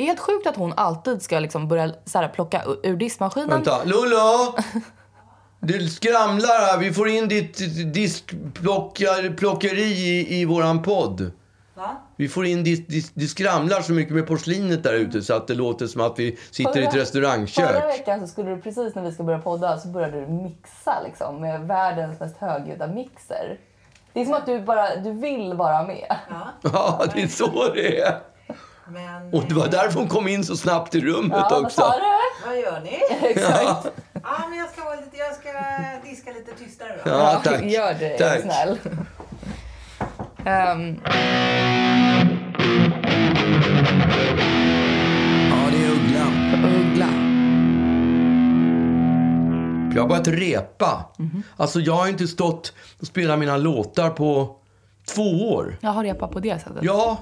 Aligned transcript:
det 0.00 0.04
är 0.04 0.06
helt 0.06 0.20
sjukt 0.20 0.46
att 0.46 0.56
hon 0.56 0.72
alltid 0.76 1.22
ska 1.22 1.38
liksom 1.38 1.68
börja 1.68 1.90
så 2.04 2.18
här, 2.18 2.28
plocka 2.28 2.62
ur 2.82 2.96
diskmaskinen. 2.96 3.48
Vänta, 3.48 3.84
Lollo! 3.84 4.54
Du 5.60 5.88
skramlar 5.88 6.48
här. 6.48 6.78
Vi 6.78 6.92
får 6.92 7.08
in 7.08 7.28
ditt 7.28 7.58
diskplockeri 7.94 9.82
i, 9.82 10.40
i 10.40 10.44
våran 10.44 10.82
podd. 10.82 11.32
Va? 11.74 11.96
Vi 12.16 12.28
får 12.28 12.46
in 12.46 12.64
ditt, 12.64 12.88
ditt, 12.88 13.10
det 13.14 13.26
skramlar 13.26 13.80
så 13.80 13.92
mycket 13.92 14.14
med 14.14 14.26
porslinet 14.26 14.82
där 14.82 14.94
ute 14.94 15.22
så 15.22 15.34
att 15.34 15.46
det 15.46 15.54
låter 15.54 15.86
som 15.86 16.00
att 16.00 16.18
vi 16.18 16.38
sitter 16.50 16.80
i 16.80 16.84
ett 16.84 16.92
Förra 16.92 17.02
restaurangkök. 17.02 17.84
veckan 17.84 18.20
så 18.20 18.26
skulle 18.26 18.50
du 18.50 18.60
precis 18.60 18.94
när 18.94 19.02
vi 19.02 19.12
ska 19.12 19.22
börja 19.22 19.38
podda 19.38 19.78
så 19.78 19.88
började 19.88 20.20
du 20.20 20.26
mixa 20.26 21.02
liksom 21.04 21.40
med 21.40 21.60
världens 21.60 22.20
mest 22.20 22.36
högljudda 22.36 22.86
mixer. 22.86 23.58
Det 24.12 24.20
är 24.20 24.24
som 24.24 24.34
att 24.34 24.46
du 24.46 24.60
bara, 24.60 24.96
du 24.96 25.12
vill 25.12 25.54
vara 25.54 25.82
med. 25.82 26.16
Ja, 26.62 27.04
det 27.14 27.22
är 27.22 27.28
så 27.28 27.72
det 27.74 28.00
är. 28.00 28.29
Men 28.92 29.34
Och 29.34 29.44
det 29.48 29.54
var 29.54 29.68
därför 29.68 29.98
hon 29.98 30.08
kom 30.08 30.28
in 30.28 30.44
så 30.44 30.56
snabbt 30.56 30.94
i 30.94 31.00
rummet 31.00 31.38
Ja, 31.40 31.48
vad 31.50 31.64
också. 31.64 31.80
sa 31.80 31.92
du? 31.98 32.46
vad 32.48 32.58
gör 32.58 32.80
ni? 32.80 32.98
Exakt. 33.30 33.86
Ja, 34.22 34.48
men 34.50 34.58
jag 34.58 34.70
ska, 34.70 34.94
lite, 34.94 35.16
jag 35.16 35.34
ska 35.34 35.48
diska 36.10 36.30
lite 36.32 36.64
tystare 36.64 36.92
då. 37.04 37.10
Ja, 37.10 37.40
tack. 37.44 37.62
Gör 37.62 37.94
det, 37.98 38.14
är 38.14 38.18
tack. 38.18 38.36
du 38.36 38.42
snäll. 38.42 38.78
Ehm, 40.44 41.00
Ja, 45.50 45.56
det 45.70 45.84
är 45.84 45.90
Uggla. 45.90 46.26
Uggla. 46.80 47.06
Jag 49.94 50.02
har 50.02 50.08
börjat 50.08 50.28
repa. 50.28 51.04
Alltså, 51.56 51.80
jag 51.80 51.94
har 51.94 52.08
inte 52.08 52.26
stått 52.28 52.72
och 53.00 53.06
spelat 53.06 53.38
mina 53.38 53.56
låtar 53.56 54.10
på 54.10 54.56
två 55.14 55.52
år. 55.52 55.76
Jag 55.80 55.90
har 55.90 56.04
repat 56.04 56.30
på 56.30 56.40
det 56.40 56.58
sättet. 56.62 56.78
Ja, 56.82 57.18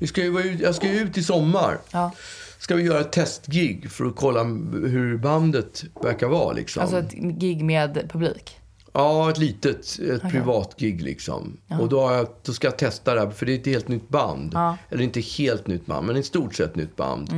vi 0.00 0.06
ska 0.06 0.22
ju, 0.22 0.30
vara 0.30 0.44
ut- 0.44 0.60
jag 0.60 0.74
ska 0.74 0.86
ju 0.92 0.98
ut 1.00 1.18
i 1.18 1.22
sommar. 1.22 1.78
Ja. 1.92 2.12
Ska 2.58 2.74
vi 2.74 2.82
göra 2.82 3.00
ett 3.00 3.12
testgig 3.12 3.90
för 3.90 4.04
att 4.04 4.16
kolla 4.16 4.42
hur 4.44 5.16
bandet 5.18 5.84
verkar 6.02 6.26
vara 6.28 6.52
liksom. 6.52 6.82
Alltså 6.82 6.98
ett 6.98 7.12
gig 7.12 7.64
med 7.64 8.08
publik. 8.12 8.56
Ja, 8.92 9.30
ett 9.30 9.38
litet 9.38 9.98
ett 9.98 10.30
privat 10.30 10.74
gig 10.78 11.02
liksom. 11.02 11.56
Och 11.80 11.88
då, 11.88 11.96
jag, 12.12 12.26
då 12.42 12.52
ska 12.52 12.66
jag 12.66 12.78
testa 12.78 13.14
det 13.14 13.20
här, 13.20 13.30
för 13.30 13.46
det 13.46 13.52
är 13.54 13.58
ett 13.58 13.66
helt 13.66 13.88
nytt 13.88 14.08
band. 14.08 14.50
Ja. 14.54 14.76
Eller 14.90 15.02
inte 15.04 15.20
helt 15.20 15.66
nytt 15.66 15.86
band, 15.86 16.06
men 16.06 16.16
i 16.16 16.22
stort 16.22 16.54
sett 16.54 16.76
nytt 16.76 16.96
band. 16.96 17.30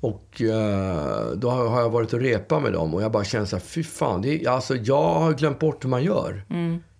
Och 0.00 0.42
eh, 0.42 1.26
då 1.36 1.50
har 1.50 1.80
jag 1.80 1.90
varit 1.90 2.12
och 2.12 2.20
repa 2.20 2.60
med 2.60 2.72
dem 2.72 2.94
och 2.94 3.02
jag 3.02 3.12
bara 3.12 3.24
känner 3.24 3.46
så 3.46 3.56
här, 3.56 3.62
fy 3.64 3.84
fan, 3.84 4.22
det 4.22 4.44
är, 4.44 4.48
alltså, 4.50 4.76
jag 4.76 5.14
har 5.14 5.32
glömt 5.32 5.58
bort 5.58 5.84
hur 5.84 5.88
man 5.88 6.04
gör. 6.04 6.44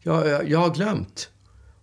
Jag, 0.02 0.28
jag, 0.28 0.48
jag 0.48 0.58
har 0.58 0.70
glömt. 0.74 1.28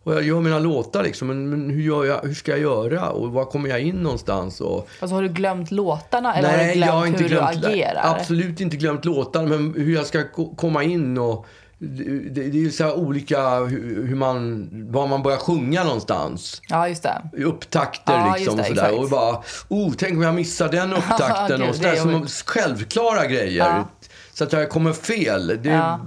Och 0.04 0.14
jag 0.14 0.24
gör 0.24 0.40
mina 0.42 0.60
låtar 0.60 1.04
liksom, 1.04 1.28
men, 1.28 1.50
men 1.50 1.70
hur, 1.70 2.06
jag, 2.08 2.22
hur 2.24 2.34
ska 2.34 2.52
jag 2.52 2.60
göra? 2.60 3.10
Och 3.10 3.32
var 3.32 3.46
kommer 3.46 3.70
jag 3.70 3.82
in 3.82 3.96
någonstans? 3.96 4.62
Och, 4.62 4.88
Alltså 5.00 5.16
har 5.16 5.22
du 5.22 5.30
glömt 5.30 5.72
låtarna 5.72 6.36
eller 6.36 6.50
har 6.50 6.58
du 6.58 6.64
Nej, 6.64 6.76
glömt 6.76 6.88
jag 6.88 6.94
har 7.00 7.06
inte 7.08 7.24
hur 7.24 7.30
glömt, 7.30 7.62
du 7.62 7.68
agerar? 7.68 8.16
Absolut 8.20 8.62
inte 8.62 8.78
glömt 8.78 9.06
låtarna, 9.06 9.48
men 9.50 9.74
hur 9.78 9.94
jag 9.96 10.06
ska 10.06 10.24
ko- 10.32 10.56
komma 10.56 10.84
in 10.84 11.18
och... 11.18 11.46
Det, 11.86 12.04
det 12.30 12.44
det 12.50 12.66
är 12.66 12.70
så 12.70 12.94
olika 12.94 13.56
hur, 13.60 14.16
man, 14.16 14.70
var 14.92 15.08
man 15.08 15.24
börjar 15.24 15.38
sjunga 15.38 15.84
någonstans. 15.84 16.62
Ja, 16.70 16.88
just 16.88 17.04
det. 17.04 17.22
Upptakter 17.46 18.14
Ja, 18.14 18.36
liksom 18.38 18.58
just 18.58 18.70
och 18.70 18.76
det, 18.76 18.82
sådär. 18.82 18.84
exakt. 18.94 19.04
Och 19.04 19.10
bara, 19.10 19.42
oh, 19.70 19.94
tänk 19.98 20.14
om 20.14 20.22
jag 20.22 20.36
missar 20.36 20.70
den 20.70 20.94
upptakten. 20.98 21.60
Gud, 21.60 21.62
och 21.62 21.68
det 21.68 21.74
sådär, 21.74 21.92
är 21.92 21.96
som 21.96 22.12
jobbigt. 22.12 22.44
självklara 22.46 23.26
grejer. 23.26 23.66
Ja. 23.66 23.88
Så 24.34 24.44
att 24.44 24.54
jag 24.54 24.70
kommer 24.70 24.94
fel. 24.94 25.48
Det, 25.64 25.70
Ja. 25.70 26.00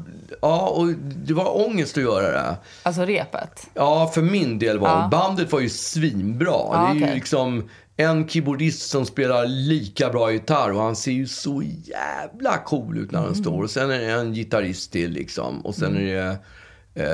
Ja. 0.42 0.68
och 0.68 0.86
det 1.26 1.34
var 1.34 1.66
ångest 1.66 1.96
att 1.96 2.02
göra 2.02 2.30
det. 2.30 2.56
Alltså 2.82 3.02
repet. 3.04 3.66
Ja, 3.74 4.10
för 4.14 4.22
min 4.22 4.58
del 4.58 4.78
var 4.78 4.88
Ja. 4.88 5.08
Bandet 5.10 5.52
var 5.52 5.60
ju 5.60 5.68
svinbra. 5.68 6.46
Ja, 6.50 6.80
det 6.82 6.90
är 6.90 6.94
ju 6.94 7.02
okej. 7.04 7.14
liksom 7.14 7.68
en 7.96 8.28
keyboardist 8.28 8.90
som 8.90 9.06
spelar 9.06 9.46
lika 9.46 10.10
bra 10.10 10.32
gitarr 10.32 10.72
och 10.72 10.82
han 10.82 10.96
ser 10.96 11.12
ju 11.12 11.26
så 11.26 11.62
jävla 11.84 12.56
cool 12.58 12.98
ut 12.98 13.10
när 13.10 13.18
Mm. 13.18 13.32
han 13.32 13.42
står. 13.42 13.62
Och 13.62 13.70
sen 13.70 13.90
är 13.90 13.98
det 13.98 14.10
en 14.12 14.34
gitarrist 14.34 14.92
till 14.92 15.10
liksom. 15.10 15.60
Och 15.60 15.74
sen 15.74 15.96
är 15.96 16.14
det 16.14 16.38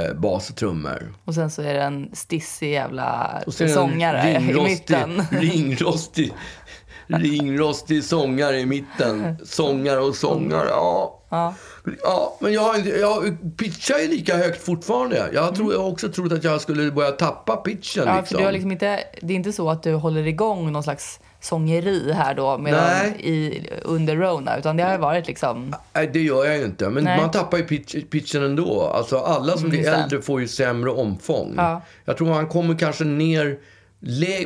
eh, 0.09 0.15
bas 0.15 0.51
och 0.51 0.57
trummor. 0.57 1.15
Och 1.25 1.35
sen 1.35 1.51
så 1.51 1.63
är 1.63 1.75
det 1.75 1.83
en 1.83 2.11
stissig 2.13 2.73
jävla 2.73 3.39
Och 3.47 3.55
sen 3.55 3.69
sångare 3.69 4.31
i 4.31 4.35
ringrostig- 4.35 4.69
mitten. 4.69 5.23
Ringrostig, 5.41 6.33
ringrostig 7.07 8.05
sångare 8.05 8.59
i 8.61 8.67
mitten. 8.67 9.37
Sångare 9.45 10.01
och 10.01 10.15
sångare, 10.15 10.69
ja. 10.69 11.19
Ja. 11.31 11.55
Ja, 12.03 12.37
men 12.41 12.53
jag, 12.53 12.87
jag 12.87 13.37
pitchar 13.57 13.99
ju 13.99 14.09
lika 14.09 14.37
högt 14.37 14.65
fortfarande. 14.65 15.31
Jag, 15.33 15.55
tror, 15.55 15.73
jag 15.73 15.81
har 15.81 15.89
också 15.89 16.09
trott 16.09 16.33
att 16.33 16.45
jag 16.45 16.61
skulle 16.61 16.91
börja 16.91 17.11
tappa 17.11 17.57
pitchen. 17.57 18.03
Mm. 18.03 18.15
Ja, 18.15 18.21
liksom. 18.21 18.37
för 18.37 18.43
du 18.43 18.45
har 18.45 18.53
liksom 18.53 18.73
inte, 18.73 19.01
det 19.21 19.33
är 19.33 19.37
inte 19.37 19.53
så 19.53 19.71
att 19.71 19.83
du 19.83 19.95
håller 19.95 20.27
igång 20.27 20.73
någon 20.73 20.83
slags 20.83 21.21
sångeri 21.41 22.13
här 22.13 22.35
då 22.35 22.59
medan 22.59 23.07
i, 23.07 23.67
under 23.83 24.17
Rona, 24.17 24.59
utan 24.59 24.77
det 24.77 24.83
har 24.83 24.99
varit 24.99 25.27
liksom... 25.27 25.77
Nej, 25.93 26.11
det 26.13 26.21
gör 26.21 26.45
jag 26.45 26.59
ju 26.59 26.65
inte. 26.65 26.89
Men 26.89 27.05
Nej. 27.05 27.21
man 27.21 27.31
tappar 27.31 27.59
ju 27.59 27.65
pitch, 27.65 27.95
pitchen 28.11 28.43
ändå. 28.43 28.83
Alltså, 28.83 29.19
alla 29.19 29.57
som 29.57 29.69
blir 29.69 29.81
just 29.81 29.93
det. 29.93 29.99
äldre 29.99 30.23
får 30.23 30.41
ju 30.41 30.49
sämre 30.49 30.91
omfång. 30.91 31.55
Ja. 31.57 31.83
Jag 32.05 32.17
tror 32.17 32.29
man 32.29 32.49
kommer 32.49 32.79
kanske 32.79 33.05
ner... 33.05 33.59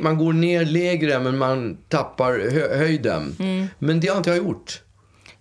Man 0.01 0.19
går 0.19 0.33
ner 0.33 0.65
lägre, 0.65 1.19
men 1.19 1.39
man 1.39 1.77
tappar 1.89 2.33
hö, 2.51 2.77
höjden. 2.77 3.37
Mm. 3.39 3.69
Men 3.79 4.01
det 4.01 4.09
har 4.09 4.17
inte 4.17 4.31
jag 4.31 4.37
gjort. 4.37 4.83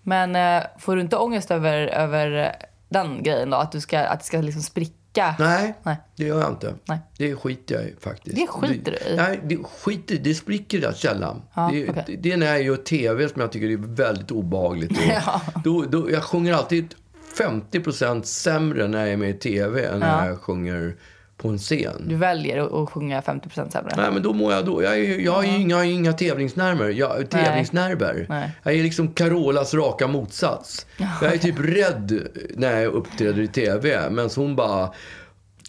Men 0.08 0.36
eh, 0.36 0.64
får 0.80 0.96
du 0.96 1.02
inte 1.02 1.18
ångest 1.18 1.52
över, 1.52 1.88
över 1.88 2.56
den 2.90 3.24
grejen 3.24 3.50
då? 3.50 3.58
Att, 3.58 3.72
du 3.72 3.82
ska, 3.82 4.00
att 4.00 4.20
det 4.20 4.26
ska 4.26 4.42
liksom 4.42 4.62
spricka? 4.62 5.36
Nej, 5.40 5.74
Nej. 5.84 5.96
det 6.16 6.24
gör 6.26 6.40
jag 6.42 6.50
inte. 6.50 6.74
Nej. 6.86 7.00
Det 7.18 7.36
skiter 7.36 7.76
jag 7.76 7.84
i 7.84 7.96
faktiskt. 8.02 8.36
Det 8.36 8.48
skiter 8.48 8.92
du 8.92 9.14
i? 9.14 9.16
Nej, 9.16 9.40
det 9.44 9.58
skiter 9.58 10.16
Det 10.16 10.36
spricker 10.36 10.82
jag 10.82 10.96
sällan. 10.96 11.42
Ja, 11.54 11.70
det, 11.74 11.90
okej. 11.90 12.04
det, 12.08 12.16
det 12.16 12.32
är 12.32 12.38
när 12.38 12.46
jag 12.46 12.62
gör 12.62 12.76
tv 12.76 13.30
som 13.30 13.42
jag 13.42 13.52
tycker 13.52 13.68
är 13.70 13.78
väldigt 13.96 14.32
obehagligt. 14.32 15.00
Ja. 15.26 15.42
då, 15.64 15.82
då, 15.82 16.12
jag 16.12 16.24
sjunger 16.24 16.54
alltid 16.54 16.96
50% 17.38 18.24
sämre 18.24 18.88
när 18.88 19.00
jag 19.00 19.10
är 19.10 19.18
med 19.18 19.30
i 19.30 19.34
tv 19.34 19.86
än 19.86 20.00
när 20.00 20.24
Ja. 20.24 20.28
jag 20.30 20.40
sjunger 20.42 20.96
på 21.38 21.48
en 21.50 21.58
scen. 21.58 22.06
Du 22.08 22.16
väljer 22.16 22.84
att, 22.84 22.90
sjunga 22.90 23.22
50% 23.22 23.70
sämre? 23.70 23.94
Nej, 23.98 24.12
men 24.12 24.24
då 24.24 24.34
mår 24.34 24.54
jag 24.54 24.66
då. 24.66 24.84
Jag, 24.84 24.94
är, 24.94 24.98
ju- 24.98 25.22
jag 25.24 25.32
har 25.32 25.44
ju 25.44 25.50
inga, 25.62 25.84
inga 25.86 26.14
tävlingsnerver. 26.14 26.90
Jag, 26.90 27.30
tävlingsnerver. 27.30 28.26
Nej. 28.30 28.52
Jag 28.64 28.74
är 28.74 28.84
liksom 28.84 29.08
Carolas 29.14 29.74
raka 29.74 30.08
motsats. 30.08 30.86
Jag 31.22 31.34
är 31.34 31.38
typ 31.38 31.60
rädd 31.60 32.28
när 32.56 32.82
jag 32.82 32.94
uppträder 32.94 33.42
i 33.42 33.48
tv. 33.48 34.10
Men 34.10 34.30
hon 34.36 34.56
bara... 34.56 34.92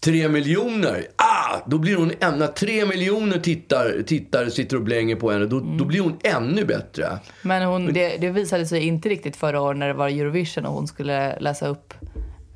Tre 0.01 0.29
miljoner! 0.29 1.07
Ah! 1.17 1.57
Då 1.67 1.79
blir 1.79 1.97
hon 1.97 2.13
än- 2.21 2.39
När 2.39 2.47
tre 2.47 2.87
miljoner 2.87 3.39
tittar, 3.39 4.03
tittare 4.07 4.51
sitter 4.51 4.77
och 4.77 4.83
blänger 4.83 5.17
på 5.17 5.31
henne, 5.31 5.47
då, 5.47 5.61
då 5.61 5.85
blir 5.85 6.01
hon 6.01 6.17
ännu 6.25 6.65
bättre. 6.65 7.19
Men 7.43 7.63
hon, 7.63 7.93
det, 7.93 8.17
det 8.17 8.31
visade 8.31 8.67
sig 8.67 8.87
inte 8.87 9.09
riktigt 9.09 9.37
förra 9.37 9.61
året 9.61 9.79
när 9.79 9.87
det 9.89 9.95
var 9.95 10.09
Eurovision 10.09 10.67
och 10.67 10.73
hon 10.73 10.87
skulle 10.87 11.39
läsa 11.41 11.69
upp 11.69 11.95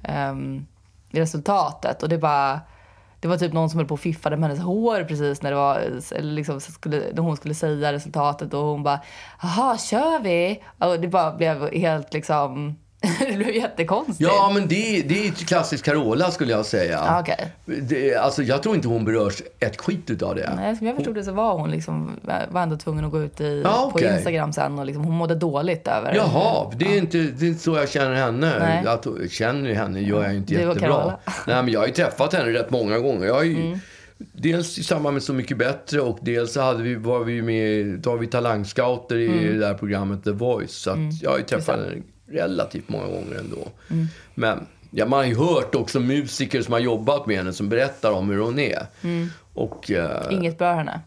ehm, 0.05 0.67
resultatet. 1.11 2.03
Och 2.03 2.09
det 2.09 2.19
bara... 2.19 2.61
Det 3.21 3.29
var 3.29 3.37
typ 3.37 3.53
någon 3.53 3.71
som 3.71 3.79
höll 3.79 3.87
på 3.87 3.95
och 3.95 4.01
fiffade 4.01 4.37
med 4.37 4.49
hennes 4.51 4.65
hår 4.65 5.05
precis 5.05 5.43
när, 5.43 5.51
det 5.51 5.57
var, 5.57 5.77
eller 6.13 6.33
liksom 6.33 6.61
skulle, 6.61 7.03
när 7.15 7.23
hon 7.23 7.37
skulle 7.37 7.55
säga 7.55 7.93
resultatet 7.93 8.55
och 8.55 8.61
hon 8.61 8.83
bara 8.83 9.01
“Jaha, 9.43 9.79
kör 9.79 10.23
vi?” 10.23 10.63
och 10.79 11.01
Det 11.01 11.09
bara 11.09 11.37
blev 11.37 11.75
helt 11.75 12.13
liksom... 12.13 12.77
det 13.31 13.37
blev 13.37 13.51
jättekonstigt. 13.55 14.21
Ja, 14.21 14.51
men 14.55 14.69
det, 14.69 15.03
det 15.09 15.27
är 15.27 15.31
klassisk 15.31 15.85
Carola 15.85 16.31
skulle 16.31 16.53
jag 16.53 16.67
säga. 16.67 17.01
Ah, 17.01 17.21
okej. 17.21 17.53
det, 17.65 18.15
alltså, 18.15 18.43
jag 18.43 18.63
tror 18.63 18.75
inte 18.75 18.89
hon 18.89 19.05
berörs 19.05 19.43
ett 19.61 19.81
skit 19.81 20.11
utav 20.11 20.35
det. 20.35 20.53
Nej, 20.57 20.77
som 20.77 20.87
jag 20.87 20.97
förstod 20.97 21.15
det 21.15 21.25
så 21.25 21.33
var 21.33 21.55
hon 21.59 21.71
liksom, 21.71 22.17
var 22.51 22.63
ändå 22.63 22.77
tvungen 22.77 23.05
att 23.05 23.11
gå 23.11 23.23
ut 23.23 23.41
i, 23.41 23.63
Ja, 23.65 23.91
på 23.93 23.99
okej. 23.99 24.15
Instagram 24.17 24.53
sen 24.53 24.79
och 24.79 24.87
liksom, 24.87 25.05
hon 25.05 25.15
mådde 25.15 25.35
dåligt 25.35 25.89
över 25.89 26.15
Jaha, 26.15 26.73
det 26.77 26.85
är, 26.95 26.99
inte, 26.99 27.19
det 27.19 27.45
är 27.45 27.49
inte 27.49 27.63
så 27.63 27.77
jag 27.77 27.89
känner 27.91 28.15
henne. 28.15 28.53
Nej. 28.59 28.87
Att, 28.87 29.07
känner 29.31 29.75
henne 29.75 30.01
gör 30.01 30.23
jag 30.23 30.35
inte 30.35 30.55
Du 30.55 30.61
jättebra. 30.61 31.17
Nej, 31.47 31.63
men 31.63 31.69
jag 31.69 31.81
har 31.81 31.87
ju 31.87 31.93
träffat 31.93 32.33
henne 32.33 32.53
rätt 32.53 32.71
många 32.71 32.99
gånger. 32.99 33.27
Jag 33.27 33.35
har 33.35 33.43
ju, 33.43 33.61
Mm. 33.61 33.79
Dels 34.33 34.79
i 34.79 34.83
samband 34.83 35.15
med 35.15 35.23
Så 35.23 35.33
mycket 35.33 35.57
bättre 35.57 36.01
och 36.01 36.19
dels 36.23 36.53
så 36.53 36.61
hade 36.61 36.83
vi, 36.83 36.95
var 36.95 37.21
vi 37.25 37.43
med, 37.43 37.87
då 37.99 38.11
var 38.11 38.19
vi 38.19 38.27
talangscouter 38.27 39.17
i 39.17 39.27
Mm. 39.27 39.45
det 39.47 39.59
där 39.67 39.75
programmet 39.75 40.25
The 40.25 40.31
Voice. 40.31 40.73
Så 40.73 40.91
att 40.91 41.23
jag 41.23 41.31
har 41.31 41.39
ju 41.39 41.45
träffat 41.45 41.77
henne 41.77 42.03
relativt 42.31 42.89
många 42.89 43.07
gånger 43.07 43.39
ändå. 43.39 43.69
Mm. 43.91 44.07
Men 44.35 44.67
ja, 44.91 45.07
man 45.07 45.19
har 45.19 45.27
ju 45.27 45.37
hört 45.37 45.75
också 45.75 46.01
musiker 46.01 46.63
som 46.63 46.73
har 46.73 46.81
jobbat 46.81 47.27
med 47.27 47.37
henne 47.37 47.53
som 47.53 47.69
berättar 47.69 48.13
om 48.13 48.31
hur 48.31 48.39
hon 48.39 48.59
är. 48.59 48.87
Mm. 49.03 49.29
Och, 49.55 49.91
eh, 49.91 50.27
Inget 50.31 50.59
berör 50.59 50.75
henne. 50.75 51.01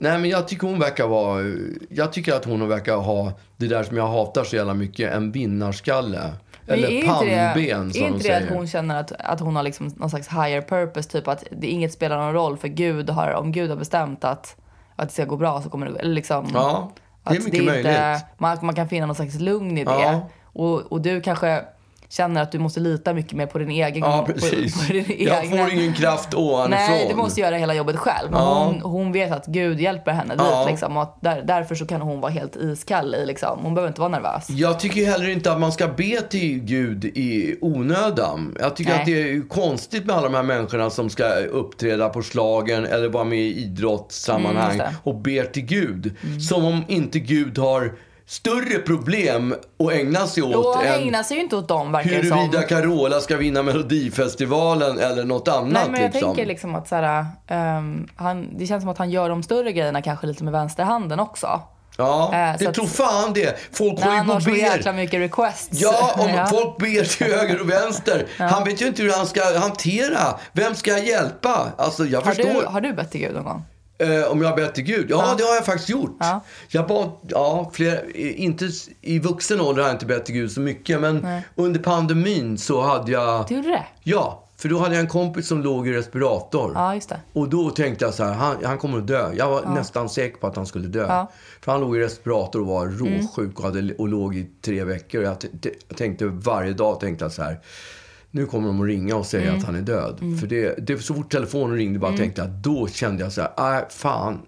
Nej, 0.00 0.18
men 0.18 0.30
jag 0.30 0.48
tycker 0.48 0.66
hon 0.66 0.78
verkar 0.78 1.06
vara... 1.06 1.44
Jag 1.88 2.12
tycker 2.12 2.34
att 2.34 2.44
hon 2.44 2.68
verkar 2.68 2.96
ha 2.96 3.32
det 3.56 3.66
där 3.66 3.82
som 3.82 3.96
jag 3.96 4.06
hatar 4.06 4.44
så 4.44 4.56
jävla 4.56 4.74
mycket, 4.74 5.12
en 5.12 5.32
vinnarskalle. 5.32 6.32
Men 6.66 6.78
Eller 6.78 7.06
pannben, 7.06 7.92
som 7.92 8.02
är 8.02 8.08
inte 8.08 8.28
det 8.28 8.36
att 8.36 8.48
hon 8.48 8.66
känner 8.66 9.00
att, 9.00 9.12
att 9.12 9.40
hon 9.40 9.56
har 9.56 9.62
liksom 9.62 9.88
någon 9.96 10.10
slags 10.10 10.28
higher 10.28 10.60
purpose? 10.60 11.10
Typ 11.10 11.28
att 11.28 11.44
det 11.50 11.66
inget 11.66 11.92
spelar 11.92 12.16
någon 12.16 12.32
roll 12.32 12.56
för 12.56 12.68
Gud 12.68 13.10
har, 13.10 13.32
om 13.32 13.52
Gud 13.52 13.70
har 13.70 13.76
bestämt 13.76 14.24
att, 14.24 14.56
att 14.96 15.08
det 15.08 15.14
ska 15.14 15.24
gå 15.24 15.36
bra 15.36 15.62
så 15.62 15.70
kommer 15.70 15.86
det. 15.86 15.98
Eller 15.98 16.14
liksom, 16.14 16.50
Ja, 16.54 16.92
det 17.22 17.30
är 17.30 17.38
att 17.38 17.44
mycket 17.44 17.60
inte, 17.60 17.72
möjligt. 17.72 18.24
Man, 18.38 18.58
man 18.62 18.74
kan 18.74 18.88
finna 18.88 19.06
någon 19.06 19.16
slags 19.16 19.34
lugn 19.40 19.78
i 19.78 19.84
det. 19.84 19.90
Ja. 19.90 20.28
Och, 20.44 20.92
och 20.92 21.00
du 21.00 21.20
kanske 21.20 21.64
känner 22.10 22.42
att 22.42 22.52
du 22.52 22.58
måste 22.58 22.80
lita 22.80 23.14
mycket 23.14 23.32
mer 23.32 23.46
på 23.46 23.58
din 23.58 23.70
egen... 23.70 24.02
Ja, 24.02 24.24
på- 24.26 24.32
precis. 24.32 24.86
På, 24.86 24.92
din 24.92 25.04
jag 25.18 25.44
egna, 25.44 25.56
får 25.66 25.74
ingen 25.74 25.94
kraft 25.94 26.34
ovanifrån. 26.34 26.70
Nej, 26.90 27.06
du 27.10 27.14
måste 27.14 27.40
göra 27.40 27.56
hela 27.56 27.74
jobbet 27.74 27.96
själv. 27.96 28.30
Men 28.30 28.40
Ja. 28.40 28.64
hon, 28.64 28.80
hon 28.92 29.12
vet 29.12 29.32
att 29.32 29.46
Gud 29.46 29.80
hjälper 29.80 30.12
henne 30.12 30.34
Ja. 30.38 30.60
dit. 30.60 30.70
Liksom, 30.70 30.96
och 30.96 31.18
där, 31.20 31.42
därför 31.42 31.74
så 31.74 31.86
kan 31.86 32.00
hon 32.00 32.20
vara 32.20 32.32
helt 32.32 32.56
iskall 32.56 33.14
i. 33.14 33.26
Liksom. 33.26 33.58
Hon 33.62 33.74
behöver 33.74 33.88
inte 33.88 34.00
vara 34.00 34.10
nervös. 34.10 34.50
Jag 34.50 34.80
tycker 34.80 35.06
heller 35.06 35.28
inte 35.28 35.52
att 35.52 35.60
man 35.60 35.72
ska 35.72 35.88
be 35.88 36.20
till 36.20 36.58
Gud 36.60 37.04
i 37.04 37.56
onödan. 37.60 38.56
Jag 38.60 38.76
tycker 38.76 38.90
Nej. 38.92 39.00
att 39.00 39.06
det 39.06 39.22
är 39.32 39.48
konstigt 39.48 40.04
med 40.06 40.16
alla 40.16 40.28
de 40.28 40.34
här 40.34 40.42
människorna 40.42 40.90
som 40.90 41.10
ska 41.10 41.24
uppträda 41.34 42.08
på 42.08 42.22
slagen 42.22 42.84
eller 42.86 43.08
vara 43.08 43.24
med 43.24 43.38
i 43.38 43.62
idrottssammanhang 43.62 44.74
Mm, 44.80 44.92
och 45.02 45.14
ber 45.14 45.44
till 45.44 45.64
Gud. 45.64 46.14
Som 46.48 46.64
om 46.64 46.84
inte 46.88 47.18
Gud 47.18 47.58
har 47.58 47.92
större 48.28 48.78
problem 48.78 49.54
att 49.78 49.92
ägna 49.92 50.26
sig 50.26 50.42
åt 50.42 50.56
Och 50.76 50.84
ägnar 50.84 51.22
sig 51.22 51.36
ju 51.36 51.42
inte 51.42 51.56
åt 51.56 51.68
dem, 51.68 51.92
verkar 51.92 52.10
huruvida 52.10 52.60
som. 52.60 52.68
Carola 52.68 53.20
ska 53.20 53.36
vinna 53.36 53.62
Melodifestivalen 53.62 54.98
eller 54.98 55.24
något 55.24 55.48
annat. 55.48 55.72
Nej, 55.72 55.82
men 55.90 56.00
jag 56.00 56.10
liksom. 56.12 56.34
tänker 56.34 56.46
liksom 56.46 56.74
att 56.74 56.88
så 56.88 56.94
här, 56.94 57.26
ehm, 57.46 58.08
han, 58.16 58.58
det 58.58 58.66
känns 58.66 58.82
som 58.82 58.90
att 58.90 58.98
han 58.98 59.10
gör 59.10 59.28
de 59.28 59.42
större 59.42 59.72
grejerna 59.72 60.02
kanske 60.02 60.26
lite 60.26 60.44
med 60.44 60.52
vänsterhanden 60.52 61.20
också. 61.20 61.60
Ja, 61.96 62.54
så 62.58 62.64
det 62.64 62.72
tror 62.72 62.86
fan 62.86 63.32
det. 63.32 63.58
Folk 63.72 64.00
har 64.00 64.10
ju 64.10 64.16
han 64.16 64.28
har 64.30 64.40
så 64.40 64.50
ber. 64.50 64.92
mycket 64.92 65.20
requests. 65.20 65.80
Ja, 65.80 66.14
om 66.18 66.28
Ja. 66.36 66.46
folk 66.46 66.78
ber 66.78 67.04
till 67.04 67.34
höger 67.34 67.60
och 67.60 67.70
vänster. 67.70 68.26
Han 68.38 68.64
vet 68.64 68.82
ju 68.82 68.86
inte 68.86 69.02
hur 69.02 69.12
han 69.12 69.26
ska 69.26 69.58
hantera. 69.58 70.38
Vem 70.52 70.74
ska 70.74 70.90
jag 70.90 71.06
hjälpa? 71.06 71.66
Alltså, 71.76 72.04
jag 72.04 72.20
Har 72.20 72.32
förstår. 72.32 72.60
du, 72.60 72.66
har 72.66 72.80
du 72.80 72.92
bett 72.92 73.10
till 73.10 73.20
Gud 73.20 73.34
någon 73.34 73.44
gång? 73.44 73.64
Eh, 73.98 74.30
om 74.30 74.42
jag 74.42 74.48
har 74.48 74.56
bett 74.56 74.74
till 74.74 74.84
Gud? 74.84 75.06
Ja, 75.10 75.24
Ja. 75.28 75.34
det 75.38 75.44
har 75.44 75.54
jag 75.54 75.64
faktiskt 75.66 75.88
gjort. 75.88 76.16
Ja. 76.20 76.40
Jag 76.68 76.86
bad, 76.86 77.10
ja, 77.28 77.70
fler, 77.74 78.16
inte 78.16 78.70
i 79.00 79.18
vuxen 79.18 79.60
ålder 79.60 79.82
har 79.82 79.88
jag 79.88 79.94
inte 79.94 80.06
bett 80.06 80.24
till 80.26 80.34
Gud 80.34 80.52
så 80.52 80.60
mycket. 80.60 81.00
Men 81.00 81.16
Nej. 81.16 81.42
under 81.54 81.80
pandemin 81.80 82.58
så 82.58 82.80
hade 82.80 83.12
jag... 83.12 83.44
Du 83.48 83.54
gjorde 83.54 83.68
det? 83.68 83.86
Ja, 84.02 84.44
för 84.56 84.68
då 84.68 84.78
hade 84.78 84.94
jag 84.94 85.00
en 85.00 85.08
kompis 85.08 85.48
som 85.48 85.62
låg 85.62 85.88
i 85.88 85.92
respirator. 85.92 86.72
Ja, 86.74 86.94
just 86.94 87.08
det. 87.08 87.20
Och 87.32 87.48
då 87.48 87.70
tänkte 87.70 88.04
jag 88.04 88.14
så 88.14 88.24
här, 88.24 88.32
han, 88.32 88.56
han 88.64 88.78
kommer 88.78 88.98
att 88.98 89.06
dö. 89.06 89.30
Jag 89.34 89.50
var 89.50 89.62
nästan 89.74 90.08
säker 90.08 90.36
på 90.38 90.46
att 90.46 90.56
han 90.56 90.66
skulle 90.66 90.88
dö. 90.88 91.06
Ja. 91.08 91.14
Mm. 91.14 91.26
För 91.60 91.72
han 91.72 91.80
låg 91.80 91.96
i 91.96 92.00
respirator 92.00 92.60
och 92.60 92.66
var 92.66 92.86
råsjuk 92.86 93.58
och, 93.58 93.64
hade, 93.64 93.94
och 93.94 94.08
låg 94.08 94.36
i 94.36 94.50
tre 94.62 94.84
veckor. 94.84 95.20
Och 95.20 95.26
jag, 95.26 95.40
t- 95.40 95.48
t- 95.62 95.70
jag 95.88 95.96
tänkte 95.98 96.26
varje 96.26 96.72
dag, 96.72 97.00
tänkte 97.00 97.24
jag 97.24 97.32
så 97.32 97.42
här. 97.42 97.58
Nu 98.30 98.46
kommer 98.46 98.66
de 98.68 98.80
att 98.80 98.86
ringa 98.86 99.16
och 99.16 99.26
säga 99.26 99.42
Mm. 99.48 99.58
att 99.58 99.64
han 99.66 99.74
är 99.76 99.80
död. 99.82 100.18
För 100.40 100.46
det, 100.46 100.74
det, 100.86 100.98
så 100.98 101.14
fort 101.14 101.30
telefonen 101.32 101.76
ringde 101.76 101.98
bara 101.98 102.16
tänkte 102.16 102.40
jag, 102.40 102.50
då 102.50 102.88
kände 102.88 103.22
jag 103.22 103.32
så 103.32 103.40
här, 103.40 103.50
nej 103.58 103.84
fan. 103.90 104.38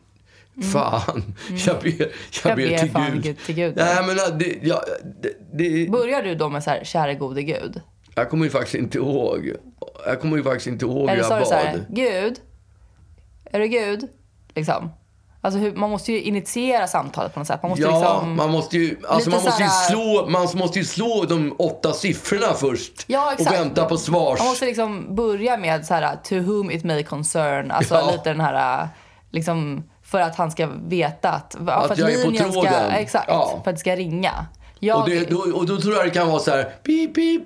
Fan, 0.72 1.22
jag 1.66 1.76
ber, 1.82 1.88
jag 1.88 2.00
Mm. 2.00 2.10
Jag 2.44 2.56
ber, 2.56 2.78
till, 2.78 2.90
fan 2.90 3.12
Gud. 3.14 3.22
Gud- 3.22 3.36
till 3.46 3.54
Gud. 3.54 3.72
Nej, 3.76 3.96
men 4.06 4.16
äh, 4.18 4.38
det, 4.38 4.58
ja, 4.62 4.82
det, 5.22 5.32
det, 5.52 5.90
Börjar 5.90 6.22
du 6.22 6.34
då 6.34 6.48
med 6.48 6.64
så 6.64 6.70
här, 6.70 6.84
käre 6.84 7.14
gode 7.14 7.42
Gud? 7.42 7.80
jag 8.14 8.30
kommer 8.30 8.44
ju 8.44 8.50
faktiskt 8.50 8.74
inte 8.74 8.98
ihåg. 8.98 9.52
Jag 10.06 10.20
kommer 10.20 10.36
ju 10.36 10.42
faktiskt 10.42 10.66
inte 10.66 10.84
ihåg 10.84 11.00
hur 11.00 11.08
Eller 11.08 11.16
jag 11.16 11.26
sa 11.26 11.34
du 11.34 11.40
bad. 11.40 11.48
så 11.48 11.54
här, 11.54 11.84
Gud? 11.88 12.40
Är 13.44 13.60
du 13.60 13.66
Gud? 13.66 14.08
Liksom. 14.54 14.88
Alltså 15.42 15.60
hur, 15.60 15.74
man 15.74 15.90
måste 15.90 16.12
ju 16.12 16.20
initiera 16.22 16.86
samtalet 16.86 17.34
på 17.34 17.40
något 17.40 17.46
sätt. 17.46 17.62
Man 17.62 17.70
måste 17.70 17.82
Ja, 17.84 18.00
liksom... 18.14 18.36
man 18.36 18.50
måste 18.50 18.76
ju, 18.78 18.96
alltså 19.08 19.30
man 19.30 19.36
måste 19.44 19.52
såhär- 19.52 19.88
slå, 19.90 20.26
man 20.28 20.48
måste 20.54 20.78
ju 20.78 20.84
slå 20.84 21.24
de 21.28 21.54
åtta 21.58 21.92
siffrorna 21.92 22.54
först. 22.54 22.92
Ja. 23.06 23.34
Och 23.38 23.46
vänta 23.46 23.84
på 23.84 23.96
svars. 23.96 24.38
Man 24.38 24.48
måste 24.48 24.64
liksom 24.66 25.14
börja 25.14 25.56
med 25.56 25.86
så 25.86 25.94
här, 25.94 26.16
to 26.24 26.34
whom 26.34 26.70
it 26.70 26.84
may 26.84 27.02
concern. 27.04 27.70
Alltså 27.70 27.94
Ja. 27.94 28.10
lite 28.12 28.30
den 28.30 28.40
här, 28.40 28.88
liksom, 29.30 29.84
för 30.02 30.20
att 30.20 30.36
han 30.36 30.50
ska 30.50 30.68
veta 30.86 31.30
att, 31.30 31.56
för 31.58 31.92
Att 31.92 31.98
jag 31.98 32.12
är 32.12 32.24
på 32.24 32.30
linjen 32.30 32.52
ska, 32.52 32.62
tråden. 32.62 32.90
exakt, 32.90 33.24
Ja. 33.28 33.60
för 33.64 33.70
att 33.70 33.76
det 33.76 33.80
ska 33.80 33.96
ringa. 33.96 34.46
Jag, 34.78 35.00
och, 35.00 35.08
det, 35.10 35.30
då, 35.30 35.38
och 35.38 35.66
då 35.66 35.76
tror 35.80 35.94
jag 35.94 36.04
det 36.06 36.10
kan 36.10 36.28
vara 36.28 36.38
så 36.38 36.50
här, 36.50 36.64
pip, 36.64 37.14
pip. 37.14 37.42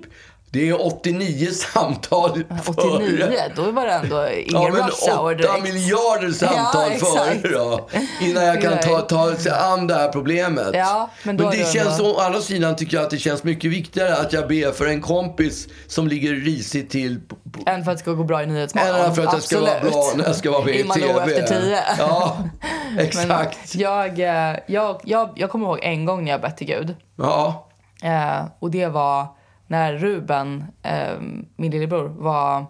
Det 0.55 0.69
är 0.69 0.85
89 0.87 1.47
samtal 1.73 2.43
89, 2.67 3.17
före. 3.17 3.51
då 3.55 3.71
var 3.71 3.85
det 3.85 3.91
ändå 3.93 4.29
ingen 4.29 4.61
Ja, 4.61 4.69
men 4.73 4.87
rush 4.87 5.09
hour 5.17 5.33
8 5.35 5.35
direkt. 5.35 5.63
miljarder 5.63 6.31
samtal 6.31 6.91
Ja, 7.01 7.05
före 7.05 7.51
då. 7.53 7.89
Innan 8.21 8.45
jag 8.45 8.61
kan 8.61 8.77
ta, 8.79 9.01
ta 9.01 9.35
sig 9.35 9.51
an 9.51 9.87
det 9.87 9.93
här 9.95 10.09
problemet. 10.11 10.69
Ja, 10.73 11.09
men 11.23 11.37
då 11.37 11.43
men 11.43 11.51
det 11.51 11.57
det 11.63 11.73
känns, 11.73 11.99
ändå- 11.99 12.11
å 12.15 12.19
andra 12.19 12.41
sidan 12.41 12.75
tycker 12.75 12.97
jag 12.97 13.03
att 13.03 13.09
det 13.09 13.17
känns 13.17 13.43
mycket 13.43 13.71
viktigare 13.71 14.15
att 14.15 14.33
jag 14.33 14.47
ber 14.47 14.71
för 14.71 14.85
en 14.87 15.01
kompis 15.01 15.67
som 15.87 16.07
ligger 16.07 16.33
risigt 16.33 16.89
till 16.91 17.19
Än 17.65 17.83
för 17.83 17.91
att 17.91 17.97
det 17.97 18.01
ska 18.01 18.11
gå 18.11 18.23
bra 18.23 18.43
i 18.43 18.45
Nyhetsmorgon. 18.45 18.95
Än 18.95 19.15
för 19.15 19.25
att 19.25 19.33
jag 19.33 19.43
ska 19.43 19.59
vara 19.61 19.79
bra 19.79 20.11
när 20.15 20.25
jag 20.25 20.35
ska 20.35 20.51
vara 20.51 20.63
med 20.65 20.75
i 20.75 20.83
TV. 20.83 21.31
efter 21.31 21.47
tio. 21.61 21.79
Ja, 21.99 22.37
exakt. 22.97 23.75
jag, 23.75 24.19
eh, 24.19 24.57
jag, 24.67 25.01
jag, 25.03 25.29
jag 25.35 25.49
kommer 25.49 25.65
ihåg 25.65 25.79
en 25.81 26.05
gång 26.05 26.23
när 26.23 26.31
jag 26.31 26.41
bett 26.41 26.57
till 26.57 26.67
Gud. 26.67 26.95
Ja, 27.17 27.61
Eh, 28.03 28.45
och 28.59 28.71
det 28.71 28.87
var 28.87 29.27
när 29.75 29.93
Ruben, 29.93 30.65
eh, 30.81 31.19
min 31.55 31.71
lillebror, 31.71 32.07
var 32.07 32.65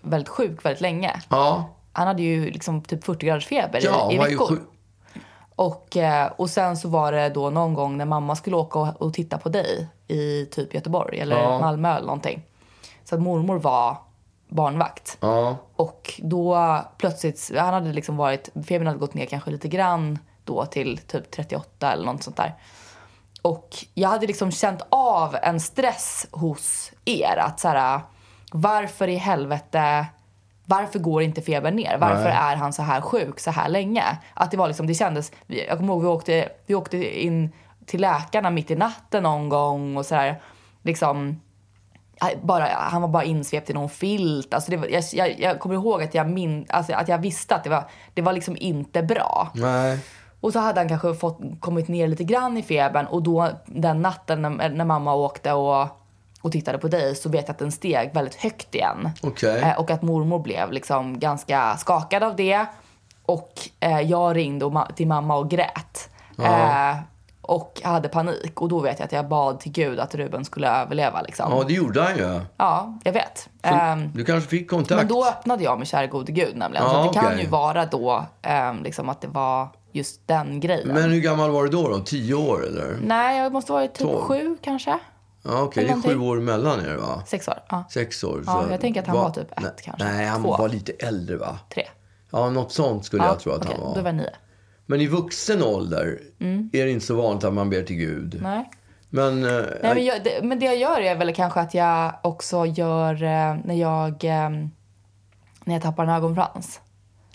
väldigt 0.00 0.28
sjuk 0.28 0.64
väldigt 0.64 0.80
länge. 0.80 1.20
ja. 1.28 1.74
Han 1.92 2.06
hade 2.06 2.22
ju 2.22 2.50
liksom 2.50 2.82
typ 2.82 3.04
40 3.04 3.26
graders 3.26 3.46
feber 3.46 3.80
Ja, 3.82 4.12
i, 4.12 4.14
i 4.14 4.18
veckor. 4.18 4.58
Och, 5.54 5.96
eh, 5.96 6.32
och 6.36 6.50
sen 6.50 6.76
så 6.76 6.88
var 6.88 7.12
det 7.12 7.28
då 7.28 7.50
någon 7.50 7.74
gång 7.74 7.96
när 7.96 8.04
mamma 8.04 8.36
skulle 8.36 8.56
åka 8.56 8.78
och, 8.78 9.02
och 9.02 9.14
titta 9.14 9.38
på 9.38 9.48
dig 9.48 9.88
i 10.08 10.46
typ 10.46 10.74
Göteborg 10.74 11.20
eller 11.20 11.36
Ja. 11.42 11.58
Malmö 11.58 11.96
eller 11.96 12.06
någonting. 12.06 12.42
Så 13.04 13.14
att 13.14 13.20
mormor 13.20 13.58
var 13.58 13.96
barnvakt. 14.48 15.18
Ja. 15.20 15.56
Och 15.76 16.20
då 16.22 16.78
plötsligt, 16.98 17.50
han 17.56 17.74
hade 17.74 17.92
liksom 17.92 18.16
varit, 18.16 18.48
febern 18.68 18.86
hade 18.86 18.98
gått 18.98 19.14
ner 19.14 19.26
kanske 19.26 19.50
lite 19.50 19.68
grann 19.68 20.18
då 20.44 20.66
till 20.66 20.98
typ 20.98 21.30
38 21.30 21.92
eller 21.92 22.04
något 22.04 22.22
sånt 22.22 22.36
där. 22.36 22.54
Och 23.42 23.76
jag 23.94 24.08
hade 24.08 24.26
liksom 24.26 24.50
känt 24.50 24.82
av 24.90 25.36
en 25.42 25.60
stress 25.60 26.26
hos 26.30 26.92
er 27.04 27.36
att 27.36 27.60
så 27.60 27.68
här, 27.68 28.00
varför 28.52 29.08
i 29.08 29.16
helvete, 29.16 30.06
varför 30.64 30.98
går 30.98 31.22
inte 31.22 31.42
febern 31.42 31.76
ner? 31.76 31.98
Varför 31.98 32.24
Nej. 32.24 32.38
är 32.40 32.56
han 32.56 32.72
så 32.72 32.82
här 32.82 33.00
sjuk 33.00 33.40
så 33.40 33.50
här 33.50 33.68
länge? 33.68 34.04
Att 34.34 34.50
det 34.50 34.56
var 34.56 34.66
liksom, 34.66 34.86
det 34.86 34.94
kändes, 34.94 35.32
jag 35.46 35.78
kommer 35.78 35.92
ihåg 35.92 36.02
vi 36.02 36.08
åkte, 36.08 36.48
vi 36.66 36.74
åkte 36.74 37.24
in 37.24 37.52
till 37.86 38.00
läkarna 38.00 38.50
mitt 38.50 38.70
i 38.70 38.76
natten 38.76 39.22
någon 39.22 39.48
gång 39.48 39.96
och 39.96 40.06
så 40.06 40.14
här, 40.14 40.40
liksom 40.82 41.40
bara, 42.42 42.66
han 42.66 43.02
var 43.02 43.08
bara 43.08 43.24
insvept 43.24 43.70
i 43.70 43.72
någon 43.72 43.88
filt. 43.88 44.54
Alltså 44.54 44.70
det 44.70 44.76
var, 44.76 44.86
jag, 44.86 45.04
jag, 45.12 45.40
jag 45.40 45.60
kommer 45.60 45.74
ihåg 45.74 46.02
att 46.02 46.14
jag, 46.14 46.30
min, 46.30 46.66
alltså 46.68 46.92
att 46.92 47.08
jag 47.08 47.18
visste 47.18 47.54
att 47.54 47.64
det 47.64 47.70
var, 47.70 47.84
det 48.14 48.22
var 48.22 48.32
liksom 48.32 48.56
inte 48.56 49.02
bra. 49.02 49.50
Nej. 49.54 50.00
Och 50.40 50.52
så 50.52 50.58
hade 50.58 50.80
han 50.80 50.88
kanske 50.88 51.14
fått, 51.14 51.38
kommit 51.60 51.88
ner 51.88 52.08
lite 52.08 52.24
grann 52.24 52.56
i 52.56 52.62
febern 52.62 53.06
och 53.06 53.22
då 53.22 53.48
den 53.66 54.02
natten 54.02 54.42
när, 54.42 54.68
när 54.68 54.84
mamma 54.84 55.14
åkte 55.14 55.52
och, 55.52 55.86
och 56.42 56.52
tittade 56.52 56.78
på 56.78 56.88
dig 56.88 57.14
så 57.14 57.28
vet 57.28 57.42
jag 57.48 57.50
att 57.50 57.58
den 57.58 57.72
steg 57.72 58.14
väldigt 58.14 58.34
högt 58.34 58.74
igen. 58.74 59.10
Okej. 59.22 59.60
Eh, 59.62 59.78
och 59.80 59.90
att 59.90 60.02
mormor 60.02 60.38
blev 60.38 60.72
liksom 60.72 61.18
ganska 61.18 61.76
skakad 61.76 62.22
av 62.22 62.36
det. 62.36 62.66
Och 63.26 63.52
eh, 63.80 64.00
jag 64.00 64.36
ringde 64.36 64.64
och 64.64 64.72
ma- 64.72 64.92
till 64.92 65.06
mamma 65.06 65.36
och 65.36 65.50
grät. 65.50 66.10
Eh, 66.38 66.96
och 67.42 67.80
hade 67.84 68.08
panik. 68.08 68.60
Och 68.60 68.68
då 68.68 68.80
vet 68.80 68.98
jag 68.98 69.06
att 69.06 69.12
jag 69.12 69.28
bad 69.28 69.60
till 69.60 69.72
Gud 69.72 70.00
att 70.00 70.14
Ruben 70.14 70.44
skulle 70.44 70.68
överleva. 70.82 71.22
Liksom. 71.22 71.52
Ja, 71.52 71.64
det 71.66 71.72
gjorde 71.72 72.02
han 72.02 72.16
ju. 72.16 72.40
Ja, 72.56 72.98
jag 73.04 73.12
vet. 73.12 73.48
Så 73.62 73.68
Ehm, 73.68 74.12
du 74.14 74.24
kanske 74.24 74.50
fick 74.50 74.70
kontakt? 74.70 74.98
men 75.00 75.08
då 75.08 75.26
öppnade 75.26 75.64
jag 75.64 75.78
med 75.78 75.88
kära 75.88 76.06
gode 76.06 76.32
gud 76.32 76.56
nämligen. 76.56 76.86
Ja, 76.86 76.92
så 76.92 77.08
det 77.08 77.14
kan 77.20 77.26
okej. 77.26 77.40
ju 77.42 77.48
vara 77.48 77.86
då 77.86 78.24
ehm, 78.42 78.82
liksom 78.82 79.08
att 79.08 79.20
det 79.20 79.28
var 79.28 79.68
just 79.98 80.26
den 80.28 80.60
grejen. 80.60 80.88
Men 80.88 81.10
hur 81.10 81.20
gammal 81.20 81.50
var 81.50 81.64
du 81.64 81.70
då? 81.70 81.88
då? 81.88 81.98
Tio 81.98 82.34
år 82.34 82.66
eller? 82.66 82.98
Nej, 83.02 83.38
jag 83.38 83.52
måste 83.52 83.72
vara 83.72 83.86
typ 83.88 83.98
Tolv. 83.98 84.20
sju 84.22 84.56
kanske. 84.62 84.98
Ja, 85.42 85.62
Okej, 85.62 85.84
Eller 85.84 85.94
det 86.02 86.08
är 86.08 86.12
sju 86.14 86.18
år 86.20 86.38
emellan 86.38 86.80
er 86.80 86.96
va? 86.96 87.22
Sex 87.26 87.48
år. 87.48 87.54
Ja. 87.68 87.84
Sex 87.90 88.24
år. 88.24 88.42
Ja, 88.46 88.66
jag 88.70 88.80
tänker 88.80 89.00
att 89.00 89.06
han 89.06 89.16
va- 89.16 89.22
var 89.22 89.30
typ 89.30 89.52
ett 89.52 89.58
nej, 89.62 89.70
kanske. 89.84 90.04
Nej, 90.04 90.26
han 90.26 90.42
Två. 90.42 90.56
var 90.56 90.68
lite 90.68 90.92
äldre 90.92 91.36
va? 91.36 91.58
Tre. 91.74 91.84
Ja, 92.30 92.50
något 92.50 92.72
sånt 92.72 93.04
skulle 93.04 93.22
Ja, 93.22 93.28
jag 93.28 93.40
tro 93.40 93.52
att 93.52 93.58
okej, 93.62 93.74
han 93.78 93.86
var. 93.88 93.94
Då 93.94 94.02
var 94.02 94.12
nio. 94.12 94.30
Men 94.86 95.00
i 95.00 95.06
vuxen 95.06 95.62
ålder 95.62 96.20
är 96.72 96.84
det 96.84 96.90
inte 96.90 97.06
så 97.06 97.14
vanligt 97.14 97.44
att 97.44 97.52
man 97.54 97.70
ber 97.70 97.82
till 97.82 97.96
Gud. 97.96 98.38
Nej. 98.42 98.70
Men, 99.10 99.44
eh, 99.44 99.50
Nej, 99.82 99.94
men, 99.94 100.04
jag, 100.04 100.24
det, 100.24 100.40
men 100.42 100.58
det 100.58 100.66
jag 100.66 100.76
gör 100.76 101.00
är 101.00 101.14
väl 101.16 101.34
kanske 101.34 101.60
att 101.60 101.74
jag 101.74 102.12
också 102.22 102.66
gör 102.66 103.14
eh, 103.22 103.56
när 103.64 103.74
jag, 103.74 104.24
eh, 104.24 104.50
när 105.64 105.74
jag 105.74 105.82
tappar 105.82 106.02
en 106.02 106.08
ögonfrans. 106.10 106.80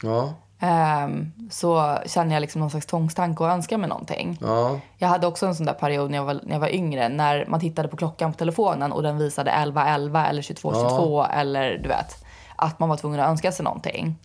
ja, 0.03 0.33
Ehm, 0.65 1.31
så 1.49 1.97
känner 2.05 2.35
jag 2.35 2.41
liksom 2.41 2.61
någon 2.61 2.69
slags 2.69 2.85
tvångstanke 2.85 3.43
och 3.43 3.49
önskar 3.49 3.77
mig 3.77 3.89
någonting. 3.89 4.37
ja, 4.41 4.79
Jag 4.97 5.07
hade 5.07 5.27
också 5.27 5.45
en 5.45 5.55
sån 5.55 5.65
där 5.65 5.73
period 5.73 6.11
när 6.11 6.17
jag, 6.17 6.25
var, 6.25 6.39
när 6.43 6.53
jag 6.53 6.59
var 6.59 6.75
yngre 6.75 7.09
när 7.09 7.45
man 7.47 7.59
tittade 7.59 7.87
på 7.87 7.97
klockan 7.97 8.31
på 8.31 8.37
telefonen 8.37 8.91
och 8.91 9.03
den 9.03 9.17
visade 9.17 9.51
11.11 9.51 10.29
eller 10.29 10.41
22.22 10.41 11.27
eller 11.33 11.77
du 11.77 11.89
vet. 11.89 12.25
Att 12.55 12.79
man 12.79 12.89
var 12.89 12.97
tvungen 12.97 13.19
att 13.19 13.29
önska 13.29 13.51
sig 13.51 13.63
någonting. 13.63 14.15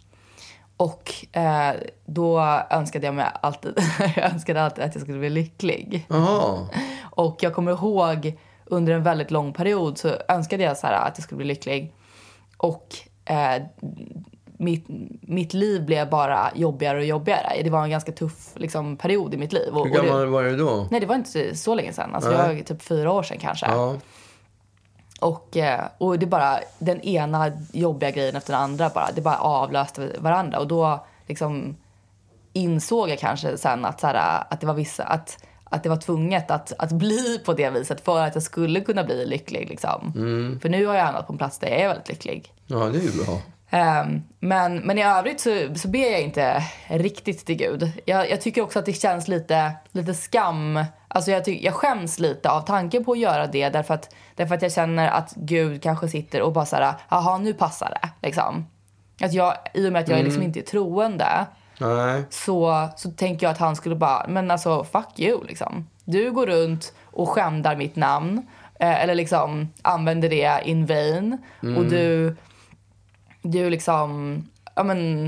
Och 0.76 1.36
eh, 1.36 1.72
då 2.06 2.40
önskade 2.70 3.06
jag 3.06 3.14
mig 3.14 3.26
alltid, 3.42 3.78
jag 4.16 4.32
önskade 4.32 4.62
alltid 4.62 4.84
att 4.84 4.94
jag 4.94 5.02
skulle 5.02 5.18
bli 5.18 5.30
lycklig. 5.30 6.06
jaha. 6.08 6.66
Och 7.02 7.36
jag 7.40 7.54
kommer 7.54 7.72
ihåg 7.72 8.38
under 8.64 8.92
en 8.92 9.02
väldigt 9.02 9.30
lång 9.30 9.52
period 9.52 9.98
så 9.98 10.08
önskade 10.28 10.62
jag 10.62 10.76
så 10.76 10.86
här 10.86 10.94
att 10.94 11.18
jag 11.18 11.24
skulle 11.24 11.36
bli 11.36 11.46
lycklig. 11.46 11.94
Och 12.56 12.86
eh, 13.24 13.62
mitt, 14.58 14.84
mitt 15.20 15.54
liv 15.54 15.84
blev 15.84 16.10
bara 16.10 16.50
jobbigare 16.54 16.98
och 16.98 17.04
jobbigare. 17.04 17.62
Det 17.64 17.70
var 17.70 17.84
en 17.84 17.90
ganska 17.90 18.12
tuff 18.12 18.52
liksom, 18.54 18.96
period 18.96 19.34
i 19.34 19.36
mitt 19.36 19.52
liv. 19.52 19.76
Och, 19.76 19.86
Hur 19.88 19.94
gammal 19.94 20.20
det, 20.20 20.26
var 20.26 20.42
du 20.42 20.56
då? 20.56 20.86
nej, 20.90 21.00
det 21.00 21.06
var 21.06 21.14
inte 21.14 21.56
så, 21.56 21.74
länge 21.74 21.92
sedan. 21.92 22.14
Alltså, 22.14 22.30
det 22.30 22.38
Nej. 22.38 22.56
var 22.56 22.62
typ 22.62 22.82
fyra 22.82 23.12
år 23.12 23.22
sedan 23.22 23.38
kanske. 23.40 23.66
Ja, 23.66 23.96
Och, 25.20 25.56
eh, 25.56 25.80
och 25.98 26.18
det 26.18 26.26
bara, 26.26 26.58
den 26.78 27.00
ena 27.00 27.52
jobbiga 27.72 28.10
grejen 28.10 28.36
efter 28.36 28.52
den 28.52 28.62
andra 28.62 28.88
bara, 28.94 29.08
det 29.14 29.20
bara 29.20 29.38
avlöste 29.38 30.16
varandra. 30.18 30.58
Och 30.58 30.68
då 30.68 31.06
liksom 31.26 31.76
insåg 32.52 33.08
jag 33.08 33.18
kanske 33.18 33.58
sen 33.58 33.84
att, 33.84 34.00
så 34.00 34.06
här, 34.06 34.44
att 34.50 34.60
det 34.60 34.66
var 34.66 34.74
vissa, 34.74 35.04
att, 35.04 35.44
att 35.64 35.82
det 35.82 35.88
var 35.88 35.96
tvunget 35.96 36.50
att, 36.50 36.72
att 36.78 36.92
bli 36.92 37.40
på 37.44 37.52
det 37.52 37.70
viset 37.70 38.04
för 38.04 38.20
att 38.20 38.34
jag 38.34 38.42
skulle 38.42 38.80
kunna 38.80 39.04
bli 39.04 39.26
lycklig. 39.26 39.68
Liksom. 39.68 40.12
För 40.62 40.68
nu 40.68 40.86
har 40.86 40.94
jag 40.94 41.04
hamnat 41.04 41.26
på 41.26 41.32
en 41.32 41.38
plats 41.38 41.58
där 41.58 41.68
jag 41.68 41.80
är 41.80 41.88
väldigt 41.88 42.08
lycklig. 42.08 42.52
ja 42.66 42.76
det 42.78 42.98
är 42.98 43.02
ju 43.02 43.24
bra. 43.24 43.38
Ehm, 43.70 44.22
men, 44.40 44.78
men 44.78 44.98
i 44.98 45.02
övrigt 45.04 45.40
så, 45.40 45.74
så 45.76 45.88
ber 45.88 46.12
jag 46.12 46.20
inte 46.20 46.62
riktigt 46.88 47.46
till 47.46 47.56
Gud. 47.56 47.92
Jag, 48.04 48.30
jag 48.30 48.40
tycker 48.40 48.62
också 48.62 48.78
att 48.78 48.86
det 48.86 48.92
känns 48.92 49.28
lite, 49.28 49.72
lite 49.92 50.14
skam. 50.14 50.84
Alltså 51.08 51.30
jag, 51.30 51.44
ty, 51.44 51.58
jag 51.62 51.74
skäms 51.74 52.18
lite 52.18 52.50
av 52.50 52.60
tanken 52.60 53.04
på 53.04 53.12
att 53.12 53.18
göra 53.18 53.46
det 53.46 53.68
därför 53.68 53.94
att, 53.94 54.14
därför 54.34 54.54
att 54.54 54.62
jag 54.62 54.72
känner 54.72 55.08
att 55.08 55.32
Gud 55.36 55.82
kanske 55.82 56.08
sitter 56.08 56.42
och 56.42 56.52
bara 56.52 56.66
såhär, 56.66 56.94
jaha 57.08 57.38
nu 57.38 57.54
passar 57.54 57.98
det. 58.02 58.26
Liksom. 58.26 58.66
Att 59.20 59.32
jag, 59.32 59.54
I 59.74 59.88
och 59.88 59.92
med 59.92 60.02
att 60.02 60.08
jag 60.08 60.24
liksom 60.24 60.42
inte 60.42 60.60
är 60.60 60.62
troende 60.62 61.46
Nej. 61.78 62.22
så, 62.30 62.88
så 62.96 63.10
tänker 63.10 63.46
jag 63.46 63.50
att 63.52 63.58
han 63.58 63.76
skulle 63.76 63.94
bara, 63.94 64.26
men 64.28 64.50
alltså 64.50 64.84
fuck 64.84 65.18
you 65.18 65.44
liksom. 65.44 65.88
Du 66.04 66.32
går 66.32 66.46
runt 66.46 66.92
och 67.04 67.28
skändar 67.28 67.76
mitt 67.76 67.96
namn. 67.96 68.46
Eh, 68.80 69.02
eller 69.02 69.14
liksom 69.14 69.68
använder 69.82 70.28
det 70.28 70.60
in 70.64 70.86
vain. 70.86 71.38
Och 71.76 71.84
du, 71.84 72.36
du 73.42 73.70
liksom, 73.70 74.42
ja 74.74 74.82
men. 74.82 75.24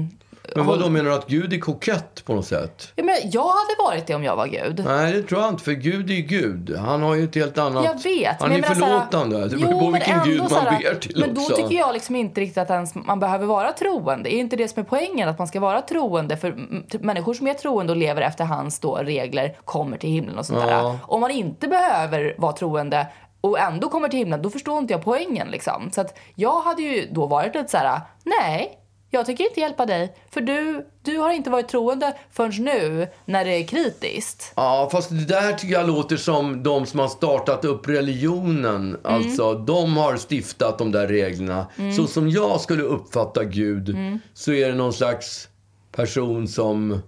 Men 0.57 0.67
vad 0.67 0.81
då 0.81 0.88
menar 0.88 1.11
du 1.11 1.17
att 1.17 1.26
Gud 1.29 1.52
är 1.52 1.59
kokett 1.59 2.25
på 2.25 2.35
något 2.35 2.47
sätt? 2.47 2.93
Ja, 2.97 3.05
men 3.05 3.14
jag 3.25 3.43
hade 3.43 3.75
varit 3.90 4.07
det 4.07 4.14
om 4.14 4.25
jag 4.25 4.37
var 4.37 4.47
Gud. 4.47 4.83
Nej, 4.87 5.12
det 5.12 5.23
tror 5.23 5.40
jag 5.40 5.50
inte. 5.50 5.64
För 5.64 5.73
Gud 5.73 6.11
är 6.11 6.14
ju 6.14 6.23
Gud. 6.23 6.76
Han 6.79 7.02
har 7.02 7.14
ju 7.14 7.25
ett 7.25 7.35
helt 7.35 7.59
annat... 7.59 7.85
Jag 7.85 8.02
vet. 8.02 8.40
Han 8.40 8.49
men 8.50 8.59
är 8.64 8.69
här- 8.69 8.75
förlåtande. 8.75 9.49
Det 9.49 9.57
beror 9.57 9.73
på 9.81 9.81
men 9.81 9.93
vilken 9.93 10.21
Gud 10.25 10.40
man 10.40 10.50
här- 10.67 10.79
ber 10.83 10.95
till 10.95 11.21
Men 11.21 11.35
då 11.35 11.40
också. 11.40 11.57
tycker 11.57 11.75
jag 11.76 11.93
liksom 11.95 12.17
inte 12.17 12.40
riktigt 12.40 12.59
att 12.59 12.71
ens 12.71 12.95
man 12.95 13.21
behöver 13.21 13.47
vara 13.47 13.73
troende. 13.73 14.35
Är 14.35 14.38
inte 14.38 14.57
det 14.57 14.69
som 14.69 14.81
är 14.81 14.85
poängen? 14.87 15.29
Att 15.29 15.38
man 15.38 15.49
ska 15.49 15.61
vara 15.61 15.81
troende? 15.83 16.37
För 16.37 16.55
människor 17.00 17.35
som 17.35 17.47
är 17.47 17.55
troende 17.55 17.93
och 17.93 17.97
lever 17.97 18.23
efter 18.23 18.45
hans 18.45 18.79
då 18.81 18.97
regler 18.97 19.57
kommer 19.64 19.97
till 19.97 20.11
himlen 20.11 20.38
och 20.38 20.47
sånt 20.47 20.61
Ja. 20.62 20.67
där. 20.83 20.99
Om 21.02 21.21
man 21.21 21.31
inte 21.31 21.69
behöver 21.69 22.35
vara 22.38 22.52
troende 22.52 23.07
och 23.40 23.59
ändå 23.59 23.88
kommer 23.88 24.09
till 24.09 24.18
himlen, 24.18 24.42
då 24.42 24.50
förstår 24.50 24.78
inte 24.78 24.92
jag 24.92 25.04
poängen 25.04 25.49
liksom. 25.49 25.90
Så 25.92 26.00
att 26.00 26.18
jag 26.35 26.61
hade 26.61 26.82
ju 26.82 27.09
då 27.12 27.26
varit 27.26 27.54
lite 27.54 27.68
så 27.68 27.76
här: 27.76 28.00
nej. 28.25 28.76
Jag 29.12 29.26
tänker 29.26 29.44
inte 29.44 29.61
hjälpa 29.61 29.87
dig, 29.87 30.16
för 30.30 30.40
du, 30.40 30.87
du 31.02 31.18
har 31.18 31.30
inte 31.32 31.50
varit 31.50 31.68
troende 31.68 32.16
förrän 32.30 32.64
nu 32.64 33.09
när 33.25 33.44
det 33.44 33.50
är 33.50 33.66
kritiskt. 33.66 34.52
Ja, 34.56 34.88
fast 34.92 35.11
det 35.11 35.25
där 35.25 35.52
tycker 35.52 35.75
jag 35.75 35.87
låter 35.87 36.16
som 36.16 36.62
de 36.62 36.87
som 36.87 37.00
har 37.00 37.09
startat 37.09 37.64
upp 37.64 37.88
religionen. 37.88 38.88
Mm. 38.88 39.00
Alltså, 39.04 39.54
de 39.54 39.97
har 39.97 40.16
stiftat 40.16 40.78
de 40.78 40.92
där 40.92 41.06
reglerna. 41.06 41.66
Så 41.97 42.06
som 42.06 42.28
jag 42.30 42.61
skulle 42.61 42.82
uppfatta 42.82 43.44
Gud 43.44 43.88
Mm. 43.88 44.18
så 44.35 44.52
är 44.52 44.68
det 44.68 44.75
någon 44.75 44.92
slags 44.92 45.49
person 45.92 46.49
som 46.49 47.02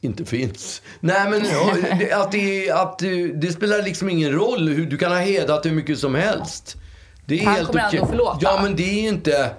inte 0.00 0.24
finns. 0.24 0.82
Nej, 1.00 1.30
men 1.30 1.44
ja, 1.44 1.74
det- 1.98 2.12
att 2.12 2.32
det, 2.32 2.70
att 2.70 2.98
det, 3.34 3.52
spelar 3.52 3.82
liksom 3.82 4.10
ingen 4.10 4.32
roll. 4.32 4.68
Hur, 4.68 4.86
du 4.86 4.98
kan 4.98 5.12
ha 5.12 5.18
hedat 5.18 5.66
hur 5.66 5.70
mycket 5.72 5.98
som 5.98 6.14
helst. 6.14 6.76
Det 7.26 7.40
är 7.40 7.44
Han 7.46 7.54
helt 7.54 7.66
kommer 7.66 7.80
ändå 7.80 7.96
okej. 7.96 8.08
förlåta. 8.10 8.38
Ja, 8.40 8.58
men 8.62 8.76
det 8.76 8.82
är 9.04 9.08
inte... 9.08 9.50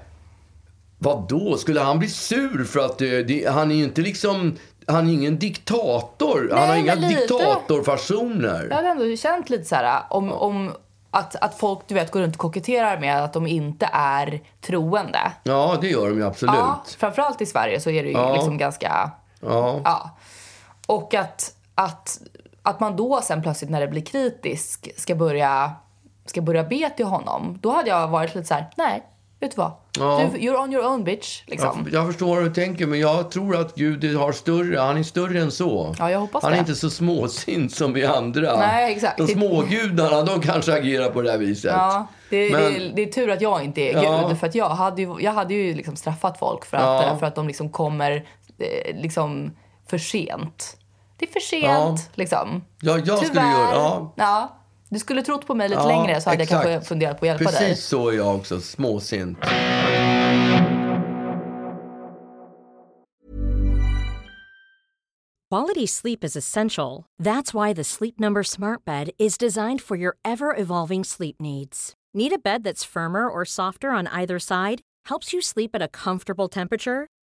Vad 0.99 1.27
då? 1.27 1.57
Skulle 1.57 1.79
han 1.81 1.99
bli 1.99 2.07
sur 2.09 2.63
för 2.63 2.79
att 2.79 2.97
det, 2.97 3.23
det, 3.23 3.49
han 3.51 3.71
är 3.71 3.75
ju 3.75 3.83
inte 3.83 4.01
liksom... 4.01 4.55
Han 4.87 5.09
är 5.09 5.13
ingen 5.13 5.39
diktator. 5.39 6.49
han 6.51 6.59
har 6.59 6.67
Nej, 6.67 6.79
inga 6.79 6.95
lite. 6.95 7.07
diktatorfasoner. 7.21 8.67
Jag 8.69 8.75
hade 8.75 8.87
ändå 8.87 9.15
känt 9.15 9.49
lite 9.49 9.65
så 9.65 9.75
här 9.75 10.01
om, 10.09 10.31
om 10.31 10.71
att, 11.11 11.35
att 11.35 11.59
folk 11.59 11.79
du 11.87 11.95
vet 11.95 12.11
går 12.11 12.19
runt 12.21 12.35
och 12.35 12.41
koketterar 12.41 12.99
med 12.99 13.23
att 13.23 13.33
de 13.33 13.47
inte 13.47 13.89
är 13.93 14.41
troende. 14.61 15.31
Ja, 15.43 15.77
det 15.81 15.87
gör 15.87 16.09
de 16.09 16.17
ju 16.17 16.25
absolut. 16.25 16.55
Ja, 16.57 16.83
framförallt 16.97 17.41
i 17.41 17.45
Sverige 17.45 17.79
så 17.79 17.89
är 17.89 18.03
det 18.03 18.09
ju 18.09 18.15
Ja. 18.15 18.33
liksom 18.33 18.57
ganska... 18.57 19.11
Ja. 19.41 19.81
Ja. 19.83 20.16
Och 20.87 21.13
att, 21.13 21.55
att, 21.75 22.19
att 22.63 22.79
man 22.79 22.95
då 22.95 23.21
sen 23.23 23.41
plötsligt 23.41 23.71
när 23.71 23.81
det 23.81 23.87
blir 23.87 24.01
kritisk 24.05 24.89
ska 24.97 25.15
börja, 25.15 25.71
ska 26.25 26.41
börja 26.41 26.63
be 26.63 26.89
till 26.89 27.05
honom. 27.05 27.59
Då 27.61 27.71
hade 27.71 27.89
jag 27.89 28.07
varit 28.07 28.35
lite 28.35 28.47
så 28.47 28.53
här: 28.53 28.65
nej, 28.75 29.03
vet 29.39 29.51
du 29.51 29.57
vad? 29.57 29.71
Ja. 29.99 30.29
Du, 30.33 30.37
you're 30.39 30.63
on 30.63 30.73
your 30.73 30.87
own 30.87 31.03
bitch. 31.03 31.43
Liksom. 31.47 31.87
Jag, 31.91 31.93
jag 32.01 32.07
förstår 32.07 32.35
vad 32.35 32.43
du 32.43 32.53
tänker, 32.53 32.87
men 32.87 32.99
jag 32.99 33.31
tror 33.31 33.55
att 33.55 33.75
Gud 33.75 34.15
har 34.15 34.31
större, 34.31 34.79
han 34.79 34.97
är 34.97 35.03
större 35.03 35.41
än 35.41 35.51
så. 35.51 35.95
Ja, 35.99 36.11
jag 36.11 36.19
hoppas 36.19 36.43
han 36.43 36.51
är 36.51 36.55
det. 36.55 36.59
inte 36.59 36.75
så 36.75 36.89
småsint 36.89 37.71
som 37.71 37.93
vi 37.93 38.05
andra. 38.05 38.57
Nej, 38.57 38.93
exakt. 38.93 39.17
De 39.17 39.27
smågudarna, 39.27 40.23
de 40.23 40.41
kanske 40.41 40.73
agerar 40.73 41.09
på 41.09 41.21
det 41.21 41.31
här 41.31 41.37
viset. 41.37 41.71
Ja, 41.75 42.07
det, 42.29 42.51
Men- 42.51 42.73
det, 42.73 42.91
det 42.95 43.01
är 43.01 43.11
tur 43.11 43.29
att 43.29 43.41
jag 43.41 43.63
inte 43.63 43.81
är 43.81 44.03
Ja. 44.03 44.27
Gud. 44.29 44.39
För 44.39 44.47
att 44.47 44.55
jag 44.55 44.69
hade 44.69 45.01
ju, 45.01 45.15
jag 45.19 45.31
hade 45.31 45.53
ju 45.53 45.73
liksom 45.73 45.95
straffat 45.95 46.39
folk 46.39 46.65
för 46.65 46.77
att, 46.77 47.19
för 47.19 47.25
att 47.25 47.35
de 47.35 47.47
liksom 47.47 47.69
kommer 47.69 48.25
eh, 48.57 49.01
liksom 49.01 49.51
för 49.89 49.97
sent. 49.97 50.77
Det 51.17 51.25
är 51.25 51.31
för 51.31 51.39
sent, 51.39 51.63
Ja. 51.63 51.97
liksom. 52.13 52.63
Ja, 52.81 52.97
jag 53.05 53.17
skulle 53.25 53.41
göra- 53.41 53.71
ja. 53.73 54.13
ja. 54.15 54.53
Du 54.89 54.99
skulle 54.99 55.21
trott 55.23 55.47
på 55.47 55.55
mig 55.55 55.69
lite 55.69 55.81
Ja, 55.81 55.87
längre 55.87 56.21
så 56.21 56.29
hade 56.29 56.43
exakt. 56.43 56.63
jag 56.65 56.71
kanske 56.73 56.87
funderat 56.89 57.19
på 57.19 57.25
att 57.25 57.27
hjälpa 57.27 57.43
Precis 57.43 57.59
dig. 57.59 57.75
så 57.75 58.09
är 58.09 58.13
jag 58.13 58.35
också, 58.35 58.61
småsint. 58.61 59.37
Quality 65.49 65.87
sleep 65.87 66.23
is 66.23 66.35
essential. 66.35 67.05
That's 67.23 67.53
why 67.53 67.73
the 67.73 67.83
Sleep 67.83 68.19
Number 68.19 68.43
Smart 68.43 68.83
Bed 68.85 69.11
is 69.17 69.37
designed 69.37 69.81
for 69.81 69.95
your 69.97 70.17
ever 70.25 70.53
evolving 70.55 71.03
sleep 71.05 71.35
needs. 71.39 71.93
Need 72.13 72.33
a 72.33 72.37
bed 72.43 72.63
that's 72.63 72.83
firmer 72.83 73.29
or 73.29 73.45
softer 73.45 73.89
on 73.91 74.07
either 74.07 74.39
side? 74.39 74.81
Helps 75.09 75.33
you 75.33 75.41
sleep 75.41 75.71
at 75.75 75.81
a 75.81 75.87
comfortable 75.87 76.49
temperature? 76.49 77.07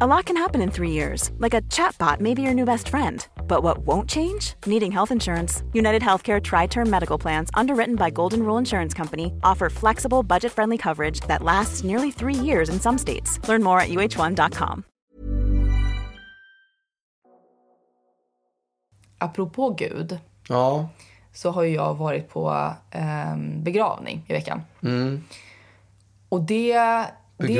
A 0.00 0.06
lot 0.08 0.24
can 0.24 0.36
happen 0.36 0.60
in 0.60 0.72
three 0.72 0.90
years, 0.90 1.30
like 1.38 1.54
a 1.54 1.62
chatbot 1.70 2.18
may 2.18 2.34
be 2.34 2.42
your 2.42 2.52
new 2.54 2.64
best 2.64 2.88
friend. 2.88 3.24
But 3.46 3.62
what 3.62 3.78
won't 3.86 4.08
change? 4.10 4.54
Needing 4.66 4.90
health 4.90 5.12
insurance. 5.12 5.62
United 5.72 6.02
Healthcare 6.02 6.42
Tri 6.42 6.66
Term 6.66 6.90
Medical 6.90 7.16
Plans, 7.16 7.48
underwritten 7.54 7.94
by 7.94 8.10
Golden 8.10 8.40
Rule 8.42 8.58
Insurance 8.58 8.92
Company, 8.92 9.32
offer 9.44 9.70
flexible, 9.70 10.24
budget 10.24 10.50
friendly 10.50 10.76
coverage 10.78 11.20
that 11.28 11.42
lasts 11.44 11.84
nearly 11.84 12.10
three 12.10 12.34
years 12.34 12.68
in 12.68 12.80
some 12.80 12.98
states. 12.98 13.38
Learn 13.48 13.62
more 13.62 13.78
at 13.78 13.88
uh1.com. 13.88 14.84
Apropå 19.18 19.70
Gud 19.70 20.18
Ja. 20.48 20.88
så 21.32 21.50
har 21.50 21.64
jag 21.64 21.94
varit 21.94 22.28
på 22.28 22.72
ehm, 22.90 23.62
begravning 23.62 24.24
i 24.28 24.32
veckan. 24.32 24.62
Mm. 24.82 25.22
och 26.28 26.40
det... 26.40 26.74
det 27.36 27.58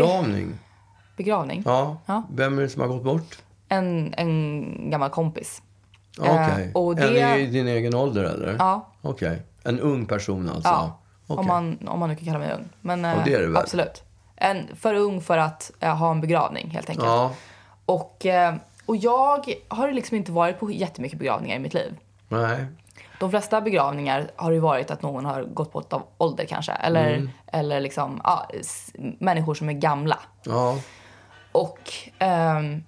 Begravning? 1.16 1.62
Ja. 1.66 1.97
Ja. 2.06 2.23
Vem 2.35 2.59
är 2.59 2.62
det 2.62 2.68
som 2.68 2.80
har 2.83 2.88
gått 2.88 3.04
bort? 3.04 3.38
En, 3.68 4.14
en 4.16 4.90
gammal 4.90 5.11
kompis. 5.11 5.62
Okej. 6.18 6.73
Eh, 6.75 6.83
En 6.88 6.94
det- 6.97 7.38
i 7.40 7.47
din 7.47 7.68
egen 7.68 7.94
ålder 7.94 8.25
eller? 8.25 8.56
Ja. 8.59 8.87
Okej. 9.02 9.42
En 9.64 9.80
ung 9.80 10.06
person 10.06 10.49
alltså? 10.49 10.68
Ja, 10.68 10.99
Okej. 11.26 11.40
om, 11.40 11.47
man, 11.47 11.78
om 11.88 12.00
man 12.00 12.09
nu 12.09 12.16
kan 12.16 12.25
kalla 12.26 12.38
mig 12.38 12.52
ung. 12.52 12.68
Men 12.80 13.04
eh, 13.04 13.25
det 13.25 13.35
är 13.35 13.40
det 13.40 13.47
väl. 13.47 13.56
absolut. 13.56 14.02
En, 14.37 14.76
för 14.76 14.94
ung 14.94 15.21
för 15.21 15.38
att 15.38 15.71
eh, 15.80 15.97
ha 15.97 16.11
en 16.11 16.21
begravning 16.21 16.71
helt 16.71 16.88
enkelt. 16.90 17.06
Ja. 17.06 17.30
Och, 17.87 18.26
eh, 18.26 18.54
och 18.87 18.97
jag 18.97 19.54
har 19.68 19.92
liksom 19.92 20.16
inte 20.16 20.33
varit 20.33 20.61
på 20.61 20.71
jättemycket 20.71 21.18
begravningar 21.18 21.56
i 21.56 21.59
mitt 21.59 21.75
liv. 21.75 21.97
Nej. 22.28 22.64
De 23.21 23.30
flesta 23.30 23.61
begravningar 23.61 24.30
har 24.37 24.50
ju 24.50 24.59
varit 24.59 24.90
att 24.90 25.02
någon 25.02 25.25
har 25.25 25.42
gått 25.42 25.73
bort 25.73 25.92
av 25.92 26.02
ålder 26.18 26.44
kanske. 26.44 26.73
Eller, 26.73 27.14
Mm. 27.14 27.30
eller 27.47 27.80
liksom, 27.80 28.21
ja, 28.25 28.49
människor 29.18 29.54
som 29.54 29.68
är 29.68 29.73
gamla. 29.73 30.18
Ja. 30.44 30.76
Och, 31.54 31.92
ehm, 32.18 32.84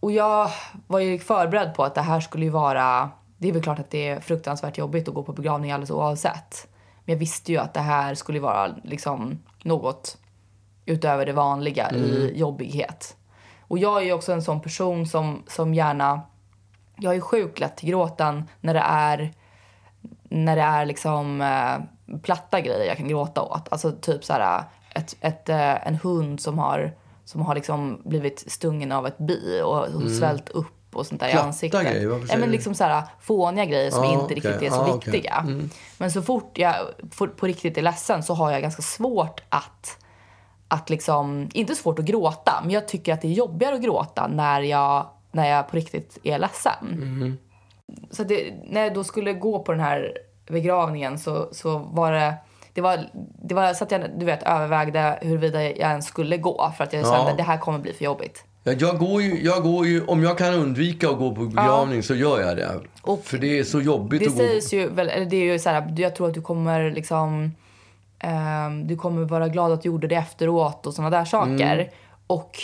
och 0.00 0.12
jag 0.12 0.50
var 0.86 1.00
ju 1.00 1.18
förberedd 1.18 1.74
på 1.74 1.84
att 1.84 1.94
det 1.94 2.00
här 2.00 2.20
skulle 2.20 2.44
ju 2.44 2.50
vara... 2.50 3.10
Det 3.38 3.48
är 3.48 3.52
väl 3.52 3.62
klart 3.62 3.78
att 3.78 3.90
det 3.90 4.08
är 4.08 4.20
fruktansvärt 4.20 4.78
jobbigt 4.78 5.08
att 5.08 5.14
gå 5.14 5.22
på 5.22 5.32
begravning 5.32 5.72
alldeles 5.72 5.90
oavsett. 5.90 6.68
Men 7.04 7.12
jag 7.12 7.18
visste 7.18 7.52
ju 7.52 7.58
att 7.58 7.74
det 7.74 7.80
här 7.80 8.14
skulle 8.14 8.40
vara 8.40 8.74
liksom 8.84 9.38
något 9.62 10.18
utöver 10.86 11.26
det 11.26 11.32
vanliga 11.32 11.90
i 11.90 12.32
jobbighet. 12.38 13.16
Och 13.68 13.78
jag 13.78 14.02
är 14.02 14.06
ju 14.06 14.12
också 14.12 14.32
en 14.32 14.42
sån 14.42 14.60
person 14.60 15.06
som, 15.06 15.42
som 15.48 15.74
gärna... 15.74 16.20
Jag 16.96 17.16
är 17.16 17.20
sjukt 17.20 17.60
lätt 17.60 17.76
till 17.76 17.88
gråten 17.88 18.48
när 18.60 18.74
det 18.74 18.84
är 18.86 19.32
när 20.22 20.56
det 20.56 20.62
är 20.62 20.86
liksom 20.86 21.40
eh, 21.40 22.18
platta 22.22 22.60
grejer 22.60 22.86
jag 22.86 22.96
kan 22.96 23.08
gråta 23.08 23.42
åt. 23.42 23.68
Alltså 23.72 23.92
typ 23.92 24.24
så 24.24 24.32
här 24.32 24.64
ett, 24.94 25.16
ett, 25.20 25.48
eh, 25.48 25.86
en 25.86 25.94
hund 25.94 26.40
som 26.40 26.58
har, 26.58 26.94
som 27.24 27.42
har 27.42 27.54
liksom 27.54 28.02
blivit 28.04 28.52
stungen 28.52 28.92
av 28.92 29.06
ett 29.06 29.18
bi 29.18 29.60
och, 29.64 29.88
och 29.88 30.10
svällt 30.10 30.48
upp 30.48 30.66
och 30.92 31.06
sånt 31.06 31.20
där 31.20 31.26
Mm. 31.26 31.34
Platta 31.36 31.46
i 31.46 31.48
ansiktet. 31.48 31.82
grejer? 31.82 32.06
Varför 32.08 32.28
ja, 32.28 32.36
men 32.38 32.50
liksom 32.50 32.74
så 32.74 32.84
här 32.84 33.02
fåniga 33.20 33.64
grejer 33.64 33.90
som 33.90 34.04
Ja, 34.04 34.12
inte 34.12 34.24
okej. 34.24 34.34
riktigt 34.36 34.62
är 34.62 34.70
så 34.70 34.76
Ja, 34.76 34.94
okej. 34.94 35.26
Mm. 35.28 35.58
viktiga. 35.58 35.68
Men 35.98 36.10
så 36.12 36.22
fort 36.22 36.58
jag 36.58 36.74
på 37.36 37.46
riktigt 37.46 37.78
är 37.78 37.82
ledsen 37.82 38.22
så 38.22 38.34
har 38.34 38.50
jag 38.50 38.62
ganska 38.62 38.82
svårt 38.82 39.42
att 39.48 39.98
att 40.68 40.90
liksom, 40.90 41.48
inte 41.54 41.74
svårt 41.74 41.98
att 41.98 42.04
gråta, 42.04 42.60
men 42.62 42.70
jag 42.70 42.88
tycker 42.88 43.12
att 43.12 43.20
det 43.22 43.28
är 43.28 43.32
jobbigare 43.32 43.74
att 43.74 43.82
gråta 43.82 44.26
när 44.26 44.60
jag, 44.60 45.06
när 45.32 45.48
jag 45.48 45.68
på 45.68 45.76
riktigt 45.76 46.18
är 46.22 46.38
ledsen. 46.38 47.38
Så 48.10 48.22
att 48.22 48.28
det, 48.28 48.54
när 48.70 48.80
jag 48.80 48.94
då 48.94 49.04
skulle 49.04 49.32
gå 49.32 49.58
på 49.62 49.72
den 49.72 49.80
här 49.80 50.12
begravningen 50.46 51.18
så, 51.18 51.48
så 51.52 51.78
var 51.78 52.12
det, 52.12 52.34
det 52.74 52.80
var, 52.80 52.98
det 53.42 53.54
var 53.54 53.74
så 53.74 53.84
att 53.84 53.90
jag 53.90 54.10
du 54.18 54.26
vet, 54.26 54.42
övervägde 54.42 55.18
huruvida 55.22 55.62
jag 55.62 55.78
ens 55.78 56.06
skulle 56.06 56.36
gå 56.36 56.72
för 56.76 56.84
att 56.84 56.92
jag 56.92 57.02
Ja. 57.02 57.14
kände 57.16 57.30
att 57.30 57.36
det 57.36 57.42
här 57.42 57.58
kommer 57.58 57.78
bli 57.78 57.92
för 57.92 58.04
jobbigt. 58.04 58.44
Ja, 58.64 58.72
Jag 58.72 58.98
går, 58.98 59.22
ju, 59.22 59.44
jag 59.44 59.62
går 59.62 59.86
ju, 59.86 60.04
om 60.04 60.22
jag 60.22 60.38
kan 60.38 60.54
undvika 60.54 61.10
att 61.10 61.18
gå 61.18 61.34
på 61.34 61.40
begravning 61.44 62.02
så 62.02 62.14
gör 62.14 62.40
jag 62.40 62.56
det. 62.56 62.80
Och 63.02 63.24
För 63.24 63.38
det 63.38 63.58
är 63.58 63.64
så 63.64 63.80
jobbigt 63.80 64.20
Det 64.20 64.26
att 64.26 64.32
gå 64.32 64.38
sägs 64.38 64.72
ju, 64.72 64.88
väl, 64.88 65.08
eller 65.08 65.26
det 65.26 65.36
är 65.36 65.52
ju 65.52 65.58
så 65.58 65.70
här, 65.70 65.94
jag 65.96 66.16
tror 66.16 66.28
att 66.28 66.34
du 66.34 66.42
kommer 66.42 66.90
liksom, 66.90 67.52
ehm, 68.18 68.86
du 68.86 68.96
kommer 68.96 69.24
vara 69.24 69.48
glad 69.48 69.72
att 69.72 69.82
du 69.82 69.86
gjorde 69.88 70.06
det 70.06 70.14
efteråt 70.14 70.86
och 70.86 70.94
sådana 70.94 71.18
där 71.18 71.24
saker. 71.24 71.74
Mm. 71.74 71.86
Och, 72.26 72.58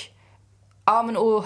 ja 0.84 1.02
men 1.02 1.16
och, 1.16 1.44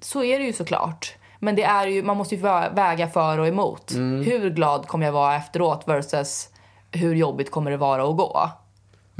så 0.00 0.24
är 0.24 0.38
det 0.38 0.44
ju 0.44 0.52
såklart. 0.52 1.14
Men 1.38 1.56
det 1.56 1.62
är 1.62 1.86
ju, 1.86 2.02
man 2.02 2.16
måste 2.16 2.34
ju 2.34 2.40
vä- 2.42 2.74
väga 2.74 3.08
för 3.08 3.38
och 3.38 3.46
emot. 3.46 3.90
Mm. 3.92 4.24
Hur 4.24 4.50
glad 4.50 4.86
kommer 4.86 5.06
jag 5.06 5.12
vara 5.12 5.36
efteråt 5.36 5.82
versus 5.88 6.48
hur 6.92 7.14
jobbigt 7.14 7.50
kommer 7.50 7.70
det 7.70 7.76
vara 7.76 8.04
att 8.04 8.16
gå? 8.16 8.50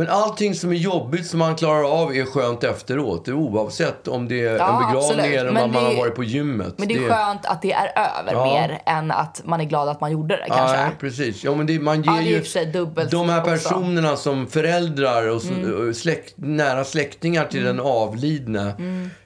Men 0.01 0.09
allting 0.09 0.55
som 0.55 0.71
är 0.71 0.77
jobbigt 0.77 1.27
som 1.27 1.39
man 1.39 1.57
klarar 1.57 2.03
av 2.03 2.15
är 2.17 2.25
skönt 2.25 2.65
efteråt. 2.65 3.25
Det 3.25 3.33
oavsett 3.33 4.09
om 4.09 4.29
det 4.29 4.41
är 4.47 4.59
Ja, 4.59 4.81
en 4.83 4.87
begravning 4.93 5.35
eller 5.35 5.49
om 5.49 5.55
man 5.73 5.73
det- 5.73 5.89
har 5.91 5.97
varit 5.97 6.15
på 6.15 6.25
gymmet. 6.25 6.75
Men 6.77 6.89
det 6.89 6.95
är 6.95 7.09
skönt 7.09 7.47
att 7.47 7.63
det 7.63 7.73
är 7.73 7.87
över 7.97 8.33
Ja. 8.33 8.45
mer 8.45 8.83
än 8.87 9.11
att 9.11 9.43
man 9.45 9.61
är 9.61 9.65
glad 9.65 9.89
att 9.89 10.01
man 10.01 10.13
gjorde 10.13 10.37
det 10.37 10.45
kanske. 10.49 10.77
Ja, 10.77 10.89
precis. 11.01 11.45
Ja, 11.45 11.55
men 11.55 11.67
det, 11.67 11.79
man 11.81 12.03
ger 12.03 12.13
Ja, 12.13 12.17
det 12.19 12.23
ju 12.25 13.07
de 13.11 13.29
här 13.29 13.41
också. 13.41 13.49
Mm. 13.49 13.59
personerna 13.59 14.17
som 14.17 14.47
föräldrar 14.47 15.29
och 15.29 15.43
och 15.89 15.97
släkt, 15.97 16.35
nära 16.37 16.85
släktingar 16.85 17.45
till 17.45 17.65
den 17.65 17.81
avlidne. 17.81 18.73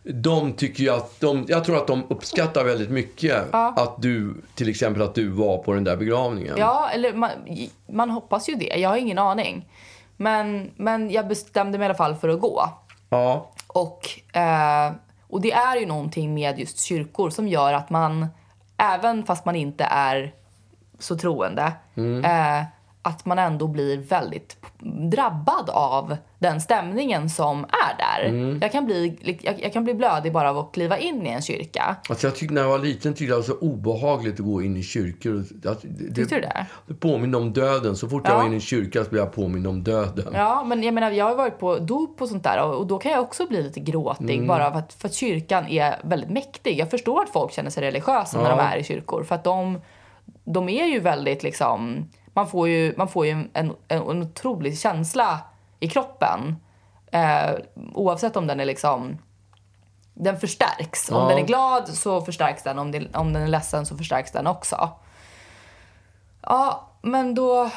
De 0.03 0.53
tycker 0.53 0.83
ju 0.83 0.91
att 0.91 1.21
de, 1.21 1.45
jag 1.49 1.65
tror 1.65 1.77
att 1.77 1.87
de 1.87 2.07
uppskattar 2.11 2.65
väldigt 2.65 2.91
mycket 2.91 3.55
att 3.55 4.03
du, 4.03 4.35
till 4.55 4.69
exempel 4.69 5.03
att 5.03 5.15
du 5.15 5.29
var 5.29 5.59
på 5.59 5.73
den 5.73 5.85
där 5.85 5.97
begravningen. 5.97 6.55
Ja, 6.59 6.89
eller 6.95 7.13
man, 7.13 7.31
man 7.93 8.11
hoppas 8.11 8.49
ju 8.49 8.55
det. 8.55 8.77
Jag 8.77 8.89
har 8.89 8.97
ingen 8.97 9.19
aning. 9.19 9.69
Men, 10.17 10.71
men 10.77 11.11
jag 11.11 11.29
bestämde 11.29 11.79
mig 11.79 11.85
i 11.85 11.89
alla 11.89 11.95
fall 11.95 12.15
för 12.15 12.29
att 12.29 12.41
gå. 12.41 12.69
Ja. 13.09 13.51
Och, 13.67 14.37
eh, 14.37 14.93
och 15.29 15.41
det 15.41 15.53
är 15.53 15.77
ju 15.77 15.87
någonting 15.87 16.35
med 16.35 16.59
just 16.59 16.81
kyrkor 16.81 17.31
som 17.31 17.49
gör 17.49 17.73
att 17.73 17.91
man, 17.91 18.27
även 18.77 19.25
fast 19.25 19.45
man 19.45 19.57
inte 19.57 19.85
är 19.85 20.33
så 20.99 21.17
troende, 21.17 21.73
eh, 22.25 22.63
att 23.07 23.25
man 23.25 23.39
ändå 23.39 23.67
blir 23.67 23.99
väldigt 23.99 24.57
drabbad 25.11 25.71
av 25.71 26.17
den 26.39 26.61
stämningen 26.61 27.31
som 27.31 27.65
är 27.65 27.99
där. 27.99 28.59
Jag, 28.63 28.73
kan 28.73 28.85
bli, 28.87 29.19
jag, 29.43 29.63
jag 29.63 29.73
kan 29.73 29.85
bli 29.85 29.95
blödig 29.95 30.33
bara 30.33 30.51
av 30.51 30.59
att 30.59 30.73
kliva 30.73 30.99
in 30.99 31.27
i 31.27 31.31
en 31.31 31.43
kyrka. 31.43 31.97
Alltså 32.09 32.27
jag 32.27 32.37
tyckte 32.37 32.55
när 32.55 32.63
jag 32.63 32.69
var 32.69 32.79
liten 32.79 33.13
tyckte 33.15 33.25
jag 33.25 33.43
det 33.43 33.49
var 33.49 33.59
så 33.59 33.67
obehagligt 33.67 34.35
att 34.41 34.47
gå 34.47 34.63
in 34.63 34.77
i 34.77 34.83
kyrkor. 34.83 35.45
Det, 35.51 35.75
Tyckte 36.15 36.35
du 36.35 36.41
det? 36.41 36.67
Det 36.87 36.95
påminner 36.95 37.39
om 37.39 37.53
döden. 37.53 37.97
Så 37.97 38.09
fort 38.09 38.23
jag 38.25 38.33
Ja. 38.35 38.37
var 38.39 38.45
inne 38.45 38.53
i 38.53 38.57
en 38.57 38.61
kyrka 38.61 39.05
så 39.05 39.11
blev 39.11 39.23
jag 39.23 39.33
påmind 39.33 39.67
om 39.67 39.83
döden. 39.83 40.33
Ja, 40.35 40.65
men 40.65 40.83
jag 40.83 40.95
menar, 40.95 41.11
jag 41.11 41.25
har 41.25 41.35
varit 41.35 41.59
på 41.59 41.79
dop 41.79 42.23
och 42.23 42.29
sånt 42.29 42.45
där 42.45 42.63
och, 42.63 42.75
och 42.79 42.87
då 42.87 42.99
kan 42.99 43.13
jag 43.13 43.21
också 43.21 43.47
bli 43.47 43.63
lite 43.63 43.81
gråtig 43.81 44.47
bara 44.47 44.71
för 44.73 44.79
att, 44.79 44.93
för 44.93 45.09
att 45.09 45.15
kyrkan 45.15 45.67
är 45.69 45.97
väldigt 46.05 46.31
mäktig. 46.31 46.79
Jag 46.79 46.91
förstår 46.91 47.23
att 47.23 47.31
folk 47.31 47.53
känner 47.53 47.71
sig 47.71 47.83
religiösa 47.83 48.39
när 48.43 48.51
Ja. 48.51 48.57
de 48.57 48.63
är 48.63 48.77
i 48.77 48.85
kyrkor 48.85 49.23
för 49.25 49.35
att 49.35 49.45
de, 49.45 49.81
de 50.45 50.69
är 50.69 50.85
ju 50.87 51.01
väldigt 51.01 51.43
liksom, 51.43 52.09
man 52.35 52.49
får 52.49 52.69
ju, 52.69 52.95
man 52.97 53.09
får 53.09 53.27
ju 53.27 53.33
en, 53.33 53.51
en, 53.53 53.75
en 53.89 54.23
otrolig 54.23 54.79
känsla 54.79 55.41
i 55.81 55.89
kroppen 55.89 56.57
eh, 57.13 57.55
oavsett 57.95 58.37
om 58.37 58.47
den 58.47 58.61
är 58.61 58.65
liksom 58.65 59.19
den 60.15 60.41
förstärks. 60.41 61.11
Om 61.11 61.23
Ja. 61.23 61.29
den 61.29 61.39
är 61.39 61.47
glad 61.47 61.89
så 61.89 62.21
förstärks 62.21 62.63
den, 62.63 62.79
om, 62.79 62.91
det, 62.93 63.17
om 63.17 63.33
den 63.33 63.43
är 63.43 63.49
ledsen 63.49 63.87
så 63.87 63.97
förstärks 63.97 64.33
den 64.33 64.47
också. 64.47 64.91
Ja, 66.41 66.89
men 67.03 67.35
då, 67.35 67.71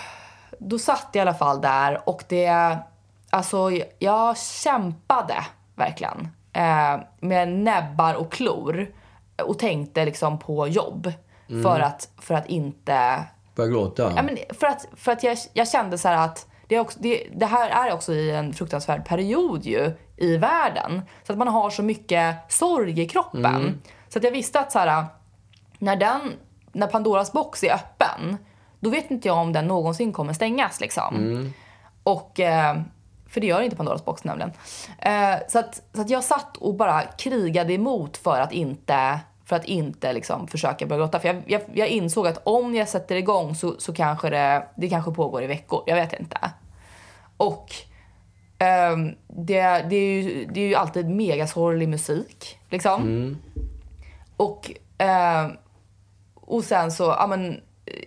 då 0.60 0.80
satt 0.80 1.08
jag 1.12 1.16
i 1.16 1.22
alla 1.22 1.38
fall 1.38 1.62
där 1.62 2.10
och 2.10 2.24
det... 2.28 2.78
Alltså, 3.30 3.72
jag 4.00 4.38
kämpade 4.38 5.46
verkligen 5.76 6.28
eh, 6.54 7.00
med 7.20 7.48
näbbar 7.50 8.14
och 8.14 8.32
klor 8.32 8.92
och 9.44 9.60
tänkte 9.60 10.06
liksom 10.06 10.40
på 10.40 10.68
jobb 10.68 11.12
för, 11.64 11.80
att, 11.80 12.10
för 12.22 12.34
att 12.36 12.46
inte... 12.46 13.24
Började 13.58 13.74
gråta. 13.74 14.14
Ja, 14.16 14.24
men 14.24 14.38
för 14.60 14.68
att, 14.68 14.88
för 14.96 15.12
att 15.12 15.24
jag, 15.24 15.38
jag 15.54 15.68
kände 15.68 15.98
så 15.98 16.08
här 16.08 16.26
att 16.26 16.48
det, 16.68 16.76
är 16.76 16.80
också, 16.80 17.00
det, 17.02 17.28
det 17.36 17.46
här 17.46 17.88
är 17.88 17.94
också 17.94 18.14
i 18.14 18.32
en 18.32 18.54
fruktansvärd 18.54 19.06
period 19.06 19.66
ju 19.66 19.92
i 20.18 20.38
världen. 20.38 21.02
Så 21.24 21.32
att 21.32 21.38
man 21.38 21.48
har 21.48 21.70
så 21.70 21.84
mycket 21.84 22.52
sorg 22.52 23.02
i 23.02 23.08
kroppen. 23.08 23.82
Så 24.10 24.20
att 24.20 24.24
jag 24.24 24.32
visste 24.32 24.60
att 24.60 24.72
så 24.72 24.80
här, 24.80 25.06
när, 25.78 25.96
den, 25.96 26.34
när 26.72 26.88
Pandoras 26.88 27.32
box 27.32 27.64
är 27.64 27.74
öppen, 27.74 28.38
då 28.80 28.90
vet 28.90 29.12
inte 29.12 29.28
jag 29.28 29.38
om 29.38 29.54
den 29.54 29.68
någonsin 29.68 30.14
kommer 30.14 30.34
stängas. 30.34 30.80
Liksom. 30.82 31.54
Och, 32.04 32.40
eh, 32.40 32.78
för 33.30 33.42
det 33.42 33.48
gör 33.48 33.62
inte 33.62 33.76
Pandoras 33.76 34.06
box 34.06 34.24
nämligen. 34.24 34.52
Eh, 35.00 35.36
så 35.48 35.60
att, 35.60 35.82
så 35.94 36.02
att 36.02 36.10
jag 36.10 36.24
satt 36.24 36.58
och 36.58 36.76
bara 36.76 37.02
krigade 37.02 37.74
emot 37.74 38.18
för 38.18 38.40
att 38.40 38.52
inte, 38.52 39.20
för 39.48 39.56
att 39.56 39.66
inte 39.66 40.14
liksom 40.14 40.48
försöka 40.48 40.86
börja 40.86 41.00
gråta. 41.00 41.20
För 41.20 41.28
jag, 41.28 41.44
jag, 41.48 41.62
jag 41.74 41.88
insåg 41.88 42.28
att 42.28 42.42
om 42.44 42.76
jag 42.76 42.90
sätter 42.90 43.16
igång 43.16 43.56
så, 43.56 43.76
så 43.80 43.94
kanske 43.94 44.30
det, 44.30 44.68
det 44.76 44.90
kanske 44.90 45.12
pågår 45.12 45.44
i 45.44 45.48
veckor. 45.48 45.84
Jag 45.86 45.96
vet 45.96 46.14
inte. 46.20 46.38
Och 47.38 47.76
ehm, 48.58 49.16
det, 49.28 49.62
det, 49.90 49.96
är 49.96 50.22
ju, 50.22 50.46
det 50.46 50.62
är 50.62 50.68
ju 50.68 50.76
alltid 50.76 51.10
megasorglig 51.10 51.90
musik. 51.90 52.60
Liksom. 52.70 53.38
Och, 54.38 54.72
ehm, 54.98 55.52
och 56.36 56.64
sen 56.64 56.92
så, 56.92 57.04
ja 57.04 57.28
men, 57.28 57.62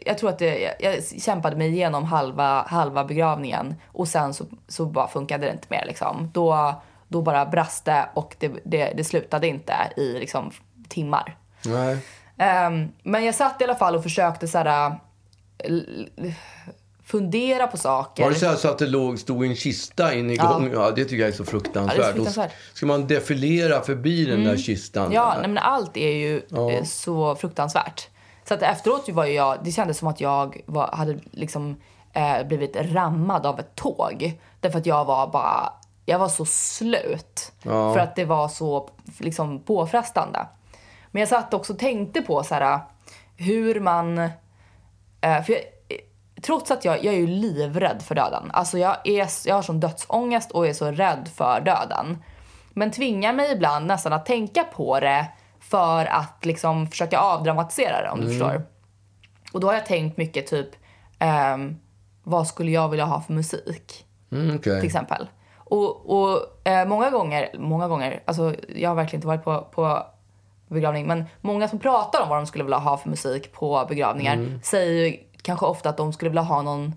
jag 0.06 0.18
tror 0.18 0.30
att 0.30 0.38
det, 0.38 0.58
jag, 0.58 0.74
jag 0.80 1.22
kämpade 1.22 1.56
mig 1.56 1.68
igenom 1.68 2.04
halva, 2.04 2.62
halva 2.62 3.04
begravningen 3.04 3.74
och 3.86 4.08
sen 4.08 4.34
så, 4.34 4.44
så 4.68 4.86
bara 4.86 5.08
funkade 5.08 5.46
det 5.46 5.52
inte 5.52 5.66
mer. 5.70 5.84
Liksom. 5.86 6.30
Då, 6.34 6.74
då 7.08 7.22
bara 7.22 7.46
brast 7.46 7.84
det 7.84 8.08
och 8.14 8.36
det, 8.38 8.52
det, 8.64 8.92
det 8.96 9.04
slutade 9.04 9.48
inte 9.48 9.74
i 9.96 10.18
liksom, 10.18 10.52
timmar. 10.90 11.36
Nej. 11.64 11.98
Ehm, 12.38 12.88
men 13.02 13.24
jag 13.24 13.34
satt 13.34 13.60
i 13.60 13.64
alla 13.64 13.74
fall 13.74 13.96
och 13.96 14.02
försökte 14.02 14.48
så 14.48 14.58
här, 14.58 14.92
fundera 17.04 17.66
på 17.66 17.76
saker. 17.76 18.22
Var 18.22 18.30
det 18.30 18.36
så, 18.36 18.46
här 18.46 18.56
så 18.56 18.68
att 18.68 18.78
det 18.78 18.86
låg, 18.86 19.18
stod 19.18 19.44
en 19.44 19.56
kista 19.56 20.14
in 20.14 20.30
i 20.30 20.34
Ja. 20.36 20.52
gången? 20.52 20.72
Ja, 20.72 20.90
det 20.90 21.04
tycker 21.04 21.16
jag 21.22 21.28
är 21.28 21.32
så 21.32 21.44
fruktansvärt. 21.44 21.98
Ja, 21.98 22.04
är 22.04 22.12
fruktansvärt. 22.12 22.50
Och 22.72 22.76
Ska 22.76 22.86
man 22.86 23.06
defilera 23.06 23.80
förbi 23.80 24.24
den 24.24 24.44
där 24.44 24.56
kistan? 24.56 25.12
Ja, 25.12 25.34
nej, 25.40 25.48
men 25.48 25.58
allt 25.58 25.96
är 25.96 26.12
ju 26.12 26.36
eh, 26.76 26.84
så 26.84 27.34
fruktansvärt. 27.36 28.08
Så 28.48 28.54
att 28.54 28.62
efteråt 28.62 29.08
var 29.08 29.24
jag, 29.24 29.58
det 29.64 29.72
kändes 29.72 29.98
som 29.98 30.08
att 30.08 30.20
jag 30.20 30.60
var, 30.66 30.90
hade 30.92 31.18
liksom 31.30 31.76
eh, 32.12 32.46
blivit 32.46 32.76
rammad 32.76 33.46
av 33.46 33.60
ett 33.60 33.74
tåg. 33.74 34.38
Därför 34.60 34.78
att 34.78 34.86
jag 34.86 35.04
var 35.04 35.26
bara 35.26 35.72
jag 36.06 36.18
var 36.18 36.28
så 36.28 36.44
slut. 36.44 37.52
Ja. 37.62 37.94
För 37.94 38.00
att 38.00 38.16
det 38.16 38.24
var 38.24 38.48
så 38.48 38.90
liksom, 39.18 39.60
påfrestande. 39.62 40.46
Men 41.10 41.20
jag 41.20 41.28
satt 41.28 41.54
också 41.54 41.72
och 41.72 41.78
tänkte 41.78 42.22
på 42.22 42.42
så 42.42 42.54
här, 42.54 42.80
hur 43.36 43.80
man... 43.80 44.18
Eh, 45.20 45.42
för 45.42 45.52
jag, 45.52 45.62
trots 46.42 46.70
att 46.70 46.84
jag, 46.84 47.04
jag 47.04 47.14
är 47.14 47.18
ju 47.18 47.26
livrädd 47.26 48.02
för 48.02 48.14
döden. 48.14 48.50
Alltså 48.52 48.78
jag, 48.78 48.96
är, 49.04 49.28
jag 49.46 49.54
har 49.54 49.62
sån 49.62 49.80
dödsångest 49.80 50.50
och 50.50 50.66
är 50.66 50.72
så 50.72 50.90
rädd 50.90 51.28
för 51.34 51.60
döden. 51.60 52.22
Men 52.70 52.90
tvingar 52.90 53.32
mig 53.32 53.52
ibland 53.52 53.86
nästan 53.86 54.12
att 54.12 54.26
tänka 54.26 54.64
på 54.64 55.00
det 55.00 55.26
för 55.60 56.06
att 56.06 56.44
liksom 56.44 56.86
försöka 56.86 57.18
avdramatisera 57.18 58.02
det 58.02 58.10
om 58.10 58.20
du 58.20 58.28
förstår. 58.28 58.66
Och 59.52 59.60
då 59.60 59.66
har 59.66 59.74
jag 59.74 59.86
tänkt 59.86 60.16
mycket 60.16 60.46
typ, 60.46 60.68
ehm, 61.18 61.76
vad 62.22 62.46
skulle 62.46 62.70
jag 62.70 62.88
vilja 62.88 63.04
ha 63.04 63.20
för 63.20 63.32
musik? 63.32 64.06
Mm, 64.32 64.56
okej. 64.56 64.80
till 64.80 64.86
exempel. 64.86 65.28
Och, 65.56 66.10
och 66.10 66.66
eh, 66.68 66.88
många 66.88 67.10
gånger, 67.10 67.50
många 67.58 67.88
gånger, 67.88 68.22
alltså 68.24 68.54
jag 68.68 68.90
har 68.90 68.94
verkligen 68.94 69.18
inte 69.18 69.26
varit 69.26 69.44
på, 69.44 69.68
på 69.72 70.06
begravning, 70.74 71.06
men 71.06 71.24
många 71.40 71.68
som 71.68 71.78
pratar 71.78 72.22
om 72.22 72.28
vad 72.28 72.38
de 72.38 72.46
skulle 72.46 72.64
vilja 72.64 72.78
ha 72.78 72.96
för 72.96 73.08
musik 73.08 73.52
på 73.52 73.86
begravningar 73.88 74.34
Mm. 74.34 74.60
säger 74.62 75.06
ju 75.06 75.16
kanske 75.42 75.66
ofta 75.66 75.88
att 75.88 75.96
de 75.96 76.12
skulle 76.12 76.28
vilja 76.28 76.42
ha 76.42 76.62
någon, 76.62 76.94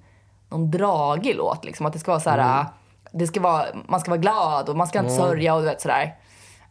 någon 0.50 0.72
dragig 0.72 1.36
låt, 1.36 1.66
liksom. 1.66 1.86
Att 1.86 1.94
det 1.94 2.00
ska 2.00 2.12
vara 2.12 2.20
så 2.20 2.30
här, 2.30 2.38
Mm. 2.60 2.66
det 3.12 3.28
ska 3.28 3.42
vara, 3.42 3.66
man 3.88 4.00
ska 4.00 4.12
vara 4.12 4.22
glad 4.22 4.70
och 4.70 4.78
man 4.78 4.88
ska 4.88 5.00
inte 5.00 5.12
sörja 5.16 5.54
och 5.56 5.62
du 5.62 5.68
vet 5.68 5.82
sådär. 5.82 6.16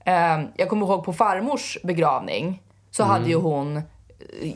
Eh, 0.05 0.41
jag 0.57 0.69
kommer 0.69 0.87
ihåg 0.87 1.05
på 1.05 1.13
farmors 1.13 1.79
begravning 1.83 2.63
så 2.91 3.05
hade 3.05 3.19
Mm. 3.19 3.31
ju 3.31 3.37
hon 3.37 3.77
eh, 3.77 3.83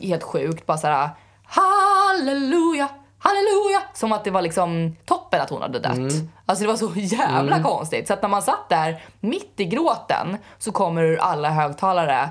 helt 0.01 0.23
sjukt 0.23 0.65
bara 0.65 0.77
såhär 0.77 1.09
halleluja, 1.43 2.87
halleluja. 3.19 3.81
Som 3.93 4.11
att 4.11 4.23
det 4.23 4.31
var 4.31 4.41
liksom 4.41 4.95
toppen 5.05 5.41
att 5.41 5.49
hon 5.49 5.61
hade 5.61 5.79
dött. 5.79 5.97
Mm. 5.97 6.29
Alltså 6.45 6.63
det 6.63 6.67
var 6.67 6.75
så 6.77 6.91
jävla 6.95 7.63
konstigt. 7.63 8.07
Så 8.07 8.13
att 8.13 8.21
när 8.21 8.29
man 8.29 8.41
satt 8.41 8.69
där 8.69 9.03
mitt 9.19 9.53
i 9.59 9.65
gråten 9.65 10.37
så 10.59 10.71
kommer 10.71 11.03
ur 11.03 11.17
alla 11.17 11.49
högtalare 11.49 12.29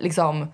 liksom 0.00 0.52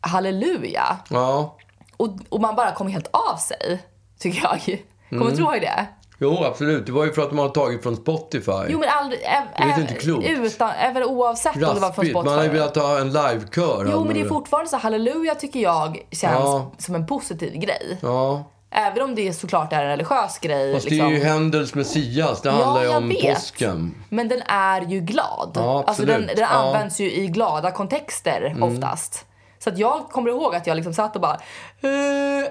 halleluja. 0.00 0.96
Ja. 1.10 1.56
Och, 1.96 2.08
och 2.28 2.40
man 2.40 2.56
bara 2.56 2.72
kommer 2.72 2.90
helt 2.90 3.10
av 3.32 3.36
sig, 3.36 3.82
tycker 4.18 4.42
jag. 4.42 4.82
Kommer 5.10 5.30
du 5.30 5.42
ihåg 5.42 5.60
det? 5.60 5.86
Jo, 6.18 6.44
absolut. 6.44 6.86
Det 6.86 6.92
var 6.92 7.04
ju 7.04 7.12
för 7.12 7.22
att 7.22 7.28
de 7.30 7.38
hade 7.38 7.50
tagit 7.54 7.82
från 7.82 7.96
Spotify. 7.96 8.52
Jo 8.68 8.78
men 8.78 8.88
aldrig, 8.88 9.20
ä, 9.22 9.42
Det 9.56 9.62
är 9.62 9.80
inte 9.80 9.94
klokt. 9.94 10.26
utan, 10.28 10.70
även 10.70 11.04
oavsett 11.04 11.54
om 11.54 11.60
det 11.60 11.66
var 11.66 11.74
från 11.74 11.82
Raspigt. 11.82 12.10
Spotify. 12.10 12.30
Man 12.30 12.38
hade 12.38 12.48
velat 12.48 12.76
ha 12.76 12.98
en 13.00 13.12
livekör. 13.12 13.88
Jo 13.92 14.04
men 14.04 14.14
det 14.14 14.20
är 14.20 14.24
man- 14.24 14.28
fortfarande 14.28 14.70
så 14.70 14.76
halleluja 14.76 15.34
tycker 15.34 15.60
jag 15.60 16.06
känns 16.12 16.34
Ja. 16.44 16.70
som 16.78 16.94
en 16.94 17.06
positiv 17.06 17.52
grej. 17.56 17.98
Ja. 18.02 18.44
Även 18.70 19.02
om 19.02 19.14
det 19.14 19.32
såklart 19.32 19.72
är 19.72 19.82
en 19.84 19.88
religiös 19.90 20.38
grej. 20.38 20.74
Fast 20.74 20.90
liksom. 20.90 21.08
det 21.10 21.14
är 21.14 21.18
ju 21.18 21.24
Händels 21.24 21.74
Messias. 21.74 22.40
Det 22.42 22.48
Ja, 22.48 22.54
handlar 22.64 22.82
ju 22.82 22.88
om 22.96 23.08
vet. 23.08 23.34
påsken. 23.34 23.94
Men 24.08 24.28
den 24.28 24.42
är 24.46 24.80
ju 24.80 25.00
glad. 25.00 25.50
Ja, 25.54 25.78
alltså 25.86 25.90
absolut. 26.02 26.16
den, 26.16 26.26
den 26.26 26.38
Ja. 26.38 26.54
Mm. 26.54 26.66
används 26.66 27.00
ju 27.00 27.12
i 27.12 27.26
glada 27.26 27.70
kontexter 27.70 28.56
oftast. 28.60 29.26
Så 29.58 29.70
att 29.70 29.78
jag 29.78 30.08
kommer 30.10 30.30
ihåg 30.30 30.54
att 30.54 30.66
jag 30.66 30.74
liksom 30.76 30.94
satt 30.94 31.16
och 31.16 31.22
bara... 31.22 31.34
"Eh, 31.80 32.48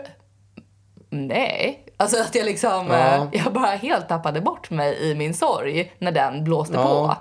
nej. 1.10 1.82
Alltså 1.97 2.21
att 2.21 2.36
jag 2.36 2.45
liksom... 2.45 2.88
Ja. 2.89 3.15
eh, 3.15 3.25
Jag 3.32 3.54
bara 3.54 3.65
helt 3.75 4.08
tappade 4.10 4.41
bort 4.41 4.69
mig 4.69 4.97
i 5.12 5.15
min 5.15 5.34
sorg 5.34 5.93
när 5.99 6.12
den 6.12 6.43
blåste 6.43 6.73
på. 6.73 7.15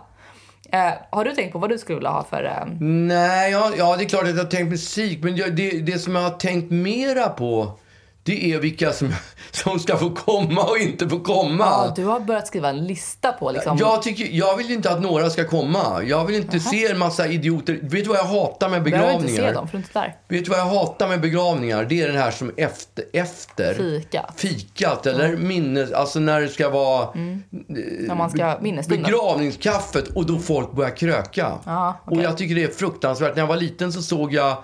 Eh, 0.73 0.93
har 1.11 1.25
du 1.25 1.31
tänkt 1.35 1.53
på 1.53 1.59
vad 1.59 1.71
du 1.71 1.79
skulle 1.79 1.97
vilja 1.97 2.11
ha 2.11 2.25
för... 2.25 2.45
Eh, 2.45 2.67
Nej, 2.81 3.53
ja, 3.53 3.71
ja, 3.79 3.97
det 3.97 4.05
är 4.05 4.09
klart 4.09 4.23
att 4.23 4.29
jag 4.31 4.37
har 4.45 4.51
tänkt 4.51 4.71
musik. 4.71 5.19
Men 5.23 5.37
jag, 5.37 5.57
det, 5.57 5.71
det 5.71 5.99
som 5.99 6.15
jag 6.15 6.23
har 6.23 6.31
tänkt 6.31 6.71
mera 6.71 7.29
på, 7.29 7.79
det 8.25 8.53
är 8.53 8.59
vilka 8.59 8.93
som, 8.93 9.15
som 9.51 9.79
ska 9.79 9.97
få 9.97 10.11
komma 10.11 10.63
och 10.63 10.79
inte 10.79 11.09
få 11.09 11.21
komma. 11.21 11.65
ja, 11.65 11.93
du 11.97 12.05
har 12.05 12.21
börjat 12.21 12.47
skriva 12.47 12.69
en 12.69 12.87
lista 12.87 13.33
på 13.33 13.51
liksom... 13.51 13.77
Jag, 13.79 14.03
tycker, 14.03 14.29
jag 14.31 14.57
vill 14.57 14.71
inte 14.71 14.91
att 14.91 15.03
några 15.03 15.31
ska 15.31 15.45
komma. 15.49 16.03
Jag 16.03 16.25
vill 16.25 16.37
inte 16.37 16.61
se 16.61 16.87
en 16.87 16.99
massa 16.99 17.27
idioter. 17.27 17.79
Vet 17.83 18.05
du 18.05 18.09
vad 18.09 18.19
jag 18.19 18.25
hatar 18.25 18.69
med 18.69 18.83
behöver 18.83 19.13
inte 19.13 19.27
begravningar? 19.27 19.53
se 19.53 19.55
dem, 19.55 19.69
för 19.69 19.79
inte 19.79 19.91
där. 19.93 20.17
Vet 20.29 20.45
du 20.45 20.51
vad 20.51 20.59
jag 20.61 20.67
hatar 20.67 21.09
med 21.09 21.21
begravningar? 21.21 21.85
Det 21.85 22.03
är 22.03 22.07
den 22.09 22.17
här 22.17 22.31
som 22.31 22.53
efter, 22.57 23.05
efter 23.13 23.75
Fikat. 23.75 24.33
fikat 24.37 25.07
eller 25.07 25.37
minnes, 25.37 25.93
alltså 25.93 26.21
när 26.21 26.41
det 26.41 26.49
ska 26.49 26.69
vara 26.71 27.09
När 27.15 28.15
man 28.15 28.31
ska 28.31 28.59
minnesstunden. 28.61 29.03
begravningskaffet 29.03 30.09
och 30.09 30.27
då 30.27 30.39
folk 30.39 30.73
börjar 30.73 30.97
kröka. 30.97 31.53
Ja, 31.65 32.01
okej. 32.05 32.19
Och 32.19 32.25
jag 32.25 32.39
tycker 32.39 32.55
det 32.55 32.63
är 32.65 32.69
fruktansvärt. 32.69 33.35
När 33.37 33.43
jag 33.43 33.49
var 33.49 33.57
liten 33.57 33.93
så 33.93 34.03
såg 34.03 34.35
jag 34.35 34.57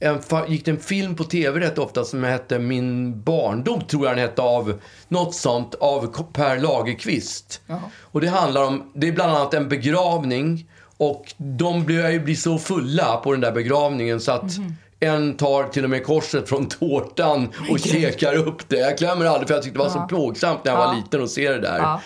en, 0.00 0.20
gick 0.48 0.64
det 0.64 0.70
en 0.70 0.80
film 0.80 1.14
på 1.16 1.24
tv 1.24 1.60
rätt 1.60 1.78
ofta 1.78 2.04
som 2.04 2.24
hette 2.24 2.58
Min 2.58 3.22
barndom, 3.22 3.80
tror 3.80 4.06
jag 4.06 4.16
den 4.16 4.22
hette, 4.22 4.42
av 4.42 4.80
något 5.08 5.34
sånt, 5.34 5.74
av 5.74 6.24
Per 6.32 6.58
Lagerkvist. 6.58 7.60
Och 8.00 8.20
det 8.20 8.28
handlar 8.28 8.64
om, 8.66 8.90
det 8.94 9.08
är 9.08 9.12
bland 9.12 9.32
annat 9.36 9.54
en 9.54 9.68
begravning 9.68 10.66
och 10.96 11.34
de 11.36 11.84
blir 11.84 12.20
blir 12.20 12.34
så 12.34 12.58
fulla 12.58 13.16
på 13.16 13.32
den 13.32 13.40
där 13.40 13.52
begravningen 13.52 14.20
så 14.20 14.32
att 14.32 14.58
Mhm. 14.58 14.76
en 15.00 15.36
tar 15.36 15.64
till 15.64 15.84
och 15.84 15.90
med 15.90 16.04
korset 16.06 16.48
från 16.48 16.66
tårtan 16.68 17.48
och 17.70 17.78
käkar 17.80 18.34
upp 18.36 18.68
det. 18.68 18.76
Jag 18.76 18.96
glömmer 18.98 19.24
aldrig 19.26 19.48
för 19.48 19.54
jag 19.54 19.62
tyckte 19.62 19.78
det 19.78 19.84
var 19.84 19.90
så 19.90 20.00
plågsamt 20.08 20.64
när 20.64 20.72
jag 20.72 20.78
var 20.78 20.84
Ja. 20.84 20.92
liten 21.04 21.22
att 21.22 21.30
se 21.30 21.48
det 21.50 21.60
där. 21.60 21.78
Ja. 21.78 22.00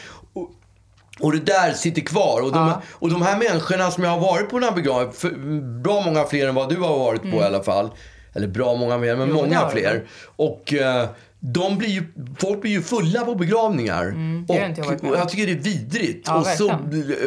Och, 1.21 1.25
och 1.27 1.33
det 1.33 1.41
där 1.41 1.73
sitter 1.73 2.01
kvar. 2.03 2.41
Och 2.41 2.53
de, 2.53 2.59
Ja. 2.69 2.83
och 2.93 3.11
de 3.11 3.23
här 3.23 3.37
människorna 3.39 3.91
som 3.91 4.05
jag 4.05 4.11
har 4.11 4.21
varit 4.21 4.51
på 4.51 4.59
den 4.59 4.69
här 4.69 4.77
begravningen, 4.77 5.83
bra 5.83 6.01
många 6.01 6.25
fler 6.25 6.49
än 6.49 6.55
vad 6.55 6.69
du 6.69 6.77
har 6.77 6.99
varit 6.99 7.23
på 7.23 7.29
i 7.37 7.43
alla 7.43 7.63
fall. 7.63 7.91
Eller 8.35 8.49
bra 8.49 8.75
många 8.75 8.99
mer, 8.99 9.17
men 9.17 9.23
Mm. 9.23 9.37
Jo, 9.37 9.43
många 9.43 9.69
fler. 9.69 10.07
Och 10.37 10.73
eh, 10.75 11.09
de 11.41 11.79
blir 11.79 11.89
ju, 11.89 12.03
folk 12.39 12.61
blir 12.61 12.71
ju 12.73 12.83
fulla 12.83 13.25
på 13.25 13.35
begravningar. 13.35 14.03
Mm, 14.05 14.39
inte 14.39 14.81
jag 14.81 15.05
och 15.13 15.17
jag 15.19 15.29
tycker 15.29 15.47
det 15.47 15.53
är 15.53 15.57
vidrigt. 15.57 16.25
Ja, 16.29 16.35
och 16.35 16.47
så, 16.47 16.71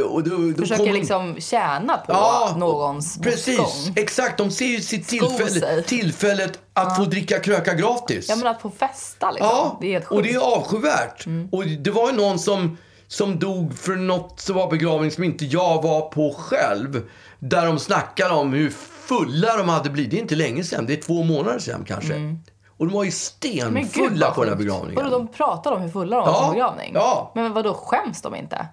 och 0.10 0.24
då, 0.24 0.38
då 0.38 0.54
Försöker 0.62 0.78
kommer 0.78 0.94
de- 0.94 1.00
liksom 1.00 1.36
tjäna 1.40 1.98
på 1.98 2.04
Ja, 2.14 2.56
någons 2.58 3.20
Precis, 3.20 3.58
bortgång. 3.58 3.94
exakt. 3.96 4.38
De 4.38 4.52
ser 4.52 4.66
ju 4.66 4.82
sitt 4.82 5.08
tillfälle, 5.08 5.82
tillfället 5.82 6.60
att 6.74 6.98
få 6.98 7.04
dricka 7.06 7.40
kröka 7.40 7.74
gratis. 7.74 8.26
Ja 8.30 8.36
men 8.36 8.48
att 8.48 8.62
få 8.62 8.70
festa 8.70 9.32
liksom. 9.32 9.50
Ja, 9.52 9.78
det 9.82 9.88
är 9.88 9.92
helt 9.92 10.12
och 10.12 10.24
det 10.24 10.34
är 10.34 10.58
avskyvärt. 10.58 11.26
Och 11.52 11.66
det 11.66 11.92
var 11.92 12.10
ju 12.12 12.18
någon 12.18 12.40
som, 12.40 12.78
som 13.08 13.40
dog 13.40 13.78
för 13.78 13.96
något 13.96 14.40
som 14.40 14.56
var 14.56 14.70
begravning 14.70 15.12
som 15.12 15.24
inte 15.24 15.46
jag 15.46 15.82
var 15.84 16.02
på 16.02 16.34
själv. 16.38 17.10
Där 17.40 17.66
de 17.66 17.80
snackade 17.80 18.34
om 18.34 18.54
hur 18.54 18.70
fulla 18.70 19.58
de 19.58 19.70
hade 19.70 19.90
blivit. 19.90 20.12
Det 20.12 20.18
är 20.18 20.22
inte 20.22 20.36
länge 20.36 20.64
sedan, 20.64 20.86
det 20.86 20.94
är 20.94 21.02
två 21.02 21.24
månader 21.24 21.60
sedan 21.60 21.84
kanske. 21.88 22.38
Och 22.78 22.86
de 22.86 22.94
var 22.96 23.04
ju 23.04 23.08
Mm. 23.08 23.86
Stenfulla 23.88 24.32
på 24.32 24.42
den 24.44 24.50
här 24.50 24.58
begravningen. 24.58 24.96
Vadå, 25.04 25.10
de 25.10 25.28
pratade 25.28 25.76
om 25.76 25.82
hur 25.82 25.90
fulla 25.90 26.16
de 26.16 26.26
var 26.26 26.34
Ja, 26.34 26.46
på 26.48 26.52
begravning? 26.54 26.92
ja. 26.94 27.32
Men 27.36 27.54
vadå, 27.54 27.74
skäms 27.74 28.22
de 28.22 28.36
inte? 28.36 28.68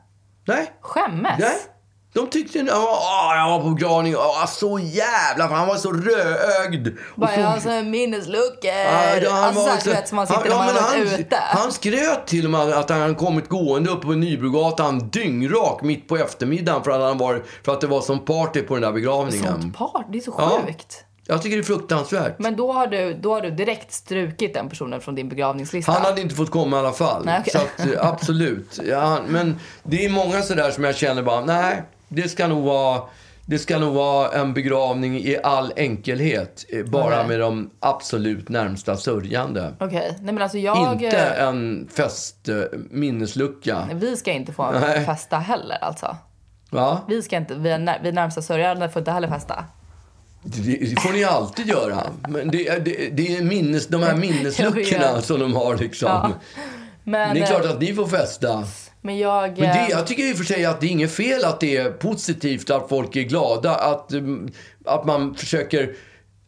Nej, 0.47 0.73
Skämmes? 0.81 1.39
nej. 1.39 1.57
De 2.15 2.27
tyckte, 2.31 2.59
åh, 2.59 3.37
jag 3.37 3.51
var 3.51 3.61
på 3.63 3.71
begravning, 3.71 4.17
åh, 4.17 4.47
så 4.47 4.79
jävla, 4.79 5.49
för 5.49 5.55
han 5.55 5.69
var 5.69 5.77
så 5.77 5.93
rödögd. 5.93 6.89
Och 6.89 7.21
Bara, 7.21 7.35
så- 7.35 7.41
jag 7.41 7.47
har 7.47 7.61
såna 7.61 7.83
minnesluckor. 7.83 8.71
Ja, 9.23 9.31
han 9.31 9.45
alltså 9.45 9.61
var 9.61 9.69
såhär, 9.69 9.79
så- 9.81 9.89
du 9.89 9.95
vet 9.95 10.09
som 10.09 10.17
man 10.17 10.27
sitter 10.27 10.41
han- 10.41 10.49
när 10.49 10.57
man 10.57 10.67
ja, 10.67 10.73
har 10.83 10.99
varit 10.99 11.11
han, 11.11 11.21
ute. 11.21 11.37
Han 11.41 11.73
skröt 11.73 12.27
till 12.27 12.45
och 12.45 12.51
med 12.51 12.61
att 12.61 12.91
han 12.91 13.15
kommit 13.15 13.49
gående 13.49 13.91
upp 13.91 14.03
på 14.03 14.09
Nybrogatan 14.13 15.09
dyngrak 15.09 15.83
mitt 15.83 16.09
på 16.09 16.17
eftermiddagen 16.17 16.85
för 16.85 16.91
att, 16.91 17.01
han 17.01 17.19
var, 17.19 17.43
för 17.65 17.73
att 17.73 17.81
det 17.81 17.87
var 17.87 18.01
som 18.01 18.25
party 18.25 18.63
på 18.63 18.75
den 18.75 18.83
där 18.83 18.93
begravningen. 18.93 19.61
Sånt 19.61 19.77
par, 19.77 20.05
det 20.13 20.19
är 20.19 20.23
så 20.23 20.35
Ja. 20.39 20.61
sjukt. 20.67 21.05
Jag 21.27 21.43
tycker 21.43 21.57
det 21.57 21.63
är 21.63 21.65
fruktansvärt. 21.65 22.39
Men 22.39 22.57
då 22.57 22.73
har, 22.73 22.87
du, 22.87 23.15
då 23.15 23.35
har 23.35 23.41
du 23.41 23.51
direkt 23.51 23.93
strukit 23.93 24.55
den 24.55 24.69
personen 24.69 25.01
från 25.01 25.15
din 25.15 25.29
begravningslista. 25.29 25.93
Han 25.93 26.03
hade 26.03 26.21
inte 26.21 26.35
fått 26.35 26.51
komma 26.51 26.77
i 26.77 26.81
alla 26.81 26.93
fall. 26.93 27.23
Nej, 27.25 27.41
okej. 27.41 27.53
Så 27.53 27.83
att, 27.83 27.89
eh, 27.95 28.09
absolut. 28.09 28.81
Ja, 28.85 29.01
han- 29.01 29.25
men 29.25 29.61
det 29.83 30.05
är 30.05 30.11
många 30.11 30.43
sådär 30.43 30.71
som 30.71 30.85
jag 30.85 30.97
känner 30.97 31.23
bara, 31.23 31.41
nej, 31.45 31.83
det 32.15 32.29
ska 32.29 32.47
nog 32.47 32.65
vara... 32.65 33.03
Det 33.47 33.59
ska 33.59 33.79
nog 33.79 33.95
vara 33.95 34.33
en 34.33 34.55
begravning 34.55 35.17
i 35.19 35.37
all 35.43 35.73
enkelhet. 35.77 36.65
eh, 36.69 36.85
Bara 36.85 37.15
Okej. 37.17 37.29
med 37.29 37.41
de 37.41 37.71
absolut 37.81 38.49
närmsta 38.49 38.97
sörjande. 38.97 39.75
Okej, 39.81 40.17
nej 40.21 40.35
men 40.35 40.43
alltså 40.43 40.59
jag... 40.59 40.93
Inte 40.93 41.19
en 41.21 41.89
fest, 41.95 42.49
eh, 42.49 42.55
minneslucka. 42.91 43.89
Vi 43.95 44.17
ska 44.17 44.33
inte 44.33 44.53
få 44.53 44.71
Nej. 44.71 45.05
festa 45.07 45.39
heller 45.39 45.79
alltså. 45.85 46.17
Va? 46.71 47.01
Vi 47.09 47.23
ska 47.23 47.37
inte, 47.37 47.55
vi, 47.55 47.71
är 47.71 47.79
när, 47.79 48.01
vi 48.03 48.13
närmsta 48.13 48.43
sörjande 48.43 48.89
får 48.89 49.01
inte 49.01 49.11
heller 49.11 49.29
festa. 49.29 49.65
Det, 50.43 50.63
det 50.77 51.01
får 51.01 51.13
ni 51.13 51.25
alltid 51.25 51.67
göra. 51.67 52.01
Men 52.29 52.51
det, 52.51 52.69
är- 52.69 52.81
det, 52.81 53.09
det 53.13 53.37
är 53.37 53.43
minnes, 53.43 53.87
de 53.87 54.03
här 54.03 54.17
minnesluckorna 54.17 55.21
som 55.23 55.41
de 55.41 55.55
har 55.55 55.77
liksom. 55.77 56.09
Ja. 56.09 56.31
Men, 57.05 57.35
Det 57.35 57.41
är 57.43 57.47
klart 57.47 57.65
eh, 57.65 57.71
att 57.71 57.81
ni 57.81 57.95
får 57.95 58.07
festa. 58.07 58.65
Men 59.05 59.19
jag... 59.19 59.43
Men 59.43 59.55
det, 59.57 59.67
eh, 59.67 59.89
jag 59.91 60.07
tycker 60.07 60.31
i 60.31 60.33
och 60.33 60.37
för 60.37 60.45
sig 60.45 60.65
att 60.65 60.81
det 60.81 60.87
är 60.87 60.91
inget 60.91 61.13
fel 61.13 61.45
att 61.45 61.61
det 61.61 61.77
är 61.77 61.91
positivt 61.91 62.71
att 62.71 62.89
folk 62.89 63.17
är 63.17 63.23
glada. 63.23 63.75
Att, 63.75 64.13
mm, 64.13 64.51
att 64.85 65.05
man 65.05 65.35
försöker 65.35 65.91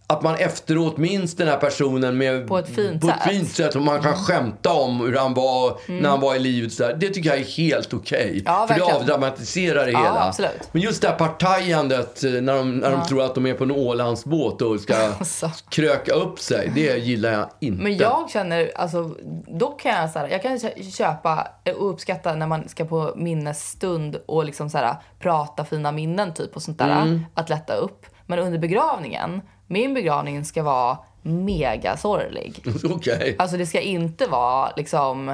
att 0.09 0.23
man 0.23 0.35
efteråt 0.35 0.97
minns 0.97 1.37
den 1.37 1.49
här 1.49 1.57
personen 1.57 2.19
med, 2.19 2.49
På 2.49 2.59
ett 2.59 2.69
fint 2.75 3.01
på 3.03 3.09
ett 3.09 3.15
sätt. 3.15 3.27
Mm. 3.27 3.37
fint 3.39 3.51
sätt 3.53 3.75
och 3.77 3.83
man 3.83 4.03
kan 4.03 4.15
skämta 4.15 4.73
om 4.73 5.01
hur 5.01 5.17
han 5.17 5.35
var 5.35 5.79
när 5.87 6.09
han 6.09 6.21
var 6.21 6.35
i 6.35 6.39
livet. 6.39 6.73
Så 6.73 6.83
där. 6.83 6.95
Det 6.95 7.09
tycker 7.09 7.31
jag 7.31 7.39
är 7.39 7.45
helt 7.45 7.95
okej. 7.95 8.43
Ja, 8.47 8.67
För 8.67 8.75
det 8.75 8.81
verkligen. 8.81 9.01
avdramatiserar 9.01 9.85
det 9.87 9.91
Ja, 9.93 9.99
hela. 9.99 10.21
absolut. 10.29 10.69
Men 10.73 10.83
just 10.83 11.03
det 11.03 11.09
här 11.09 11.15
partajandet 11.17 12.25
eh, 12.25 12.31
när 12.31 12.57
de, 12.57 12.79
när 12.79 12.91
de 12.91 13.05
tror 13.07 13.23
att 13.23 13.35
de 13.35 13.47
är 13.47 13.55
på 13.55 13.65
en 13.65 13.71
Ålandsbåt 13.71 14.63
och 14.63 14.81
ska 14.81 14.95
Alltså. 15.19 15.51
kröka 15.69 16.13
upp 16.13 16.39
sig. 16.41 16.73
Det 16.75 16.97
gillar 16.99 17.33
jag 17.33 17.49
inte. 17.61 17.83
Men 17.83 17.97
jag 17.97 18.31
känner, 18.31 18.71
alltså, 18.77 19.11
då 19.47 19.67
kan 19.67 19.93
jag, 19.95 20.11
så 20.11 20.19
här, 20.19 20.29
jag 20.29 20.43
kan 20.43 20.61
kö- 20.61 20.83
köpa 20.97 21.49
och 21.79 21.91
uppskatta 21.91 22.35
när 22.35 22.47
man 22.47 22.69
ska 22.69 22.85
på 22.85 23.13
minnesstund 23.17 24.17
och 24.27 24.45
liksom 24.45 24.71
så 24.71 24.79
här, 24.79 24.95
prata 25.21 25.65
fina 25.65 25.93
minnen 25.93 26.35
typ 26.35 26.57
och 26.57 26.63
sånt 26.63 26.79
där. 26.79 27.03
Mm. 27.03 27.23
Att 27.35 27.49
lätta 27.49 27.75
upp. 27.75 28.07
Men 28.27 28.39
under 28.39 28.59
begravningen, 28.59 29.41
min 29.67 29.95
begravning 29.95 30.45
ska 30.45 30.63
vara 30.63 30.99
mega 31.23 31.97
sorglig. 31.97 32.65
Okej. 32.91 33.37
Alltså 33.39 33.57
det 33.57 33.67
ska 33.67 33.81
inte 33.81 34.27
vara 34.27 34.73
liksom 34.77 35.29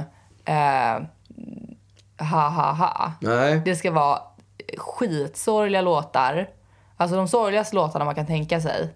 eh, 0.44 1.02
ha 2.18 2.48
ha 2.48 2.72
ha. 2.72 3.12
Nej. 3.20 3.62
Det 3.64 3.76
ska 3.76 3.90
vara 3.90 4.18
skitsorgliga 4.76 5.82
låtar. 5.82 6.48
Alltså 6.96 7.16
de 7.16 7.28
sorgligaste 7.28 7.76
låtarna 7.76 8.04
man 8.04 8.14
kan 8.14 8.26
tänka 8.26 8.60
sig. 8.60 8.94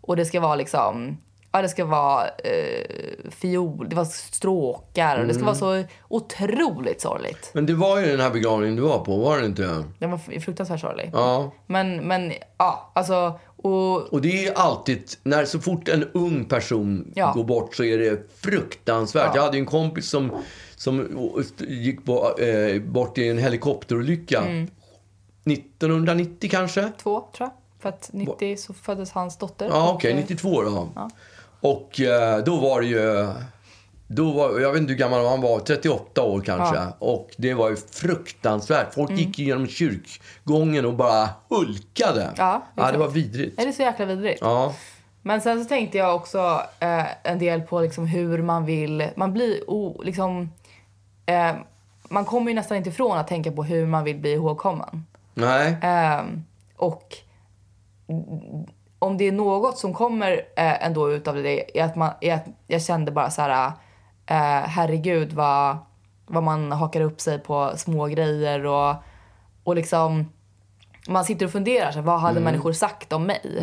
Och 0.00 0.16
det 0.16 0.24
ska 0.24 0.40
vara 0.40 0.54
liksom, 0.54 1.18
ja 1.52 1.62
det 1.62 1.68
ska 1.68 1.84
vara 1.84 2.24
eh, 2.24 3.30
fiol, 3.30 3.88
det 3.88 3.96
var 3.96 4.04
stråkar 4.04 5.18
och 5.18 5.26
det 5.26 5.34
ska 5.34 5.44
vara 5.44 5.54
så 5.54 5.84
otroligt 6.08 7.00
sorgligt. 7.00 7.50
Men 7.52 7.66
det 7.66 7.74
var 7.74 8.00
ju 8.00 8.06
den 8.06 8.20
här 8.20 8.30
begravningen 8.30 8.76
du 8.76 8.82
var 8.82 8.98
på, 8.98 9.16
var 9.16 9.38
det 9.38 9.46
inte? 9.46 9.84
Den 9.98 10.10
var 10.10 10.40
fruktansvärt 10.40 10.80
sorglig. 10.80 11.10
Ja. 11.12 11.50
Men, 11.66 11.96
men 11.96 12.32
ja, 12.58 12.90
alltså 12.94 13.38
och 13.66 14.12
Och 14.12 14.20
det 14.20 14.46
är 14.46 14.54
alltid, 14.54 15.02
när 15.22 15.44
så 15.44 15.60
fort 15.60 15.88
en 15.88 16.04
ung 16.14 16.44
person 16.44 17.12
Ja. 17.14 17.32
går 17.32 17.44
bort 17.44 17.74
så 17.74 17.84
är 17.84 17.98
det 17.98 18.30
fruktansvärt. 18.40 19.34
Jag 19.34 19.42
hade 19.42 19.56
ju 19.56 19.60
en 19.60 19.66
kompis 19.66 20.08
som, 20.10 20.30
som 20.76 21.08
gick 21.58 21.98
eh, 22.38 22.82
bort 22.82 23.18
i 23.18 23.28
en 23.28 23.38
helikopterolycka. 23.38 24.40
Mm. 24.40 24.68
1990 25.44 26.50
kanske? 26.50 26.92
två 27.02 27.28
tror 27.36 27.48
jag. 27.48 27.50
För 27.80 27.88
att 27.88 28.10
90 28.12 28.56
så 28.56 28.74
föddes 28.74 29.10
hans 29.12 29.38
dotter. 29.38 29.66
Ja, 29.68 29.92
okej. 29.94 30.10
eh, 30.10 30.16
92 30.16 30.62
då. 30.62 30.88
Och 31.60 32.00
eh, 32.00 32.44
då 32.44 32.56
var 32.56 32.80
det 32.80 32.86
ju... 32.86 33.28
Då 34.08 34.32
var, 34.32 34.60
jag 34.60 34.72
vet 34.72 34.80
inte 34.80 34.92
hur 34.92 34.98
gammal 34.98 35.26
han 35.26 35.40
var, 35.40 35.58
38 35.58 36.22
år 36.22 36.40
kanske. 36.40 36.76
Ja. 36.76 36.96
Och 36.98 37.30
det 37.36 37.54
var 37.54 37.70
ju 37.70 37.76
fruktansvärt. 37.76 38.94
Folk 38.94 39.10
Mm. 39.10 39.22
gick 39.22 39.38
genom 39.38 39.66
kyrkgången 39.66 40.84
och 40.86 40.94
bara 40.94 41.28
hulkade. 41.48 42.30
Ja, 42.36 42.62
ja 42.74 42.92
det 42.92 42.98
var 42.98 43.08
vidrigt. 43.08 43.60
Är 43.60 43.66
det 43.66 43.72
så 43.72 43.82
jäkla 43.82 44.04
vidrigt? 44.04 44.38
Ja. 44.40 44.74
Men 45.22 45.40
sen 45.40 45.62
så 45.62 45.68
tänkte 45.68 45.98
jag 45.98 46.16
också 46.16 46.62
eh, 46.80 47.04
en 47.32 47.38
del 47.38 47.60
på 47.60 47.80
liksom 47.80 48.06
hur 48.06 48.42
man 48.42 48.64
vill... 48.64 49.08
Man 49.16 49.32
blir 49.32 49.70
o, 49.70 50.02
liksom... 50.04 50.50
Eh, 51.26 51.52
man 52.08 52.24
kommer 52.24 52.50
ju 52.50 52.54
nästan 52.54 52.76
inte 52.76 52.88
ifrån 52.90 53.18
att 53.18 53.28
tänka 53.28 53.52
på 53.52 53.64
hur 53.64 53.86
man 53.86 54.04
vill 54.04 54.16
bli 54.16 54.32
ihågkommen. 54.32 55.06
Nej. 55.34 55.76
Ehm, 55.82 56.44
och 56.76 57.16
om 58.98 59.18
det 59.18 59.24
är 59.24 59.32
något 59.32 59.78
som 59.78 59.94
kommer 59.94 60.32
eh, 60.56 60.86
ändå 60.86 61.12
ut 61.12 61.28
av 61.28 61.34
det 61.34 61.78
är 61.78 61.84
att, 61.84 61.96
man, 61.96 62.10
är 62.20 62.34
att 62.34 62.44
jag 62.66 62.82
kände 62.82 63.12
bara 63.12 63.30
så 63.30 63.42
här, 63.42 63.72
eh, 64.26 64.68
herregud 64.68 65.32
vad, 65.32 65.76
vad 66.26 66.42
man 66.42 66.72
hakar 66.72 67.00
upp 67.00 67.20
sig 67.20 67.38
på 67.38 67.72
små 67.76 68.06
grejer 68.06 68.66
och, 68.66 68.94
och 69.64 69.76
liksom 69.76 70.32
man 71.08 71.24
sitter 71.24 71.46
och 71.46 71.52
funderar 71.52 71.90
så 71.90 71.98
här, 71.98 72.06
vad 72.06 72.20
hade 72.20 72.40
människor 72.40 72.72
sagt 72.72 73.12
om 73.12 73.22
mig? 73.22 73.60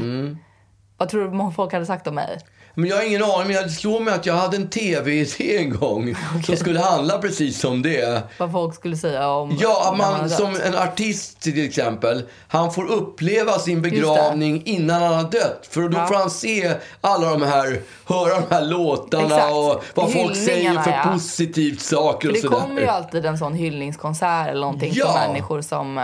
Vad 0.98 1.10
tror 1.10 1.32
du 1.48 1.52
folk 1.52 1.74
hade 1.74 1.86
sagt 1.86 2.08
om 2.08 2.16
mig? 2.16 2.40
Men 2.76 2.90
jag 2.90 2.96
har 2.98 3.04
ingen 3.04 3.24
aning, 3.24 3.48
men 3.48 3.56
jag 3.56 3.72
slår 3.72 4.00
mig 4.00 4.14
att 4.14 4.26
jag 4.26 4.34
hade 4.34 4.58
en 4.58 4.70
tv-idé 4.70 5.58
en 5.58 5.70
gång 5.80 6.16
som 6.46 6.56
skulle 6.58 6.80
handla 6.80 7.18
precis 7.18 7.64
om 7.64 7.82
det. 7.82 8.24
Vad 8.40 8.52
folk 8.52 8.76
skulle 8.76 8.98
säga 8.98 9.28
om 9.30 9.58
Ja, 9.62 9.96
man 9.98 10.30
som 10.30 10.56
en 10.66 10.76
artist 10.76 11.40
till 11.42 11.66
exempel, 11.66 12.24
han 12.48 12.74
får 12.74 12.92
uppleva 12.92 13.60
sin 13.60 13.82
begravning 13.82 14.62
innan 14.66 15.02
han 15.02 15.14
har 15.14 15.24
dött. 15.32 15.68
För 15.70 15.82
då 15.82 15.98
Ja. 15.98 16.08
får 16.08 16.16
han 16.16 16.30
se 16.30 16.74
alla 17.02 17.30
de 17.30 17.42
här, 17.42 17.82
höra 18.06 18.40
de 18.40 18.56
här 18.56 18.66
låtarna 18.66 19.24
Exakt. 19.24 19.54
och 19.54 19.84
vad 19.96 20.14
folk 20.14 20.36
säger 20.36 20.82
för 20.84 20.92
ja. 20.92 21.10
positivt 21.14 21.82
saker 21.82 22.30
och 22.30 22.36
För 22.36 22.42
det 22.44 22.48
sådär. 22.50 22.62
kommer 22.62 22.82
ju 22.82 22.88
alltid 22.88 23.26
en 23.26 23.38
sån 23.38 23.54
hyllningskonsert 23.54 24.50
eller 24.50 24.62
någonting 24.62 24.92
Ja. 24.96 25.08
för 25.14 25.28
människor 25.28 25.62
som, 25.62 25.98
eh, 25.98 26.04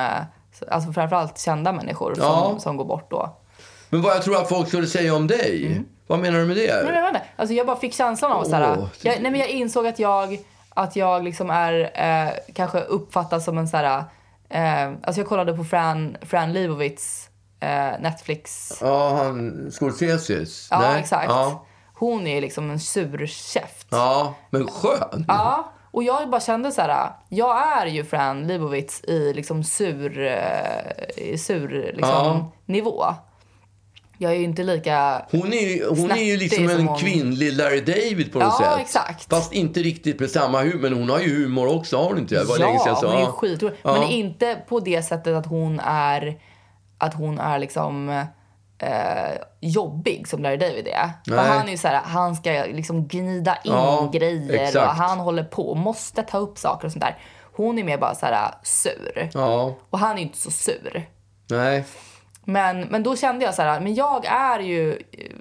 alltså 0.71 0.91
framförallt 0.91 1.39
kända 1.39 1.71
människor 1.71 2.13
Ja. 2.17 2.23
som, 2.51 2.60
som 2.60 2.77
går 2.77 2.86
bort 2.86 3.12
då. 3.12 3.36
Men 3.89 4.01
vad 4.01 4.15
jag 4.15 4.23
tror 4.23 4.38
att 4.38 4.49
folk 4.49 4.67
skulle 4.67 4.88
säga 4.88 5.15
om 5.15 5.27
dig? 5.27 5.82
Vad 6.09 6.19
menar 6.19 6.39
du 6.39 6.45
med 6.45 6.55
det? 6.55 6.83
Nej, 6.83 6.93
men 6.93 7.13
jag, 7.13 7.21
alltså 7.35 7.53
jag 7.55 7.67
bara 7.67 7.77
fick 7.77 7.93
känslan 7.93 8.31
av 8.31 8.43
såhär, 8.43 8.75
Åh, 8.79 8.87
jag, 9.01 9.21
nej, 9.21 9.31
men 9.31 9.39
jag 9.39 9.49
insåg 9.49 9.87
att 9.87 9.99
jag, 9.99 10.39
att 10.69 10.95
jag 10.95 11.23
liksom 11.23 11.49
är, 11.49 11.91
eh, 11.93 12.33
kanske 12.53 12.79
uppfattas 12.79 13.45
som 13.45 13.57
en 13.57 13.67
såhär, 13.67 14.03
eh, 14.49 14.87
alltså 15.03 15.21
jag 15.21 15.27
kollade 15.27 15.53
på 15.53 15.63
Fran, 15.63 16.17
Fran 16.21 16.53
Lebowitz 16.53 17.29
eh, 17.59 17.99
Netflix. 17.99 18.73
Ja, 18.81 19.09
han 19.17 19.71
Scorseses? 19.71 20.67
Ja, 20.71 20.79
Nej? 20.79 20.99
exakt. 20.99 21.29
Ja. 21.29 21.65
Hon 21.93 22.27
är 22.27 22.41
liksom 22.41 22.69
en 22.71 22.79
surkäft. 22.79 23.87
ja, 23.89 24.33
men 24.49 24.67
skön. 24.67 25.25
Ja, 25.27 25.71
och 25.91 26.03
jag 26.03 26.29
bara 26.29 26.41
kände 26.41 26.71
så 26.71 26.81
här, 26.81 27.09
jag 27.29 27.77
är 27.81 27.85
ju 27.85 28.03
Fran 28.05 28.47
Lebowitz 28.47 29.03
i 29.03 29.33
liksom 29.33 29.63
sur, 29.63 30.19
eh, 30.21 31.37
sur 31.37 31.91
liksom, 31.95 32.09
Ja. 32.37 32.51
nivå. 32.65 33.05
Jag 34.21 34.32
är 34.32 34.36
ju 34.36 34.43
inte 34.43 34.63
lika... 34.63 35.25
Hon 35.32 35.53
är, 35.53 35.67
ju- 35.69 35.86
hon 35.89 36.12
är 36.12 36.23
ju 36.23 36.38
liksom 36.38 36.67
som 36.69 36.79
en 36.79 36.88
hon- 36.88 36.97
kvinnlig 36.99 37.53
Larry 37.53 37.82
David 37.82 38.34
på 38.34 38.39
något 38.39 38.53
Ja, 38.60 38.71
sätt. 38.71 38.82
exakt. 38.82 39.29
Fast 39.29 39.53
inte 39.53 39.79
riktigt 39.79 40.19
med 40.19 40.29
samma 40.29 40.62
humor. 40.62 40.79
Men 40.79 40.93
hon 40.93 41.10
har 41.10 41.19
ju 41.19 41.43
humor 41.43 41.75
också, 41.75 41.97
har 41.97 42.03
hon 42.05 42.17
inte? 42.17 42.36
Det 42.36 42.43
var 42.43 42.60
ja, 42.60 42.65
länge 42.67 42.79
sedan 42.79 42.88
jag 42.88 42.97
sa. 42.97 43.08
hon 43.08 43.15
är 43.15 43.25
ju 43.25 43.32
skitrolig. 43.32 43.77
Ja. 43.82 43.93
Men 43.99 44.10
inte 44.10 44.55
på 44.69 44.79
det 44.79 45.01
sättet 45.03 45.36
att 45.36 45.45
hon 45.45 45.79
är, 45.79 46.39
att 46.97 47.13
hon 47.13 47.39
är 47.39 47.60
liksom 47.60 48.10
eh, 48.79 49.38
jobbig 49.60 50.27
som 50.27 50.43
Larry 50.43 50.58
David 50.58 50.88
är. 50.88 51.10
För 51.27 51.36
Nej. 51.36 51.47
han 51.49 51.67
är 51.67 51.71
ju 51.71 51.77
så 51.77 51.88
här, 51.88 52.01
han 52.03 52.36
ska 52.36 52.51
liksom 52.51 53.08
gnida 53.08 53.55
in 53.63 53.71
Ja, 53.71 54.10
grejer 54.13 54.53
exakt. 54.63 54.75
och 54.88 54.93
han 54.95 55.19
håller 55.19 55.43
på 55.43 55.69
och 55.69 55.77
måste 55.77 56.23
ta 56.23 56.38
upp 56.38 56.58
saker 56.58 56.86
och 56.88 56.91
sånt 56.91 57.03
där. 57.05 57.17
Hon 57.55 57.79
är 57.79 57.84
mer 57.84 57.97
bara 57.97 58.15
så 58.15 58.25
här 58.25 58.53
sur. 58.63 59.29
Ja, 59.34 59.75
Och 59.89 59.99
han 59.99 60.12
är 60.12 60.17
ju 60.17 60.23
inte 60.23 60.38
så 60.38 60.51
sur. 60.51 61.08
nej. 61.49 61.84
Men, 62.49 62.81
men 62.81 63.03
då 63.03 63.15
kände 63.15 63.45
jag 63.45 63.55
så 63.55 63.62
här, 63.62 63.79
men 63.79 63.93
jag 63.93 64.25
är 64.25 64.59
ju, 64.59 64.99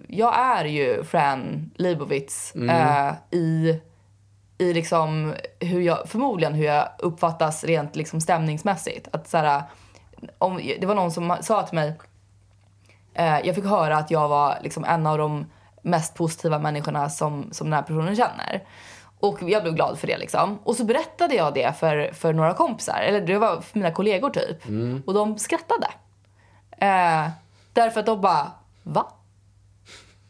jag 0.09 0.39
är 0.39 0.65
ju 0.65 1.05
Fran 1.05 1.71
Lebowitz 1.75 2.55
eh, 2.55 3.13
i, 3.31 3.81
i 4.59 4.73
liksom 4.73 5.35
hur 5.61 5.81
jag, 5.81 6.09
förmodligen 6.09 6.55
hur 6.55 6.65
jag 6.65 6.89
uppfattas 6.99 7.65
rent 7.65 7.97
liksom 7.97 8.21
stämningsmässigt. 8.21 9.09
Att 9.13 9.29
så 9.29 9.37
här, 9.39 9.63
om, 10.39 10.61
det 10.81 10.87
var 10.87 10.95
någon 10.95 11.13
som 11.13 11.37
sa 11.41 11.63
till 11.63 11.75
mig, 11.75 11.93
eh, 13.15 13.39
jag 13.45 13.55
fick 13.55 13.65
höra 13.65 13.97
att 13.97 14.11
jag 14.11 14.29
var 14.29 14.59
liksom 14.63 14.85
en 14.85 15.07
av 15.07 15.19
de 15.19 15.47
mest 15.83 16.15
positiva 16.15 16.59
människorna 16.59 17.11
som, 17.11 17.49
som 17.53 17.67
den 17.67 17.75
här 17.75 17.83
personen 17.83 18.17
känner. 18.17 18.63
Och 19.21 19.39
jag 19.43 19.63
blev 19.63 19.75
glad 19.75 19.99
för 19.99 20.07
det 20.07 20.19
liksom. 20.19 20.59
Och 20.65 20.77
så 20.77 20.85
berättade 20.85 21.35
jag 21.35 21.55
det 21.55 21.79
för, 21.79 22.13
för 22.13 22.33
några 22.33 22.55
kompisar, 22.55 23.01
eller 23.01 23.21
det 23.21 23.39
var 23.39 23.65
mina 23.73 23.91
kollegor 23.91 24.31
typ. 24.31 24.67
Och 25.07 25.15
de 25.15 25.39
skrattade. 25.39 25.87
Eh, 26.81 27.31
därför 27.73 28.01
att 28.01 28.07
de 28.07 28.21
bara, 28.21 28.53
va? 28.83 29.13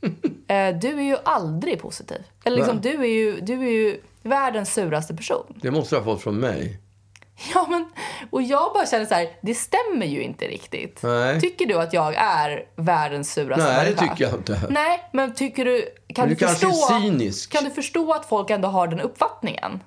eh, 0.49 0.79
du 0.79 0.89
är 0.89 1.03
ju 1.03 1.17
aldrig 1.25 1.81
positiv. 1.81 2.23
Eller 2.45 2.57
liksom, 2.57 2.81
du 2.81 2.91
är, 2.91 3.09
ju, 3.09 3.41
du 3.41 3.53
är 3.53 3.71
ju 3.71 4.01
världens 4.23 4.75
suraste 4.75 5.15
person. 5.15 5.59
Det 5.63 5.71
måste 5.71 5.95
du 5.95 5.99
ha 6.01 6.05
fått 6.05 6.23
från 6.23 6.37
mig. 6.37 6.81
Ja, 7.55 7.67
men, 7.69 7.87
och 8.31 8.43
jag 8.43 8.73
bara 8.75 8.87
känner 8.87 9.07
så 9.07 9.15
här, 9.15 9.29
det 9.41 9.55
stämmer 9.55 10.07
ju 10.07 10.23
inte 10.23 10.45
riktigt. 10.45 11.03
Nej. 11.03 11.41
Tycker 11.41 11.67
du 11.67 11.75
att 11.75 11.93
jag 11.93 12.15
är 12.15 12.65
världens 12.77 13.33
suraste 13.33 13.65
Nej, 13.65 13.91
det 13.91 13.97
tycker 13.97 14.25
jag 14.25 14.35
inte. 14.35 14.61
Nej, 14.71 15.09
men 15.13 15.35
tycker 15.35 15.65
du... 15.65 15.89
Kan 16.15 16.23
Men 16.23 16.29
du, 16.29 16.35
du 16.35 16.47
kanske 16.47 16.67
förstå. 16.67 17.57
Kan 17.57 17.65
du 17.65 17.71
förstå 17.71 18.13
att 18.13 18.27
folk 18.27 18.51
ändå 18.51 18.69
har 18.69 18.89
den 18.89 19.01
uppfattningen? 19.01 19.81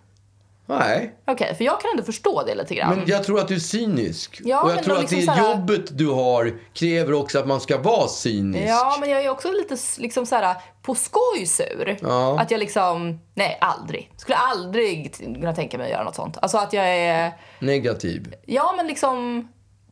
Nej, 0.80 1.16
Okej, 1.28 1.56
för 1.56 1.64
jag 1.64 1.82
kan 1.82 1.92
ändå 1.92 2.04
förstå 2.04 2.44
det 2.44 2.56
lite 2.56 2.76
grann. 2.76 2.96
men 2.96 3.04
jag 3.08 3.24
tror 3.24 3.40
att 3.40 3.48
du 3.48 3.56
är 3.56 3.60
cynisk. 3.60 4.42
Ja, 4.44 4.62
och 4.62 4.72
jag 4.72 4.84
tror 4.84 4.94
att 5.00 5.10
det 5.10 5.16
liksom 5.16 5.36
så 5.36 5.42
här- 5.42 5.52
jobbet 5.56 5.98
du 5.98 6.08
har 6.10 6.54
kräver 6.74 7.14
också 7.14 7.40
att 7.40 7.48
man 7.48 7.62
ska 7.62 7.78
vara 7.78 8.08
cynisk. 8.08 8.70
Ja, 8.70 8.98
men 9.00 9.10
jag 9.10 9.26
är 9.26 9.30
också 9.30 9.52
lite 9.52 9.78
liksom 9.98 10.26
så 10.26 10.36
här, 10.36 10.56
på 10.82 10.96
skoj 10.96 11.46
sur. 11.46 11.98
Ja. 12.02 12.40
Att 12.40 12.52
jag 12.52 12.60
liksom, 12.60 13.20
nej 13.34 13.58
aldrig. 13.62 14.12
Skulle 14.18 14.38
aldrig 14.38 15.16
kunna 15.16 15.54
tänka 15.56 15.78
mig 15.78 15.86
att 15.86 15.92
göra 15.92 16.04
något 16.04 16.16
sånt. 16.16 16.38
Alltså 16.42 16.58
att 16.58 16.74
jag 16.74 16.88
är, 16.98 17.32
Negativ. 17.60 18.34
ja 18.46 18.74
men 18.78 18.88
liksom 18.88 19.48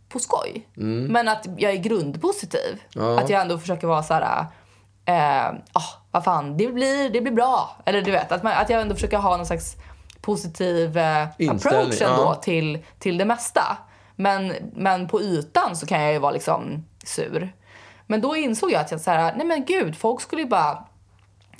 på 0.09 0.19
skoj. 0.19 0.67
Men 1.09 1.27
att 1.27 1.45
jag 1.57 1.71
är 1.71 1.77
grundpositiv. 1.77 2.81
Mm. 2.95 3.07
Ja. 3.07 3.19
Att 3.19 3.29
jag 3.29 3.41
ändå 3.41 3.57
försöker 3.57 3.87
vara 3.87 4.03
så 4.03 4.13
här, 4.13 4.45
eh, 5.05 5.47
ah, 5.73 5.83
vad 6.11 6.23
fan, 6.23 6.57
det 6.57 6.67
blir, 6.67 7.09
det 7.09 7.21
blir 7.21 7.31
bra. 7.33 7.77
Eller 7.85 8.01
du 8.01 8.11
vet, 8.11 8.31
att, 8.31 8.43
man, 8.43 8.53
att 8.53 8.69
jag 8.69 8.81
ändå 8.81 8.95
försöker 8.95 9.17
ha 9.17 9.37
någon 9.37 9.45
slags 9.45 9.75
positiv 10.21 10.97
eh, 10.97 11.23
approach 11.23 12.01
ändå 12.01 12.23
ja. 12.23 12.35
till, 12.35 12.79
till 12.99 13.17
det 13.17 13.25
mesta. 13.25 13.77
Men, 14.15 14.53
men 14.75 15.07
på 15.07 15.21
ytan 15.21 15.75
så 15.75 15.85
kan 15.85 16.01
jag 16.01 16.13
ju 16.13 16.19
vara 16.19 16.31
liksom 16.31 16.85
sur. 17.03 17.53
Men 18.07 18.21
då 18.21 18.35
insåg 18.35 18.71
jag 18.71 18.81
att 18.81 18.91
jag 18.91 19.01
så 19.01 19.11
här, 19.11 19.35
nej 19.35 19.45
men 19.45 19.65
gud, 19.65 19.97
folk 19.97 20.21
skulle 20.21 20.41
ju 20.41 20.47
bara 20.47 20.85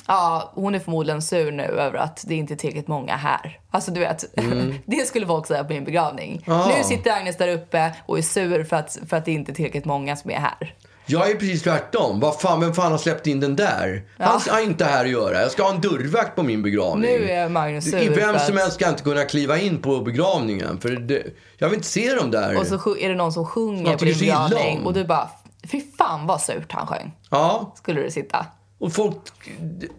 Ja, 0.08 0.52
hon 0.56 0.76
är 0.76 0.80
förmodligen 0.80 1.22
sur 1.22 1.52
nu 1.52 1.64
över 1.64 1.98
att 1.98 2.24
det 2.28 2.36
inte 2.36 2.54
är 2.54 2.56
tillräckligt 2.56 2.88
många 2.88 3.16
här. 3.16 3.60
Alltså 3.72 3.92
du 3.92 4.00
vet, 4.00 4.26
det 4.86 5.08
skulle 5.08 5.28
folk 5.28 5.48
säga 5.48 5.64
på 5.64 5.74
min 5.74 5.84
begravning. 5.84 6.44
Mm. 6.48 6.60
Ah. 6.60 6.68
Nu 6.78 6.84
sitter 6.84 7.12
Agnes 7.12 7.38
där 7.38 7.48
uppe 7.48 7.96
och 8.06 8.18
är 8.18 8.22
sur 8.22 8.64
för 8.64 8.76
att, 8.76 8.98
för 9.10 9.18
att 9.18 9.26
det 9.26 9.32
inte 9.32 9.52
är 9.52 9.54
tillräckligt 9.54 9.86
många 9.86 10.16
som 10.16 10.32
är 10.32 10.40
här. 10.40 10.76
Jag 11.12 11.32
är 11.32 11.36
precis 11.36 11.64
tvärtom. 11.64 12.20
Vad 12.20 12.42
fan, 12.42 12.60
vem 12.60 12.74
fan 12.74 12.92
har 12.92 13.00
släppt 13.00 13.28
in 13.28 13.40
den 13.40 13.56
där? 13.56 14.04
Han 14.18 14.42
har 14.50 14.62
inte 14.62 14.86
här 14.86 15.06
att 15.06 15.12
göra. 15.12 15.42
Jag 15.42 15.52
ska 15.52 15.64
ha 15.64 15.74
en 15.74 15.82
dörrvakt 15.82 16.36
på 16.36 16.44
min 16.44 16.64
begravning. 16.64 17.12
Nu 17.12 17.30
är 17.30 17.50
Magnus 17.50 17.86
sur 17.86 17.98
I 17.98 18.10
Vem 18.10 18.40
som 18.40 18.58
helst 18.58 18.74
ska 18.74 18.90
inte 18.90 19.04
kunna 19.04 19.26
kliva 19.26 19.58
in 19.58 19.82
på 19.82 20.00
begravningen. 20.00 20.80
För 20.80 20.90
det, 20.90 21.24
jag 21.58 21.70
vill 21.70 21.76
inte 21.78 21.88
se 21.88 22.14
dem 22.14 22.32
där. 22.32 22.58
Och 22.58 22.68
så 22.68 22.98
är 22.98 23.10
det 23.10 23.16
någon 23.16 23.34
som 23.34 23.46
sjunger 23.46 23.98
på 23.98 24.06
din 24.06 24.20
begravning 24.20 24.86
och 24.86 24.94
du 24.94 25.06
bara, 25.06 25.30
fy 25.72 25.82
fan 25.98 26.28
vad 26.28 26.42
surt 26.42 26.72
han 26.72 26.88
sjöng. 26.88 27.12
Ja, 27.30 27.74
Skulle 27.78 28.02
du 28.02 28.12
sitta. 28.12 28.46
och 28.80 28.94
folk... 28.94 29.16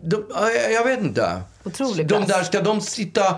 De, 0.02 0.24
jag- 0.72 0.84
vet 0.84 1.00
inte. 1.00 1.40
Otrolig 1.64 2.06
De 2.06 2.24
där, 2.24 2.42
ska 2.42 2.62
de 2.62 2.80
sitta... 2.80 3.34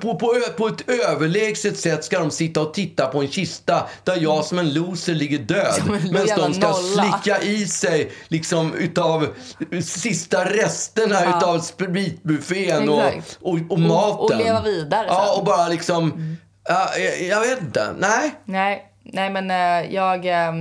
På, 0.00 0.14
på, 0.18 0.34
på 0.56 0.66
ett 0.66 0.88
överlägset 0.88 1.78
sätt 1.78 2.04
ska 2.04 2.18
de 2.18 2.30
sitta 2.30 2.60
och 2.60 2.74
titta 2.74 3.06
på 3.06 3.20
en 3.20 3.28
kista 3.28 3.86
där 4.04 4.16
jag 4.16 4.44
som 4.44 4.58
en 4.58 4.74
loser 4.74 5.14
ligger 5.14 5.38
död. 5.38 5.74
Medan 6.12 6.38
de 6.38 6.54
ska 6.54 6.68
nolla. 6.68 7.12
slicka 7.12 7.40
i 7.42 7.66
sig 7.66 8.12
liksom 8.28 8.74
utav 8.74 9.26
sista 9.82 10.44
resterna 10.44 11.14
Ja. 11.24 11.38
utav 11.38 11.58
spritbuffén 11.58 12.88
och, 12.88 13.02
och, 13.40 13.58
och 13.70 13.78
maten. 13.80 14.18
och 14.18 14.36
leva 14.36 14.62
vidare 14.62 15.06
Ja, 15.08 15.24
sen. 15.28 15.38
och 15.38 15.44
bara 15.46 15.68
liksom... 15.68 16.36
Ja, 16.68 16.88
jag, 16.98 17.22
jag 17.22 17.40
vet 17.40 17.60
inte. 17.60 17.94
Nej. 17.98 18.34
Nej, 18.44 18.92
nej 19.02 19.30
men 19.30 19.50
eh, 19.50 19.94
jag, 19.94 20.26
eh, 20.26 20.52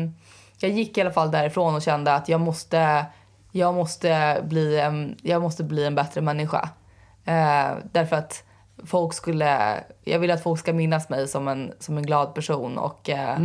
jag 0.59 0.71
gick 0.71 0.97
i 0.97 1.01
alla 1.01 1.11
fall 1.11 1.31
därifrån 1.31 1.75
och 1.75 1.81
kände 1.81 2.13
att 2.13 2.29
jag 2.29 2.41
måste, 2.41 3.05
jag 3.51 3.73
måste, 3.73 4.41
bli, 4.43 4.79
en, 4.79 5.17
jag 5.21 5.41
måste 5.41 5.63
bli 5.63 5.85
en 5.85 5.95
bättre 5.95 6.21
människa. 6.21 6.69
Eh, 7.25 7.77
därför 7.91 8.15
att 8.15 8.43
folk 8.85 9.13
skulle, 9.13 9.83
jag 10.03 10.19
vill 10.19 10.31
att 10.31 10.43
folk 10.43 10.59
ska 10.59 10.73
minnas 10.73 11.09
mig 11.09 11.27
som 11.27 11.47
en, 11.47 11.71
som 11.79 11.97
en 11.97 12.03
glad 12.05 12.35
person 12.35 12.77
och, 12.77 13.09
eh, 13.09 13.37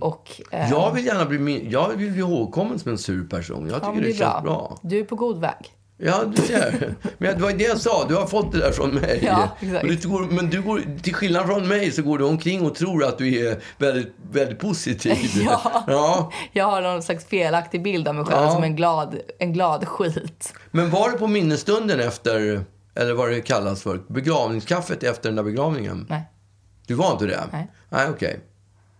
och 0.00 0.40
eh. 0.50 0.70
Jag 0.70 0.92
vill 0.94 1.06
gärna 1.06 1.24
bli, 1.24 1.38
min- 1.38 1.70
jag 1.70 1.88
vill 1.88 2.10
bli 2.10 2.20
ihågkommen 2.20 2.78
som 2.78 2.90
en 2.90 2.98
sur 2.98 3.28
person. 3.28 3.66
Jag 3.66 3.74
ja, 3.76 3.78
tycker 3.80 3.92
men 3.92 4.02
det, 4.02 4.12
känns 4.16 4.42
bra. 4.42 4.78
Du 4.82 4.98
är 5.00 5.04
på 5.04 5.16
god 5.16 5.40
väg. 5.40 5.74
Ja, 6.02 6.14
du 6.36 6.42
ser. 6.42 6.94
Men 7.18 7.34
det 7.36 7.42
var 7.42 7.52
det 7.52 7.64
jag 7.64 7.78
sa. 7.78 8.04
Du 8.08 8.14
har 8.14 8.26
fått 8.26 8.52
det 8.52 8.58
där 8.58 8.70
från 8.72 8.90
mig. 8.94 9.20
Ja. 9.26 9.48
Och 9.82 9.88
du 9.88 10.08
går, 10.08 10.20
men 10.30 10.50
du 10.50 10.62
går, 10.62 10.82
till 11.02 11.14
skillnad 11.14 11.46
från 11.46 11.68
mig 11.68 11.90
så 11.90 12.02
går 12.02 12.18
du 12.18 12.24
omkring 12.24 12.66
och 12.66 12.74
tror 12.74 13.04
att 13.04 13.18
du 13.18 13.46
är 13.46 13.58
väldigt, 13.78 14.14
väldigt 14.32 14.58
positiv. 14.58 15.16
Ja. 15.46 15.84
ja. 15.86 16.32
Jag 16.52 16.64
har 16.64 16.80
någon 16.82 17.02
slags 17.02 17.24
felaktig 17.24 17.82
bild 17.82 18.08
av 18.08 18.14
mig 18.14 18.24
själv 18.24 18.42
Ja. 18.42 18.50
som 18.50 18.62
en 18.64 18.76
glad, 18.76 19.16
en 19.38 19.52
glad 19.52 19.88
skit. 19.88 20.54
Men 20.70 20.90
var 20.90 21.10
det 21.10 21.18
på 21.18 21.26
minnesstunden 21.26 22.00
efter, 22.00 22.64
eller 22.94 23.14
vad 23.14 23.30
det 23.30 23.40
kallas 23.40 23.82
för, 23.82 24.00
begravningskaffet 24.08 25.02
efter 25.02 25.28
den 25.28 25.36
där 25.36 25.42
begravningen? 25.42 26.06
Nej. 26.08 26.24
Du 26.86 26.94
var 26.94 27.12
inte 27.12 27.26
det? 27.26 27.48
Nej. 27.52 27.70
Nej, 27.88 28.08
okej. 28.10 28.40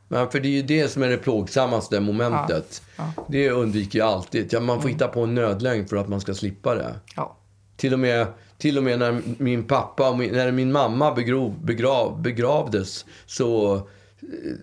Men 0.08 0.30
för 0.30 0.40
det 0.40 0.48
är 0.48 0.52
ju 0.52 0.62
det 0.62 0.88
som 0.88 1.02
är 1.02 1.08
det 1.08 1.16
plågsammaste 1.16 2.00
momentet. 2.00 2.82
Det 3.28 3.50
undviker 3.50 3.98
jag 3.98 4.08
alltid. 4.08 4.52
Ja, 4.52 4.60
man 4.60 4.82
får 4.82 4.88
hitta 4.88 5.08
på 5.08 5.20
en 5.20 5.34
nödlögn 5.34 5.88
för 5.88 5.96
att 5.96 6.08
man 6.08 6.20
ska 6.20 6.34
slippa 6.34 6.74
det. 6.74 6.94
Ja. 7.16 7.36
Till 7.76 7.92
och 7.92 7.98
med, 7.98 8.26
till 8.58 8.78
och 8.78 8.84
med 8.84 8.98
när 8.98 9.22
min 9.38 9.64
pappa 9.64 10.10
när 10.10 10.52
min 10.52 10.72
mamma 10.72 11.14
begrov, 11.14 11.64
begrav, 11.64 12.22
begravdes 12.22 13.04
så 13.26 13.80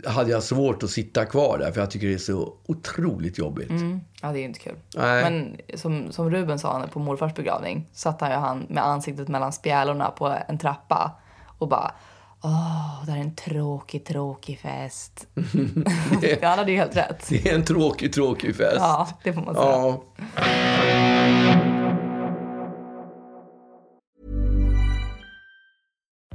hade 0.06 0.32
jag 0.32 0.44
svårt 0.44 0.84
att 0.84 0.90
sitta 0.90 1.26
kvar 1.26 1.58
där 1.58 1.72
för 1.72 1.80
jag 1.80 1.92
tycker 1.92 2.08
det 2.08 2.14
är 2.14 2.18
så 2.18 2.54
otroligt 2.66 3.38
jobbigt. 3.38 3.72
Ja, 4.22 4.32
det 4.32 4.40
är 4.40 4.44
inte 4.44 4.60
kul. 4.60 4.76
Nej. 4.96 5.24
Men 5.24 5.58
som, 5.80 6.12
som 6.12 6.32
Ruben 6.32 6.60
sa 6.60 6.88
på 6.94 7.00
morfars 7.00 7.34
begravning 7.36 7.88
satt 7.94 8.22
han 8.22 8.32
ju 8.32 8.38
han 8.38 8.66
med 8.70 8.86
ansiktet 8.86 9.28
mellan 9.28 9.54
spjälorna 9.54 10.12
på 10.12 10.38
en 10.48 10.58
trappa 10.58 11.20
och 11.58 11.68
bara 11.68 11.92
Åh, 12.42 13.06
det 13.06 13.12
här 13.12 13.20
är 13.20 13.24
en 13.24 13.36
tråkig, 13.36 14.06
tråkig 14.06 14.60
fest. 14.60 15.28
ja, 16.22 16.48
han 16.50 16.60
hade 16.60 16.72
ju 16.72 16.78
helt 16.78 16.98
rätt. 16.98 17.26
Det 17.30 17.50
är 17.50 17.56
en 17.56 17.66
tråkig, 17.66 18.14
tråkig 18.14 18.56
fest. 18.56 18.78
Ja, 18.80 19.08
det 19.24 19.34
får 19.34 19.42
man 19.42 19.56
säga. 19.56 19.66
Ja. 19.66 21.64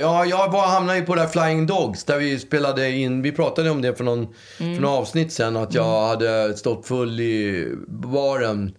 Ja, 0.00 0.24
jag 0.24 0.48
hamnade 0.48 0.98
ju 0.98 1.04
på 1.04 1.14
det 1.14 1.20
här 1.20 1.28
Flying 1.28 1.66
Dogs 1.66 2.04
där 2.04 2.18
vi 2.18 2.38
spelade 2.38 2.90
in. 2.90 3.22
Vi 3.22 3.32
pratade 3.32 3.70
om 3.70 3.82
det 3.82 3.94
för 3.94 4.04
någon, 4.04 4.26
för 4.56 4.64
någon 4.64 4.98
avsnitt 4.98 5.32
sen. 5.32 5.56
Att 5.56 5.74
jag 5.74 6.08
hade 6.08 6.56
stått 6.56 6.86
full 6.86 7.20
i 7.20 7.68
baren. 7.88 8.74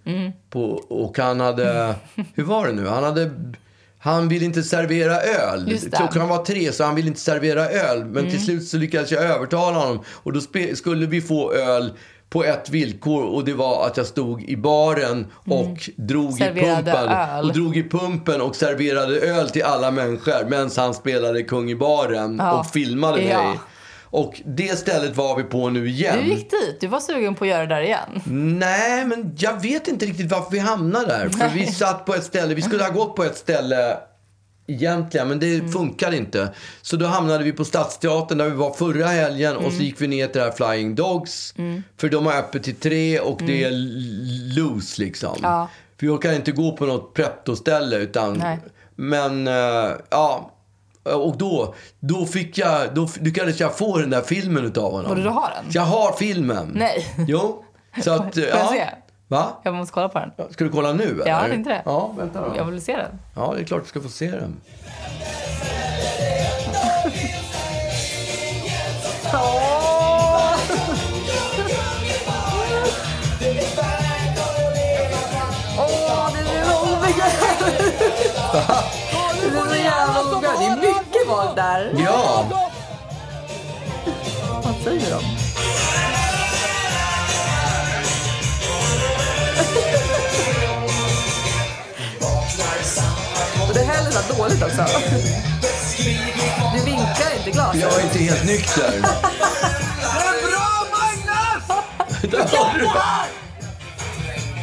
På, 0.49 0.61
och 0.89 1.17
han 1.17 1.39
hade... 1.39 1.95
Hur 2.35 2.43
var 2.43 2.67
det 2.67 2.73
nu? 2.73 2.87
Han 2.87 3.03
hade... 3.03 3.31
Han 4.01 4.29
ville 4.29 4.45
inte 4.45 4.63
servera 4.63 5.21
öl. 5.21 5.77
Klockan 5.97 6.27
var 6.27 6.45
tre 6.45 6.71
så 6.71 6.83
han 6.83 6.95
ville 6.95 7.07
inte 7.07 7.19
servera 7.19 7.69
öl. 7.69 8.05
Men 8.05 8.29
till 8.29 8.45
slut 8.45 8.67
så 8.67 8.77
lyckades 8.77 9.11
jag 9.11 9.23
övertala 9.23 9.79
honom. 9.79 10.03
Och 10.07 10.33
då 10.33 10.41
skulle 10.75 11.05
vi 11.05 11.21
få 11.21 11.53
öl 11.53 11.93
på 12.29 12.43
ett 12.43 12.69
villkor 12.69 13.23
och 13.23 13.45
det 13.45 13.53
var 13.53 13.85
att 13.87 13.97
jag 13.97 14.05
stod 14.05 14.43
i 14.43 14.57
baren 14.57 15.27
och 15.45 15.89
drog 15.95 16.33
Serverade 16.33 16.59
i 16.91 16.93
pumpen. 16.93 17.09
öl. 17.09 17.45
Och 17.45 17.53
drog 17.53 17.77
i 17.77 17.89
pumpen 17.89 18.41
och 18.41 18.55
serverade 18.55 19.19
öl 19.19 19.49
till 19.49 19.63
alla 19.63 19.91
människor 19.91 20.49
medan 20.49 20.69
han 20.77 20.93
spelade 20.93 21.43
kung 21.43 21.69
i 21.71 21.75
baren 21.75 22.35
Ja. 22.39 22.59
och 22.59 22.65
filmade 22.65 23.21
Ja. 23.21 23.43
mig. 23.43 23.59
Och 24.11 24.41
det 24.45 24.79
stället 24.79 25.15
var 25.15 25.35
vi 25.37 25.43
på 25.43 25.69
nu 25.69 25.89
igen. 25.89 26.17
Du 26.23 26.29
gick 26.29 26.51
dit. 26.51 26.77
Du 26.81 26.87
var 26.87 26.99
sugen 26.99 27.35
på 27.35 27.43
att 27.43 27.49
göra 27.49 27.61
det 27.65 27.75
där 27.75 27.81
igen. 27.81 28.21
Nej, 28.59 29.05
men 29.05 29.35
jag 29.39 29.61
vet 29.61 29.87
inte 29.87 30.05
riktigt 30.05 30.31
varför 30.31 30.51
vi 30.51 30.59
hamnade 30.59 31.05
där. 31.07 31.29
För 31.29 31.49
vi 31.49 31.65
satt 31.67 32.05
på 32.05 32.13
ett 32.15 32.23
ställe, 32.23 32.53
vi 32.53 32.61
skulle 32.61 32.83
ha 32.83 32.91
gått 32.91 33.15
på 33.15 33.23
ett 33.23 33.37
ställe 33.37 33.97
egentligen, 34.69 35.27
men 35.27 35.39
det 35.39 35.55
Mm. 35.55 35.71
funkade 35.71 36.17
inte. 36.17 36.53
Så 36.81 36.95
då 36.95 37.05
hamnade 37.05 37.43
vi 37.43 37.51
på 37.53 37.65
Stadsteatern 37.65 38.37
där 38.37 38.45
vi 38.49 38.55
var 38.55 38.73
förra 38.73 39.05
helgen 39.07 39.55
och 39.55 39.63
Mm. 39.63 39.75
så 39.77 39.83
gick 39.83 40.01
vi 40.01 40.07
ner 40.07 40.27
till 40.27 40.37
det 40.41 40.43
här 40.45 40.51
Flying 40.71 40.95
Dogs. 40.95 41.53
För 41.97 42.09
de 42.09 42.25
har 42.25 42.33
öppet 42.33 42.63
till 42.63 42.75
tre 42.75 43.19
och 43.19 43.39
det 43.47 43.63
är 43.63 43.67
l- 43.67 44.53
loose 44.57 45.01
liksom. 45.01 45.29
Mm. 45.37 45.51
Ja. 45.51 45.69
Vi 45.99 46.07
orkar 46.07 46.33
inte 46.33 46.51
gå 46.51 46.71
på 46.77 46.85
något 46.85 47.13
pretto-ställe 47.13 47.97
utan... 47.97 48.33
Nej. 48.37 48.59
Men, 48.95 49.47
eh, 49.47 49.91
ja. 50.09 50.51
Och 51.03 51.37
då, 51.37 51.75
då 51.99 52.25
fick 52.25 52.57
jag, 52.57 52.95
då 52.95 53.09
lyckades 53.19 53.59
jag 53.59 53.77
få 53.77 53.97
den 53.97 54.09
där 54.09 54.21
filmen 54.21 54.65
utav 54.65 54.91
honom. 54.91 55.11
Och 55.11 55.17
du 55.17 55.29
har 55.29 55.49
den? 55.55 55.65
Jag 55.71 55.81
har 55.81 56.13
filmen. 56.13 56.71
Nej. 56.75 57.15
Jo. 57.27 57.65
Så 58.03 58.11
att, 58.11 58.33
Får 58.33 58.43
jag 58.43 58.57
ja. 58.59 58.67
se? 58.71 58.85
Va? 59.31 59.47
Jag 59.63 59.73
måste 59.73 59.93
kolla 59.93 60.09
på 60.09 60.19
den. 60.19 60.31
Ska 60.53 60.63
du 60.63 60.69
kolla 60.69 60.93
nu 60.93 61.03
eller? 61.03 61.27
Ja, 61.27 61.41
jag 61.41 61.49
tänkte 61.51 61.69
det. 61.69 61.81
Ja, 61.85 62.13
vänta 62.17 62.41
då. 62.41 62.53
Jag 62.57 62.65
vill 62.65 62.81
se 62.81 62.95
den. 62.97 63.19
Ja, 63.35 63.53
det 63.55 63.61
är 63.61 63.65
klart 63.65 63.81
du 63.83 63.87
ska 63.89 64.01
få 64.01 64.09
se 64.09 64.31
den. 64.31 64.61
Det 73.39 73.49
är 73.49 73.61
så 73.61 73.79
Det 79.41 79.47
är 79.47 79.69
så 79.69 79.75
jävla 79.75 80.21
obekvämt. 80.21 80.59
Det 80.59 80.65
är 80.65 80.75
mycket 80.75 81.27
folk 81.27 81.55
där. 81.55 81.93
Ja, 82.05 82.45
Vad 84.63 84.75
säger 84.83 85.11
de? 85.11 85.48
Dåligt 94.37 94.63
också. 94.63 94.85
Du 96.73 96.85
vinklar 96.85 97.37
inte 97.37 97.51
glaset. 97.51 97.81
Jag 97.81 97.93
är 97.99 98.03
inte 98.03 98.19
helt 98.19 98.45
nykter. 98.45 99.01
Bra 100.49 100.85
Magnus! 100.91 101.67
Där 102.31 102.57
har 102.57 102.73
du 102.73 102.79
det. 102.79 102.91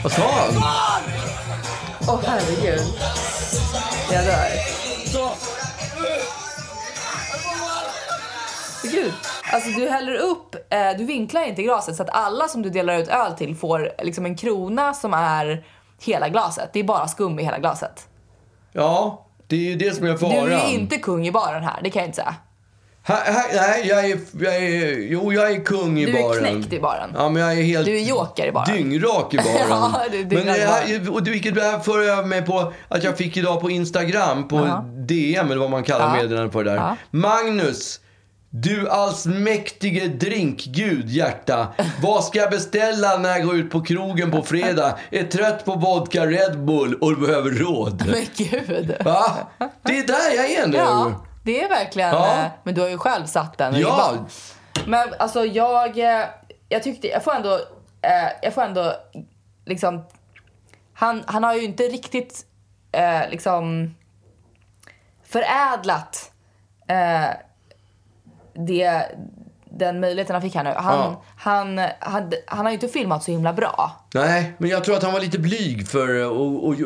Vad 0.02 0.12
sa 0.12 0.22
han? 0.22 0.62
Åh 2.08 2.20
herregud. 2.26 2.82
Jag 4.12 4.24
dör. 4.24 4.48
Gud. 8.82 9.12
Alltså 9.52 9.70
du 9.70 9.88
häller 9.88 10.14
upp, 10.14 10.54
eh, 10.70 10.90
du 10.98 11.04
vinklar 11.04 11.42
inte 11.42 11.62
glaset 11.62 11.96
så 11.96 12.02
att 12.02 12.10
alla 12.10 12.48
som 12.48 12.62
du 12.62 12.70
delar 12.70 12.98
ut 12.98 13.08
öl 13.08 13.32
till 13.32 13.56
får 13.56 13.92
liksom 14.02 14.26
en 14.26 14.36
krona 14.36 14.94
som 14.94 15.14
är 15.14 15.64
hela 16.00 16.28
glaset. 16.28 16.70
Det 16.72 16.80
är 16.80 16.84
bara 16.84 17.08
skum 17.08 17.38
i 17.38 17.44
hela 17.44 17.58
glaset. 17.58 18.08
Ja, 18.72 19.25
det 19.46 19.56
är 19.56 19.60
ju 19.60 19.76
det 19.76 19.96
som 19.96 20.06
är 20.06 20.10
Du 20.10 20.18
faran. 20.18 20.52
är 20.52 20.68
ju 20.68 20.74
inte 20.74 20.96
kung 20.96 21.26
i 21.26 21.32
baren 21.32 21.62
här, 21.64 21.80
det 21.84 21.90
kan 21.90 22.00
jag 22.00 22.08
inte 22.08 22.16
säga. 22.16 22.34
Nej, 23.08 23.86
jag 23.88 24.04
är, 24.10 24.18
jag 24.40 24.56
är... 24.56 24.98
Jo, 25.10 25.32
jag 25.32 25.50
är 25.50 25.64
kung 25.64 25.98
i 25.98 26.06
Du 26.06 26.18
är 26.18 26.22
baren. 26.22 26.44
knäckt 26.44 26.72
i 26.72 26.80
baren. 26.80 27.10
Ja, 27.14 27.28
men 27.28 27.42
jag 27.42 27.52
är 27.58 27.62
helt... 27.62 27.84
Du 27.86 27.96
är 27.96 28.02
joker 28.02 28.46
i 28.46 28.52
baren. 28.52 28.76
Dyngrak 28.76 29.34
i 29.34 29.36
baren. 29.44 29.66
Ja, 29.70 30.00
du 30.12 30.20
är 30.20 30.44
men 30.44 30.48
här, 30.48 31.10
och 31.10 31.26
vilket 31.26 31.54
det 31.54 31.62
här 31.62 31.78
för 31.78 32.02
jag 32.02 32.28
mig 32.28 32.42
på 32.42 32.72
att 32.88 33.04
jag 33.04 33.16
fick 33.18 33.36
idag 33.36 33.60
på 33.60 33.70
Instagram, 33.70 34.48
på 34.48 34.56
Ja. 34.56 34.84
DM 34.96 35.46
eller 35.46 35.60
vad 35.60 35.70
man 35.70 35.82
kallar 35.82 36.06
Ja. 36.16 36.22
meddelandet 36.22 36.52
på 36.52 36.62
det 36.62 36.70
där. 36.70 36.76
Ja. 36.76 36.96
Magnus, 37.10 38.00
du 38.62 38.88
allsmäktige 38.90 40.08
drinkgud 40.08 41.08
hjärta. 41.08 41.68
Vad 42.02 42.24
ska 42.24 42.38
jag 42.38 42.50
beställa 42.50 43.18
när 43.18 43.28
jag 43.28 43.42
går 43.46 43.56
ut 43.56 43.70
på 43.70 43.80
krogen 43.82 44.30
på 44.30 44.42
fredag? 44.42 44.98
Är 45.10 45.24
trött 45.24 45.64
på 45.64 45.74
vodka 45.74 46.26
Red 46.26 46.64
Bull 46.64 46.94
och 46.94 47.18
behöver 47.18 47.50
råd. 47.50 48.06
Men 48.06 48.26
gud. 48.36 48.96
Va? 49.04 49.24
Det 49.82 49.98
är 49.98 50.06
där 50.06 50.36
jag 50.36 50.50
är 50.50 50.66
nu. 50.66 50.76
Ja, 50.76 51.12
det 51.44 51.62
är 51.62 51.68
verkligen... 51.68 52.08
Ja. 52.10 52.36
eh, 52.38 52.44
Men 52.62 52.74
du 52.74 52.80
har 52.80 52.88
ju 52.88 52.98
själv 52.98 53.26
satt 53.26 53.58
den 53.58 53.74
Ja. 53.80 54.14
Men 54.86 55.08
alltså 55.18 55.44
jag... 55.44 55.98
eh, 55.98 56.24
Jag 56.68 56.82
tyckte... 56.82 57.08
Jag 57.08 57.24
får 57.24 57.34
ändå... 57.34 57.54
eh, 58.02 58.30
Jag 58.42 58.54
får 58.54 58.62
ändå 58.62 58.92
liksom... 59.66 60.04
Han, 60.94 61.22
han 61.26 61.44
har 61.44 61.54
ju 61.54 61.62
inte 61.64 61.82
riktigt 61.82 62.46
liksom 63.30 63.94
förädlat 65.24 66.30
det, 68.58 69.02
den 69.78 70.00
möjligheten 70.00 70.34
han 70.34 70.42
fick 70.42 70.54
här 70.54 70.64
nu. 70.64 70.70
Han, 70.76 70.98
Ja. 70.98 71.22
han, 71.38 71.78
han, 71.98 72.32
han 72.46 72.58
har 72.64 72.70
ju 72.70 72.74
inte 72.74 72.88
filmat 72.88 73.24
så 73.24 73.30
himla 73.30 73.52
bra. 73.52 73.90
Nej, 74.14 74.54
men 74.58 74.70
jag 74.70 74.84
tror 74.84 74.96
att 74.96 75.02
han 75.02 75.12
var 75.12 75.20
lite 75.20 75.38
blyg 75.38 75.88
för 75.88 76.08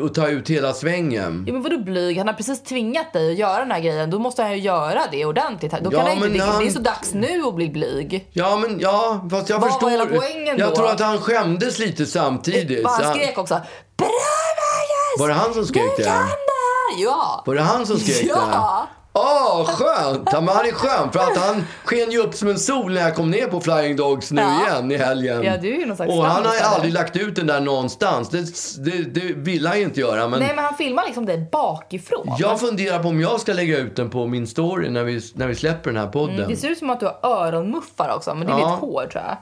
att- 0.05 0.13
ta 0.15 0.27
ut 0.27 0.49
hela 0.49 0.73
svängen. 0.73 1.43
Ja, 1.47 1.53
men 1.53 1.61
vadå 1.61 1.77
blyg? 1.77 2.17
Han 2.17 2.27
har 2.27 2.33
precis 2.33 2.63
tvingat 2.63 3.13
dig 3.13 3.31
att 3.31 3.37
göra 3.37 3.59
den 3.59 3.71
här 3.71 3.79
grejen. 3.79 4.09
Då 4.09 4.19
måste 4.19 4.41
han 4.43 4.51
ju 4.51 4.57
göra 4.57 5.01
det 5.11 5.25
ordentligt. 5.25 5.71
Då 5.71 5.77
Ja, 5.93 5.97
kan 5.99 6.07
han 6.07 6.15
inte, 6.17 6.27
det, 6.29 6.39
han- 6.45 6.59
det 6.63 6.67
är 6.69 6.71
så 6.71 6.79
dags 6.79 7.13
nu 7.13 7.43
att 7.47 7.55
bli 7.55 7.69
blyg. 7.69 8.29
Ja, 8.33 8.57
men 8.57 8.79
ja, 8.79 9.27
fast 9.31 9.49
jag 9.49 9.55
Vad 9.59 9.61
var 9.61 9.69
förstår. 9.69 9.89
hela 9.89 10.05
poängen 10.05 10.57
jag 10.57 10.69
då? 10.69 10.75
tror 10.75 10.89
att 10.89 10.99
han 10.99 11.17
skämdes 11.17 11.79
lite 11.79 12.05
samtidigt. 12.05 12.81
Så 12.89 13.03
han 13.03 13.13
skrek 13.13 13.37
också. 13.37 13.53
Bra 13.97 14.07
Magnus! 14.07 15.19
Var 15.19 15.27
det 15.27 15.33
han 15.33 15.53
som 15.53 15.65
skrek 15.65 15.97
Du 15.97 16.03
det? 16.03 16.09
kan 16.09 16.17
det 16.17 16.23
här! 16.23 17.03
Ja! 17.03 17.43
Var 17.45 17.55
det 17.55 17.61
han 17.61 17.85
som 17.85 17.97
skrek 17.99 18.25
Ja. 18.29 18.35
det? 18.35 19.00
Åh, 19.13 19.65
skönt! 19.65 20.29
Ja, 20.31 20.41
men 20.41 20.55
han 20.55 20.65
är 20.65 20.71
skön 20.71 21.11
för 21.11 21.19
att 21.19 21.37
han 21.37 21.63
sken 21.83 22.11
ju 22.11 22.17
upp 22.19 22.33
som 22.35 22.47
en 22.47 22.59
sol 22.59 22.93
när 22.93 23.01
jag 23.01 23.15
kom 23.15 23.31
ner 23.31 23.47
på 23.47 23.59
Flying 23.61 23.95
Dogs 23.95 24.31
nu 24.31 24.41
Ja. 24.41 24.67
igen 24.67 24.91
i 24.91 24.97
helgen. 24.97 25.43
Ja, 25.43 25.57
du 25.57 25.73
är 25.75 25.79
ju 25.79 25.85
någon 25.85 25.95
slags 25.95 26.11
Och 26.11 26.25
han 26.25 26.45
har 26.45 26.53
ju 26.55 26.59
aldrig 26.61 26.93
lagt 26.93 27.15
ut 27.15 27.35
den 27.35 27.47
där 27.47 27.59
någonstans. 27.59 28.29
Det, 28.29 28.41
det, 28.85 29.03
det 29.19 29.33
vill 29.35 29.67
han 29.67 29.77
ju 29.77 29.83
inte 29.83 29.99
göra. 29.99 30.27
Men 30.27 30.39
Nej 30.39 30.55
men 30.55 30.65
han 30.65 30.75
filmar 30.75 31.03
liksom 31.05 31.25
dig 31.25 31.47
bakifrån. 31.51 32.35
jag 32.39 32.59
funderar 32.59 32.99
på 32.99 33.07
om 33.09 33.21
jag 33.21 33.41
ska 33.41 33.53
lägga 33.53 33.77
ut 33.77 33.95
den 33.95 34.09
på 34.09 34.27
min 34.27 34.47
story 34.47 34.89
när 34.89 35.03
vi, 35.03 35.21
när 35.33 35.47
vi 35.47 35.55
släpper 35.55 35.91
den 35.91 35.99
här 36.01 36.07
podden. 36.07 36.35
Mm, 36.35 36.49
det 36.49 36.55
ser 36.57 36.69
ut 36.69 36.77
som 36.77 36.89
att 36.89 36.99
du 36.99 37.05
har 37.05 37.19
öronmuffar 37.23 38.15
också, 38.15 38.35
men 38.35 38.47
det 38.47 38.53
är 38.53 38.59
Ja. 38.59 38.69
ditt 38.71 38.79
hår 38.79 39.07
tror 39.11 39.23
jag. 39.27 39.37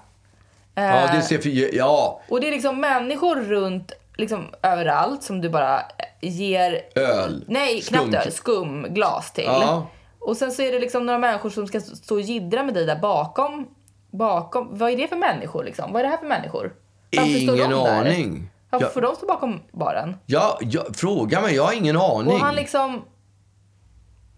Ja, 0.76 1.10
det 1.16 1.22
ser 1.22 1.38
för... 1.38 1.76
Ja, 1.76 2.22
Och 2.30 2.42
det 2.42 2.48
är 2.48 2.52
liksom 2.52 2.80
människor 2.82 3.36
runt, 3.36 3.92
liksom 4.20 4.48
överallt 4.64 5.24
som 5.24 5.42
du 5.42 5.50
bara 5.50 5.82
ger... 6.22 6.82
öl. 6.96 7.46
Nej, 7.48 7.82
Skum. 7.82 7.98
knappt 8.10 8.26
öl. 8.26 8.32
Skumglas 8.32 9.32
till. 9.34 9.44
Ja. 9.44 9.88
Och 10.20 10.38
sen 10.38 10.52
så 10.52 10.62
är 10.62 10.72
det 10.72 10.80
liksom 10.80 11.06
några 11.06 11.20
människor 11.20 11.50
som 11.50 11.68
ska 11.68 11.82
stå 11.82 12.16
och 12.16 12.22
jiddra 12.22 12.64
med 12.64 12.74
dig 12.74 12.86
där 12.86 13.00
bakom. 13.00 13.68
Bakom. 14.12 14.78
Vad 14.78 14.92
är 14.92 14.98
det 14.98 15.08
för 15.08 15.16
människor 15.16 15.64
liksom? 15.64 15.94
Vad 15.94 16.00
är 16.00 16.04
det 16.04 16.10
här 16.10 16.18
för 16.18 16.28
människor? 16.28 16.74
Varför 17.18 17.30
Ingen 17.30 17.74
aning. 17.74 18.50
Varför 18.70 18.86
Jag- 18.86 18.94
får 18.94 19.02
de 19.02 19.16
stå 19.16 19.26
bakom 19.26 19.62
baren? 19.72 20.16
Ja, 20.26 20.58
ja, 20.62 20.86
fråga 20.94 21.42
mig. 21.42 21.56
Jag 21.56 21.64
har 21.64 21.74
ingen 21.74 21.98
aning. 21.98 22.34
Och 22.34 22.40
han 22.40 22.56
liksom... 22.56 23.02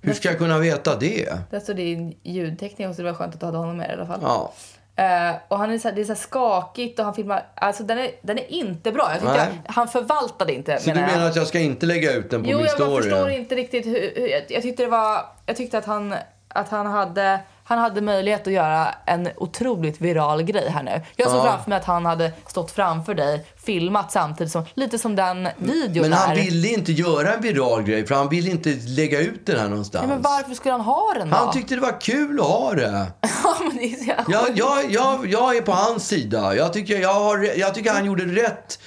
Hur 0.02 0.14
ska 0.14 0.30
jag 0.30 0.38
kunna 0.38 0.60
veta 0.60 0.96
det? 0.96 1.38
Där 1.52 1.60
står 1.60 1.74
din 1.74 2.18
ljudtekniker 2.24 2.94
så 2.94 3.02
det 3.02 3.12
var 3.12 3.18
skönt 3.18 3.34
att 3.34 3.40
du 3.40 3.46
hade 3.46 3.58
honom 3.58 3.78
med 3.78 3.90
i 3.90 3.94
alla 3.94 4.06
fall. 4.06 4.20
Ja. 4.24 4.54
Eh, 5.02 5.36
och 5.48 5.58
han 5.58 5.72
är 5.72 5.78
så 5.78 5.88
här, 5.88 5.96
det 5.96 6.02
är 6.02 6.06
så 6.06 6.16
skakigt 6.16 7.00
och 7.00 7.06
han 7.06 7.14
filmar... 7.14 7.44
Alltså 7.56 7.84
den 7.84 7.98
är, 7.98 8.12
den 8.22 8.38
är 8.38 8.52
inte 8.52 8.92
bra. 8.92 9.12
Jag 9.24 9.38
att 9.38 9.50
han 9.66 9.88
förvaltade 9.88 10.54
inte 10.54 10.78
Så 10.80 10.90
du 10.92 11.00
jag. 11.00 11.08
menar 11.12 11.28
att 11.28 11.36
jag 11.36 11.48
ska 11.48 11.60
inte 11.60 11.86
lägga 11.86 12.14
ut 12.14 12.30
den 12.30 12.44
på 12.44 12.50
Jo, 12.50 12.58
min 12.58 12.66
jag 12.66 12.78
bara 12.78 12.88
story? 12.88 13.04
förstår 13.04 13.30
inte 13.30 13.56
riktigt 13.56 13.86
hur... 13.86 14.14
hur 14.16 14.28
jag, 14.28 14.44
jag 14.50 14.62
tyckte 14.62 14.84
det 14.84 14.90
var... 14.90 15.26
Jag 15.46 15.56
tyckte 15.56 15.78
att 15.78 15.86
han, 15.86 16.16
att 16.48 16.70
han 16.70 16.86
hade... 16.88 17.40
Han 17.72 17.80
hade 17.80 18.02
möjlighet 18.02 18.48
att 18.48 18.54
göra 18.54 18.88
en 19.06 19.30
otroligt 19.38 20.02
viral 20.02 20.44
grej 20.44 20.70
här 20.70 20.84
nu. 20.84 21.02
Jag 21.16 21.28
såg 21.30 21.38
Ja. 21.40 21.44
framför 21.44 21.70
mig 21.70 21.78
att 21.78 21.86
han 21.86 22.06
hade 22.06 22.32
stått 22.48 22.72
framför 22.72 23.14
dig, 23.14 23.46
filmat 23.66 24.12
samtidigt 24.12 24.52
som... 24.52 24.66
Lite 24.74 24.98
som 25.00 25.16
den 25.16 25.48
videon 25.58 26.02
Men 26.02 26.14
han 26.14 26.30
där. 26.30 26.36
ville 26.36 26.68
inte 26.68 26.92
göra 26.92 27.34
en 27.34 27.42
viral 27.42 27.84
grej 27.84 28.08
för 28.08 28.16
han 28.16 28.30
ville 28.30 28.50
inte 28.52 28.70
lägga 28.88 29.20
ut 29.22 29.46
den 29.46 29.60
här 29.60 29.70
någonstans. 29.70 30.02
Nej, 30.08 30.16
men 30.16 30.22
varför 30.22 30.54
skulle 30.56 30.72
han 30.72 30.82
ha 30.82 31.14
den 31.14 31.30
då? 31.30 31.36
Han 31.36 31.54
tyckte 31.54 31.76
det 31.76 31.82
var 31.82 32.02
kul 32.02 32.40
att 32.40 32.46
ha 32.46 32.74
det. 32.74 33.08
ja, 33.44 33.56
men 33.60 33.78
det 33.78 33.84
är 33.84 33.96
så 33.96 34.12
Jag, 34.32 34.48
jag, 34.58 34.92
jag, 34.92 35.28
jag 35.28 35.58
är 35.58 35.62
på 35.62 35.72
hans 35.72 36.08
sida. 36.08 36.56
Jag 36.56 36.74
tycker, 36.74 37.00
jag 37.02 37.14
har, 37.14 37.60
jag 37.60 37.76
tycker 37.76 37.92
han 37.94 38.06
gjorde 38.06 38.24
rätt. 38.24 38.80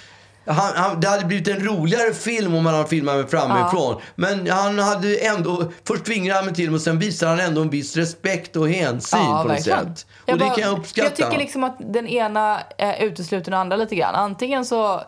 Han, 0.47 0.73
han, 0.77 1.01
det 1.01 1.09
hade 1.09 1.25
blivit 1.25 1.49
en 1.49 1.65
roligare 1.67 2.15
film 2.15 2.55
om 2.55 2.67
han 2.67 2.75
hade 2.75 2.89
filmat 2.89 3.15
mig 3.17 3.27
framifrån. 3.27 4.01
Men 4.15 4.51
han 4.51 4.79
hade 4.79 5.17
ändå... 5.17 5.73
Först 5.87 6.05
tvingade 6.05 6.37
han 6.39 6.45
mig 6.47 6.55
till 6.55 6.75
och 6.75 6.81
sen 6.81 6.99
visade 6.99 7.31
han 7.31 7.41
ändå 7.41 7.61
en 7.63 7.71
viss 7.71 7.97
respekt 7.97 8.57
och 8.57 8.69
hänsyn 8.69 9.19
på 9.27 9.49
något 9.49 9.63
sätt. 9.63 10.07
Och 10.21 10.27
det 10.27 10.37
bara- 10.39 10.55
kan 10.55 10.65
jag 10.65 10.79
uppskatta. 10.79 11.07
Jag 11.09 11.17
tycker 11.17 11.39
liksom 11.39 11.65
att 11.65 11.77
den 11.81 12.07
ena 12.07 12.61
eh, 12.79 13.03
utesluter 13.03 13.51
den 13.51 13.61
andra 13.61 13.77
lite 13.77 13.95
grann. 13.95 14.15
Antingen 14.15 14.65
så, 14.65 15.01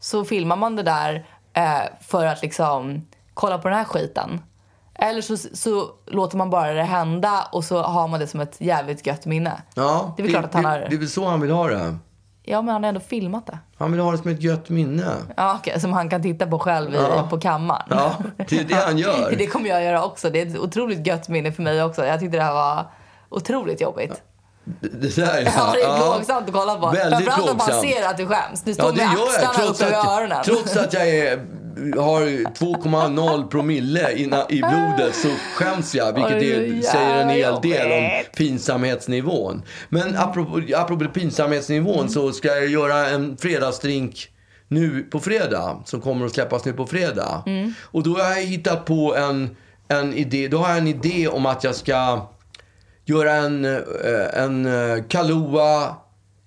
så 0.00 0.24
filmar 0.24 0.56
man 0.56 0.76
det 0.76 0.82
där 0.82 1.26
eh, 1.52 1.78
för 2.00 2.26
att 2.26 2.42
liksom 2.42 3.06
kolla 3.34 3.58
på 3.58 3.68
den 3.68 3.78
här 3.78 3.84
skiten. 3.84 4.40
Eller 4.98 5.22
så, 5.22 5.36
så 5.36 5.88
låter 6.06 6.36
man 6.36 6.50
bara 6.50 6.72
det 6.72 6.82
hända 6.82 7.48
och 7.52 7.64
så 7.64 7.82
har 7.82 8.08
man 8.08 8.20
det 8.20 8.26
som 8.26 8.40
ett 8.40 8.56
jävligt 8.58 9.06
gött 9.06 9.26
minne. 9.26 9.62
Ja, 9.74 10.14
Det 10.16 10.22
är 10.22 10.24
väl 10.24 10.32
klart 10.32 10.44
att 10.44 10.54
han 10.54 10.64
har- 10.64 10.78
det 10.78 10.94
är 10.94 10.98
väl 10.98 11.08
så 11.08 11.26
han 11.26 11.40
vill 11.40 11.50
ha 11.50 11.68
det. 11.68 11.96
Ja, 12.46 12.62
men 12.62 12.72
han 12.72 12.82
har 12.82 12.88
ändå 12.88 13.00
filmat 13.00 13.46
det. 13.46 13.58
Han 13.78 13.92
vill 13.92 14.00
ha 14.00 14.10
det 14.12 14.18
som 14.18 14.30
ett 14.30 14.42
gött 14.42 14.68
minne. 14.68 15.12
Ja, 15.36 15.56
okej, 15.60 15.80
som 15.80 15.92
han 15.92 16.08
kan 16.10 16.22
titta 16.22 16.46
på 16.46 16.58
själv 16.58 16.94
i, 16.94 16.96
Ja. 16.96 17.26
på 17.30 17.40
kammaren. 17.40 17.86
Ja, 17.90 18.14
det 18.48 18.58
är 18.60 18.64
det 18.64 18.74
han 18.74 18.98
gör. 18.98 19.34
det 19.38 19.46
kommer 19.46 19.68
jag 19.68 19.84
göra 19.84 20.04
också. 20.04 20.30
Det 20.30 20.40
är 20.40 20.46
ett 20.46 20.58
otroligt 20.58 21.06
gött 21.06 21.28
minne 21.28 21.52
för 21.52 21.62
mig 21.62 21.82
också. 21.82 22.06
Jag 22.06 22.20
tyckte 22.20 22.36
det 22.36 22.42
här 22.42 22.54
var 22.54 22.86
otroligt 23.28 23.80
jobbigt. 23.80 24.22
Det 24.64 24.88
det 24.88 25.16
där, 25.16 25.42
ja. 25.42 25.50
Ja, 25.56 25.72
det 25.74 25.80
är 25.82 25.88
Ja. 25.88 25.96
plågsamt 26.14 26.48
att 26.48 26.54
kolla 26.54 26.74
på. 26.74 26.90
Väldigt 26.90 27.24
Framförallt 27.24 27.50
om 27.50 27.56
man 27.56 27.80
ser 27.80 28.08
att 28.08 28.16
du 28.16 28.26
skäms. 28.26 28.62
Du 28.62 28.74
står 28.74 28.86
Ja, 28.86 28.94
med 28.94 29.06
axlarna 29.08 29.54
Trots 29.54 29.80
upp 29.80 29.86
över 29.86 29.98
att, 29.98 30.06
öronen. 30.20 30.44
trots 30.44 30.76
att 30.76 30.92
jag 30.92 31.08
är, 31.08 31.46
har 31.96 32.20
2,0 32.54 33.48
promille 33.48 34.12
i, 34.12 34.26
na- 34.26 34.46
i 34.52 34.58
blodet 34.58 35.14
så 35.14 35.28
skäms 35.54 35.94
jag. 35.94 36.12
Vilket 36.12 36.42
är, 36.42 36.82
säger 36.82 37.22
en 37.22 37.28
hel 37.28 37.60
del 37.60 37.92
om 37.92 38.24
pinsamhetsnivån. 38.36 39.62
Men 39.88 40.16
apropå, 40.16 40.60
apropå 40.76 41.04
pinsamhetsnivån 41.04 42.08
så 42.08 42.32
ska 42.32 42.48
jag 42.48 42.68
göra 42.68 43.08
en 43.08 43.36
fredagsdrink 43.36 44.28
nu 44.68 45.02
på 45.02 45.20
fredag. 45.20 45.82
Som 45.84 46.00
kommer 46.00 46.26
att 46.26 46.32
släppas 46.32 46.64
nu 46.64 46.72
på 46.72 46.86
fredag. 46.86 47.42
Mm. 47.46 47.74
Och 47.80 48.02
då 48.02 48.14
har 48.18 48.30
jag 48.30 48.42
hittat 48.42 48.84
på 48.84 49.16
en, 49.16 49.56
en 49.88 50.14
idé. 50.14 50.48
Då 50.48 50.58
har 50.58 50.68
jag 50.68 50.78
en 50.78 50.86
idé 50.86 51.28
om 51.28 51.46
att 51.46 51.64
jag 51.64 51.74
ska 51.74 52.28
göra 53.04 53.32
en, 53.32 53.64
eh, 53.64 54.42
en 54.42 54.66
eh, 54.66 55.04
Kahlua, 55.08 55.96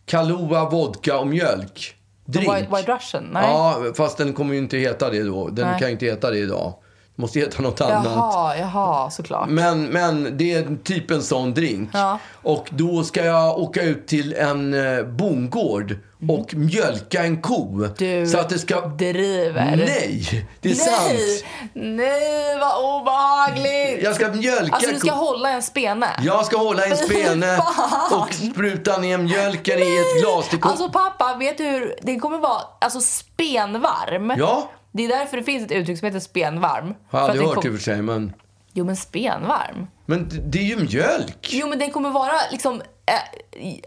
Kahlua 0.05 0.69
vodka 0.69 1.17
och 1.17 1.27
mjölk. 1.27 1.96
Drink. 2.27 2.55
White, 2.55 2.67
White 2.75 2.95
Russian? 2.95 3.29
Nej. 3.31 3.49
Ja, 3.49 3.83
fast 3.95 4.17
den 4.17 4.33
kommer 4.33 4.53
ju 4.53 4.59
inte 4.59 4.77
heta 4.77 5.09
det 5.09 5.23
då. 5.23 5.47
Den 5.49 5.67
Nej. 5.67 5.79
kan 5.79 5.87
ju 5.87 5.91
inte 5.91 6.05
heta 6.05 6.31
det 6.31 6.37
idag. 6.37 6.73
Måste 7.15 7.39
heta 7.39 7.61
något 7.61 7.81
annat. 7.81 8.05
Jaha, 8.05 8.57
jaha, 8.57 9.09
såklart. 9.09 9.49
Men, 9.49 9.85
men 9.85 10.37
det 10.37 10.53
är 10.53 10.77
typ 10.83 11.11
en 11.11 11.21
sån 11.21 11.53
drink. 11.53 11.89
Ja. 11.93 12.19
Och 12.33 12.69
då 12.71 13.03
ska 13.03 13.25
jag 13.25 13.59
åka 13.59 13.83
ut 13.83 14.07
till 14.07 14.33
en 14.33 14.73
eh, 14.73 15.03
bondgård 15.03 15.95
och 16.29 16.53
mjölka 16.55 17.23
en 17.23 17.41
ko. 17.41 17.73
Mm. 17.77 17.91
Du 17.97 18.27
så 18.27 18.37
att 18.37 18.49
det 18.49 18.59
ska... 18.59 18.81
driver. 18.81 19.75
Nej, 19.75 20.47
det 20.61 20.69
är 20.69 20.75
Nej, 20.75 21.17
sant. 21.37 21.45
nej 21.73 22.57
vad 22.59 22.99
obehagligt. 23.01 24.03
Jag 24.03 24.15
ska 24.15 24.27
mjölka 24.31 24.75
Alltså 24.75 24.91
du 24.91 24.99
ska 24.99 25.09
ko- 25.09 25.15
hålla 25.15 25.49
en 25.51 25.63
spene. 25.63 26.07
Jag 26.21 26.45
ska 26.45 26.57
hålla 26.57 26.85
en 26.85 26.97
spene 26.97 27.57
och 28.11 28.33
spruta 28.33 28.97
ner 28.97 29.17
mjölken 29.17 29.79
i 29.79 29.97
ett 29.97 30.21
glas 30.23 30.49
till 30.49 30.59
ko- 30.59 30.69
Alltså 30.69 30.89
pappa, 30.89 31.35
vet 31.35 31.57
du 31.57 31.63
hur 31.63 31.95
det 32.01 32.15
kommer 32.19 32.37
vara? 32.37 32.61
Alltså 32.81 32.99
spenvarm. 33.01 34.33
Ja, 34.37 34.71
Det 34.91 35.03
är 35.05 35.07
därför 35.07 35.37
det 35.37 35.43
finns 35.43 35.65
ett 35.65 35.71
uttryck 35.71 35.99
som 35.99 36.05
heter 36.05 36.19
spenvarm. 36.19 36.85
har 36.85 36.93
För 37.11 37.17
att 37.17 37.23
aldrig 37.23 37.41
den 37.41 37.47
hört 37.47 37.55
kom- 37.55 37.65
i 37.65 37.69
och 37.69 37.75
för 37.79 37.83
sig. 37.83 38.01
Men, 38.01 38.33
Jo 38.73 38.85
men 38.85 38.95
spenvarm. 38.97 39.87
men 40.05 40.29
det- 40.29 40.39
det 40.41 40.59
är 40.59 40.63
ju 40.63 40.75
mjölk. 40.77 41.49
Jo 41.51 41.67
men 41.67 41.79
den 41.79 41.91
kommer 41.91 42.09
vara 42.09 42.31
liksom, 42.51 42.81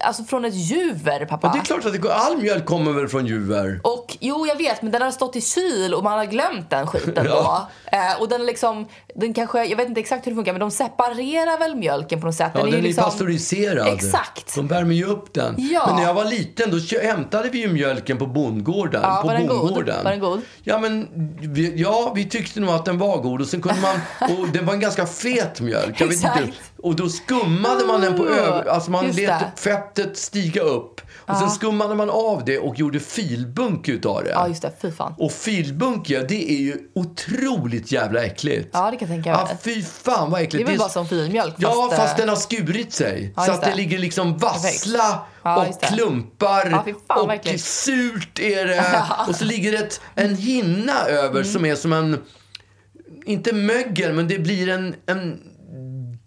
alltså 0.00 0.24
från 0.24 0.44
ett 0.44 0.54
juver 0.54 1.24
pappa. 1.26 1.46
Ja, 1.46 1.52
det 1.52 1.58
är 1.58 1.64
klart 1.64 1.84
att 1.84 1.92
det 1.92 1.98
går, 1.98 2.10
all 2.10 2.36
mjölk 2.36 2.64
kommer 2.66 2.92
väl 2.92 3.08
från 3.08 3.26
djur. 3.26 3.80
Och 3.84 4.16
jo, 4.20 4.46
jag 4.46 4.56
vet, 4.56 4.82
men 4.82 4.92
den 4.92 5.02
har 5.02 5.10
stått 5.10 5.36
i 5.36 5.40
kyl 5.40 5.94
och 5.94 6.04
man 6.04 6.18
har 6.18 6.24
glömt 6.24 6.70
den 6.70 6.86
skiten 6.86 7.26
Ja. 7.28 7.68
då. 7.92 7.96
Eh, 7.96 8.20
och 8.20 8.28
den 8.28 8.46
liksom, 8.46 8.88
den 9.14 9.34
kanske, 9.34 9.64
jag 9.64 9.76
vet 9.76 9.88
inte 9.88 10.00
exakt 10.00 10.26
hur 10.26 10.30
det 10.30 10.36
funkar, 10.36 10.52
men 10.52 10.60
de 10.60 10.70
separerar 10.70 11.58
väl 11.58 11.74
mjölken 11.76 12.20
på 12.20 12.26
något 12.26 12.34
sätt. 12.34 12.50
Ja, 12.54 12.60
den 12.60 12.70
ju 12.70 12.78
är 12.78 12.82
liksom- 12.82 13.04
pasteuriserad. 13.04 13.88
Exakt. 13.88 14.54
De 14.54 14.66
värmer 14.68 14.94
ju 14.94 15.04
upp 15.04 15.34
den. 15.34 15.54
Ja. 15.58 15.86
Men 15.86 15.96
när 15.96 16.02
jag 16.02 16.14
var 16.14 16.24
liten 16.24 16.70
då 16.70 16.98
hämtade 16.98 17.48
vi 17.48 17.58
ju 17.60 17.68
mjölken 17.72 18.18
på 18.18 18.26
bondgården. 18.26 19.00
Ja, 19.04 19.18
på 19.22 19.26
var 19.28 19.34
den 19.34 19.46
god? 19.46 19.58
bondgården. 19.60 20.04
Var 20.04 20.10
den 20.10 20.20
god? 20.20 20.40
Ja, 20.62 20.78
men 20.78 21.08
vi, 21.40 21.72
ja, 21.76 22.12
vi 22.16 22.28
tyckte 22.28 22.60
nog 22.60 22.70
att 22.70 22.84
den 22.84 22.98
var 22.98 23.18
god. 23.18 23.40
Och 23.40 23.46
sen 23.46 23.62
kunde 23.62 23.80
man, 23.80 23.96
och 24.38 24.48
det 24.48 24.60
var 24.60 24.72
en 24.74 24.80
ganska 24.80 25.06
fet 25.06 25.60
mjölk. 25.60 26.00
Jag 26.00 26.06
vet 26.06 26.16
inte, 26.16 26.28
Exakt. 26.28 26.69
Och 26.82 26.96
då 26.96 27.08
skummade 27.08 27.84
man 27.86 28.00
den 28.00 28.16
på 28.16 28.26
över, 28.28 28.64
alltså 28.68 28.90
man 28.90 29.10
lät 29.10 29.60
fettet 29.60 30.16
stiga 30.16 30.62
upp. 30.62 31.00
Och 31.16 31.36
sen 31.36 31.50
skummade 31.50 31.94
man 31.94 32.10
av 32.10 32.42
det 32.46 32.58
och 32.58 32.78
gjorde 32.78 33.00
filbunk 33.00 33.88
utav 33.88 34.24
det. 34.24 34.30
Ja, 34.30 34.48
just 34.48 34.62
det. 34.62 34.72
Fy 34.82 34.90
fan. 34.92 35.14
Och 35.18 35.32
filbunk, 35.32 36.10
ja, 36.10 36.20
det 36.28 36.50
är 36.52 36.56
ju 36.60 36.76
otroligt 36.94 37.92
jävla 37.92 38.24
äckligt. 38.24 38.68
Ja, 38.72 38.90
det 38.90 38.96
kan 38.96 39.08
jag 39.08 39.16
tänka 39.16 39.30
Ja, 39.30 39.44
mig. 39.44 39.56
fy 39.62 39.82
fan 39.82 40.30
vad 40.30 40.40
äckligt. 40.42 40.66
Det 40.66 40.70
är 40.70 40.72
väl 40.72 40.78
bara 40.78 40.88
som 40.88 41.08
filmjölk, 41.08 41.54
Ja, 41.58 41.86
fast, 41.90 42.02
fast 42.02 42.12
eh, 42.12 42.16
den 42.18 42.28
har 42.28 42.36
skurit 42.36 42.92
sig. 42.92 43.32
Ja, 43.36 43.42
så 43.44 43.52
att 43.52 43.60
det 43.62 43.70
det. 43.70 43.76
ligger 43.76 43.98
liksom 43.98 44.38
vassla 44.38 45.26
Ja, 45.42 45.66
och 45.66 45.82
klumpar. 45.82 46.70
Ja, 46.70 46.84
fan, 47.08 47.20
och 47.22 47.28
verkligen. 47.28 47.58
surt 47.58 48.38
är 48.38 48.64
det. 48.66 48.84
och 49.28 49.34
så 49.36 49.44
ligger 49.44 49.72
det 49.72 50.00
en 50.14 50.36
hinna 50.36 51.00
över 51.06 51.40
Mm. 51.40 51.44
som 51.52 51.64
är 51.64 51.74
som 51.74 51.92
en, 51.92 52.18
inte 53.26 53.52
mögel, 53.52 54.12
men 54.12 54.28
det 54.28 54.38
blir 54.38 54.68
en, 54.68 54.94
en 55.06 55.40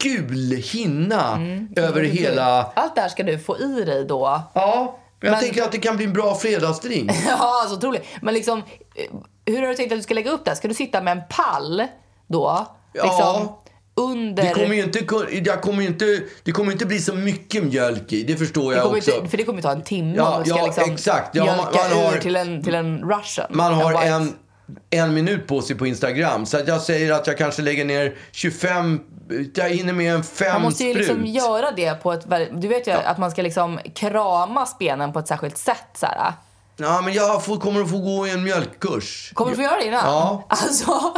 gul 0.03 0.51
hinna 0.51 1.35
Mm. 1.35 1.67
över 1.75 2.03
hela... 2.03 2.71
Allt 2.75 2.95
det 2.95 3.01
här 3.01 3.09
ska 3.09 3.23
du 3.23 3.39
få 3.39 3.57
i 3.59 3.83
dig 3.85 4.05
då. 4.05 4.41
Ja, 4.53 4.99
men 5.19 5.27
jag 5.27 5.31
Men- 5.31 5.41
tänker 5.43 5.63
att 5.63 5.71
det 5.71 5.77
kan 5.77 5.95
bli 5.97 6.05
en 6.05 6.13
bra 6.13 6.35
fredagsdrink. 6.35 7.11
Ja, 7.27 7.61
alltså 7.61 7.77
otroligt. 7.77 8.05
Men 8.21 8.33
liksom, 8.33 8.59
eh, 8.95 9.05
hur 9.53 9.61
har 9.61 9.67
du 9.67 9.75
tänkt 9.75 9.91
att 9.91 9.97
du 9.99 10.03
ska 10.03 10.13
lägga 10.13 10.31
upp 10.31 10.45
det? 10.45 10.51
här? 10.51 10.55
Ska 10.55 10.67
du 10.67 10.73
sitta 10.73 11.01
med 11.01 11.11
en 11.17 11.23
pall 11.29 11.83
då? 12.27 12.67
Ja. 12.93 13.03
Liksom, 13.03 13.49
under... 13.95 14.43
Det 14.43 14.49
kommer 14.53 14.75
ju 14.75 14.83
inte, 14.83 14.99
jag 15.45 15.61
kommer 15.61 15.81
ju 15.81 15.87
inte, 15.87 16.19
det 16.43 16.51
kommer 16.51 16.71
inte 16.71 16.85
bli 16.85 16.99
så 16.99 17.13
mycket 17.13 17.63
mjölk 17.63 18.13
i, 18.13 18.23
det 18.23 18.35
förstår 18.35 18.69
det 18.71 18.75
jag 18.77 18.85
kommer 18.85 18.97
också. 18.97 19.11
inte, 19.15 19.29
för 19.29 19.37
det 19.37 19.43
kommer 19.43 19.61
ta 19.61 19.71
en 19.71 19.81
timme 19.83 20.13
Ja, 20.17 20.35
om 20.37 20.43
du 20.43 20.49
ska 20.49 20.59
ja, 20.59 20.65
liksom 20.65 20.91
exakt. 20.93 21.35
Ja, 21.35 21.45
man- 21.45 21.55
mjölka 21.55 21.89
man 21.95 22.03
har- 22.05 22.13
ur 22.15 22.19
till 22.19 22.35
en, 22.35 22.63
till 22.63 22.75
en 22.75 23.09
russian. 23.11 23.47
Man 23.49 23.73
har 23.73 23.91
white. 23.91 24.03
en, 24.07 24.33
en 24.89 25.13
minut 25.13 25.47
på 25.47 25.61
sig 25.61 25.75
på 25.75 25.87
Instagram. 25.87 26.45
Så 26.45 26.59
jag 26.67 26.81
säger 26.81 27.11
att 27.13 27.27
jag 27.27 27.37
kanske 27.37 27.61
lägger 27.61 27.85
ner 27.85 28.15
25, 28.31 28.99
jag 29.55 29.69
hinner 29.69 29.93
med 29.93 30.15
en 30.15 30.23
fem 30.23 30.53
Man 30.53 30.61
måste 30.61 30.83
ju 30.83 30.93
liksom 30.93 31.25
göra 31.25 31.71
det 31.71 32.03
på 32.03 32.13
ett. 32.13 32.25
Du 32.51 32.67
vet 32.67 32.87
ju 32.87 32.91
att 32.91 33.17
man 33.17 33.31
ska 33.31 33.41
liksom 33.41 33.79
krama 33.95 34.65
spenen 34.65 35.13
på 35.13 35.19
ett 35.19 35.27
särskilt 35.27 35.57
sätt. 35.57 35.87
Så 35.93 36.05
här. 36.05 36.33
Ja, 36.77 37.01
men 37.01 37.13
jag 37.13 37.45
får, 37.45 37.57
kommer 37.57 37.81
att 37.81 37.89
få 37.89 37.97
gå 37.97 38.27
i 38.27 38.31
en 38.31 38.43
mjölkkurs. 38.43 39.31
Kommer 39.33 39.51
du 39.51 39.55
få 39.55 39.63
göra 39.63 39.77
det 39.77 39.85
innan? 39.85 40.05
Ja. 40.05 40.43
Alltså, 40.47 41.13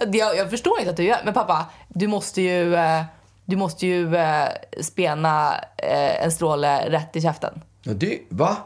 jag, 0.12 0.36
jag 0.36 0.50
förstår 0.50 0.78
inte 0.78 0.90
att 0.90 0.96
du 0.96 1.02
gör 1.02 1.20
Men 1.24 1.34
pappa, 1.34 1.66
du 1.88 2.06
måste 2.06 2.42
ju, 2.42 2.74
eh, 2.74 3.02
du 3.44 3.56
måste 3.56 3.86
ju 3.86 4.16
eh, 4.16 4.48
spena 4.80 5.54
eh, 5.76 6.24
en 6.24 6.32
stråle 6.32 6.90
rätt 6.90 7.16
i 7.16 7.20
käften. 7.20 7.62
Ja, 7.82 7.92
det, 7.92 8.18
va? 8.28 8.56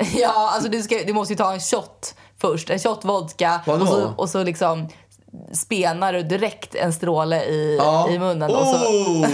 Ja, 0.16 0.50
alltså 0.54 0.70
du, 0.70 0.82
ska, 0.82 0.98
du 1.06 1.12
måste 1.12 1.32
ju 1.32 1.36
ta 1.36 1.52
en 1.52 1.60
shot 1.60 2.14
först. 2.38 2.70
En 2.70 2.78
shot 2.78 3.04
vodka. 3.04 3.60
Vadå? 3.66 3.82
Och 3.82 3.88
så, 3.88 4.14
och 4.16 4.30
så 4.30 4.42
liksom 4.42 4.88
spenar 5.52 6.12
du 6.12 6.22
direkt 6.22 6.74
en 6.74 6.92
stråle 6.92 7.42
i, 7.44 7.76
Ja. 7.78 8.08
i 8.10 8.18
munnen. 8.18 8.50
Och 8.50 8.66
så, 8.66 8.76
Oh, 8.76 9.26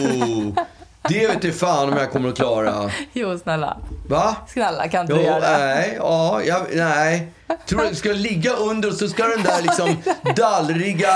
det 1.08 1.26
vet 1.26 1.42
du 1.42 1.52
fan 1.52 1.88
om 1.92 1.96
jag 1.98 2.10
kommer 2.12 2.28
att 2.28 2.36
klara. 2.36 2.90
jo, 3.12 3.38
snälla. 3.38 3.76
Va? 4.08 4.36
Snälla, 4.48 4.88
kan 4.88 5.00
inte 5.00 5.12
Jo, 5.12 5.18
du 5.18 5.24
göra 5.24 5.40
det? 5.58 5.58
nej, 5.58 5.94
ja, 6.00 6.42
jag, 6.42 6.62
nej. 6.74 7.32
Tror 7.68 7.82
du 7.90 7.94
ska 7.94 8.08
ligga 8.12 8.52
under 8.52 8.88
och 8.88 8.94
så 8.94 9.08
ska 9.08 9.22
den 9.24 9.42
där 9.42 9.62
liksom 9.62 9.96
dallriga 10.36 11.14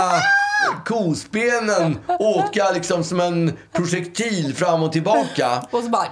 kospenen 0.85 1.99
åka 2.19 2.71
liksom 2.71 3.05
som 3.05 3.21
en 3.21 3.53
projektil 3.73 4.55
fram 4.55 4.83
och 4.83 4.93
tillbaka. 4.93 5.63
Och 5.71 5.83
så 5.83 5.89
bara... 5.89 6.07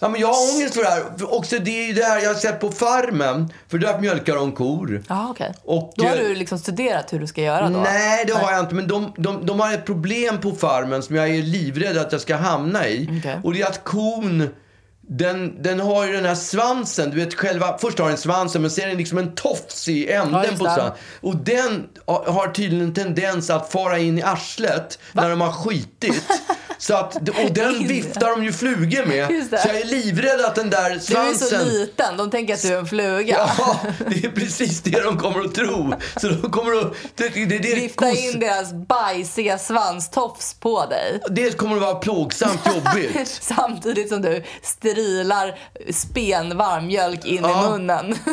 Ja, 0.00 0.08
men 0.08 0.20
jag 0.20 0.28
har 0.28 0.54
ångest 0.54 0.74
för 0.74 0.82
det 0.82 0.88
här. 0.90 1.34
Också 1.34 1.58
det 1.58 1.70
är 1.70 1.86
ju 1.86 1.92
det 1.92 2.04
här 2.04 2.20
jag 2.20 2.28
har 2.28 2.34
sett 2.34 2.60
på 2.60 2.70
Farmen. 2.70 3.52
För 3.68 3.78
där 3.78 3.98
mjölkar 3.98 4.34
de 4.34 4.52
kor. 4.52 5.02
Ja, 5.08 5.28
okej. 5.30 5.54
Och, 5.64 5.92
Då 5.96 6.04
har 6.04 6.16
eh, 6.16 6.22
du 6.22 6.34
liksom 6.34 6.58
studerat 6.58 7.12
hur 7.12 7.20
du 7.20 7.26
ska 7.26 7.42
göra 7.42 7.68
då? 7.68 7.78
Nej, 7.78 8.24
det 8.26 8.32
har 8.32 8.52
jag 8.52 8.60
inte. 8.60 8.74
Men 8.74 8.88
de, 8.88 9.12
de, 9.16 9.46
de 9.46 9.60
har 9.60 9.72
ett 9.72 9.86
problem 9.86 10.40
på 10.40 10.52
farmen 10.52 11.02
som 11.02 11.16
jag 11.16 11.28
är 11.28 11.42
livrädd 11.42 11.98
att 11.98 12.12
jag 12.12 12.20
ska 12.20 12.36
hamna 12.36 12.88
i. 12.88 13.18
Okej. 13.18 13.40
Och 13.44 13.52
det 13.54 13.62
är 13.62 13.66
att 13.66 13.84
kon, 13.84 14.48
den, 15.10 15.62
den 15.62 15.80
har 15.80 16.06
ju 16.06 16.12
den 16.12 16.24
här 16.24 16.34
svansen. 16.34 17.10
Du 17.10 17.16
vet 17.16 17.34
själva, 17.34 17.78
först 17.78 17.98
har 17.98 18.08
den 18.08 18.18
svansen 18.18 18.62
men 18.62 18.70
sen 18.70 18.84
är 18.84 18.88
det 18.88 18.94
liksom 18.94 19.18
en 19.18 19.34
tofs 19.34 19.88
i 19.88 20.10
Ja, 20.10 20.22
änden 20.22 20.42
just 20.42 20.58
på 20.58 20.64
svansen. 20.64 20.92
Och 21.20 21.36
den 21.36 21.88
har 22.06 22.52
tydligen 22.52 22.86
en 22.86 22.94
tendens 22.94 23.50
att 23.50 23.72
fara 23.72 23.98
in 23.98 24.18
i 24.18 24.22
arslet 24.22 24.98
när 25.12 25.30
de 25.30 25.40
har 25.40 25.52
skitit. 25.52 26.24
Så 26.78 26.94
att, 26.94 27.16
och 27.16 27.52
den 27.52 27.88
viftar 27.88 28.30
de 28.30 28.44
ju 28.44 28.52
flugor 28.52 29.06
med. 29.06 29.48
Så 29.60 29.68
jag 29.68 29.80
är 29.80 29.84
livrädd 29.84 30.40
att 30.40 30.54
den 30.54 30.70
där 30.70 30.88
Du 30.90 30.94
är 30.96 30.98
svansen... 31.00 31.48
så 31.60 31.64
liten, 31.64 32.16
de 32.16 32.30
tänker 32.30 32.54
att 32.54 32.62
du 32.62 32.68
är 32.68 32.78
en 32.78 32.86
fluga. 32.86 33.48
Ja, 33.58 33.76
det 34.06 34.24
är 34.24 34.30
precis 34.30 34.80
det 34.82 35.00
de 35.02 35.18
kommer 35.18 35.40
att 35.44 35.54
tro. 35.54 35.92
Så 36.20 36.28
de 36.28 36.50
kommer 36.50 36.78
att... 36.80 36.94
Det, 37.14 37.28
det, 37.28 37.46
det, 37.58 37.74
Vifta 37.74 38.04
kos- 38.06 38.16
in 38.34 38.40
deras 38.40 38.72
bajsiga 38.72 39.58
svanstofs 39.58 40.54
på 40.54 40.86
dig. 40.86 41.20
det 41.30 41.56
kommer 41.56 41.76
att 41.76 41.82
vara 41.82 41.94
plågsamt 41.94 42.60
jobbigt. 42.66 43.28
Samtidigt 43.40 44.08
som 44.08 44.22
du 44.22 44.42
strilar 44.62 45.58
spenvarm 45.90 46.86
mjölk 46.86 47.24
in 47.26 47.38
Ja. 47.42 47.66
i 47.66 47.70
munnen. 47.70 48.18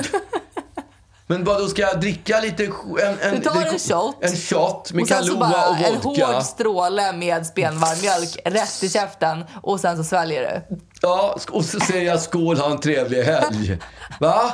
Men 1.28 1.44
vad 1.44 1.58
då 1.60 1.68
ska 1.68 1.82
jag 1.82 2.02
dricka 2.02 2.40
lite... 2.40 2.64
En, 2.66 3.20
en, 3.22 3.36
Du 3.36 3.42
tar 3.42 3.62
en 3.66 3.80
shot. 3.80 4.16
En 4.22 4.36
shot 4.36 4.92
med 4.94 5.02
och 5.02 5.08
sen 5.08 5.24
så 5.24 5.32
Kahlua 5.34 5.50
bara 5.50 5.70
och 5.70 5.78
en 5.78 6.02
vodka. 6.02 6.26
hård 6.26 6.44
stråle 6.44 7.14
med 7.14 7.46
spenvarm 7.48 8.02
mjölk 8.02 8.38
rätt 8.46 8.84
i 8.84 8.90
käften 8.90 9.44
och 9.64 9.80
sen 9.80 9.98
så 9.98 10.04
sväljer 10.04 10.64
du. 10.70 10.76
Ja, 11.02 11.38
och 11.52 11.66
så 11.66 11.80
säger 11.80 12.06
jag 12.08 12.22
skål, 12.22 12.58
ha 12.58 12.72
en 12.72 12.80
trevlig 12.80 13.24
helg. 13.24 13.78
Va? 14.20 14.54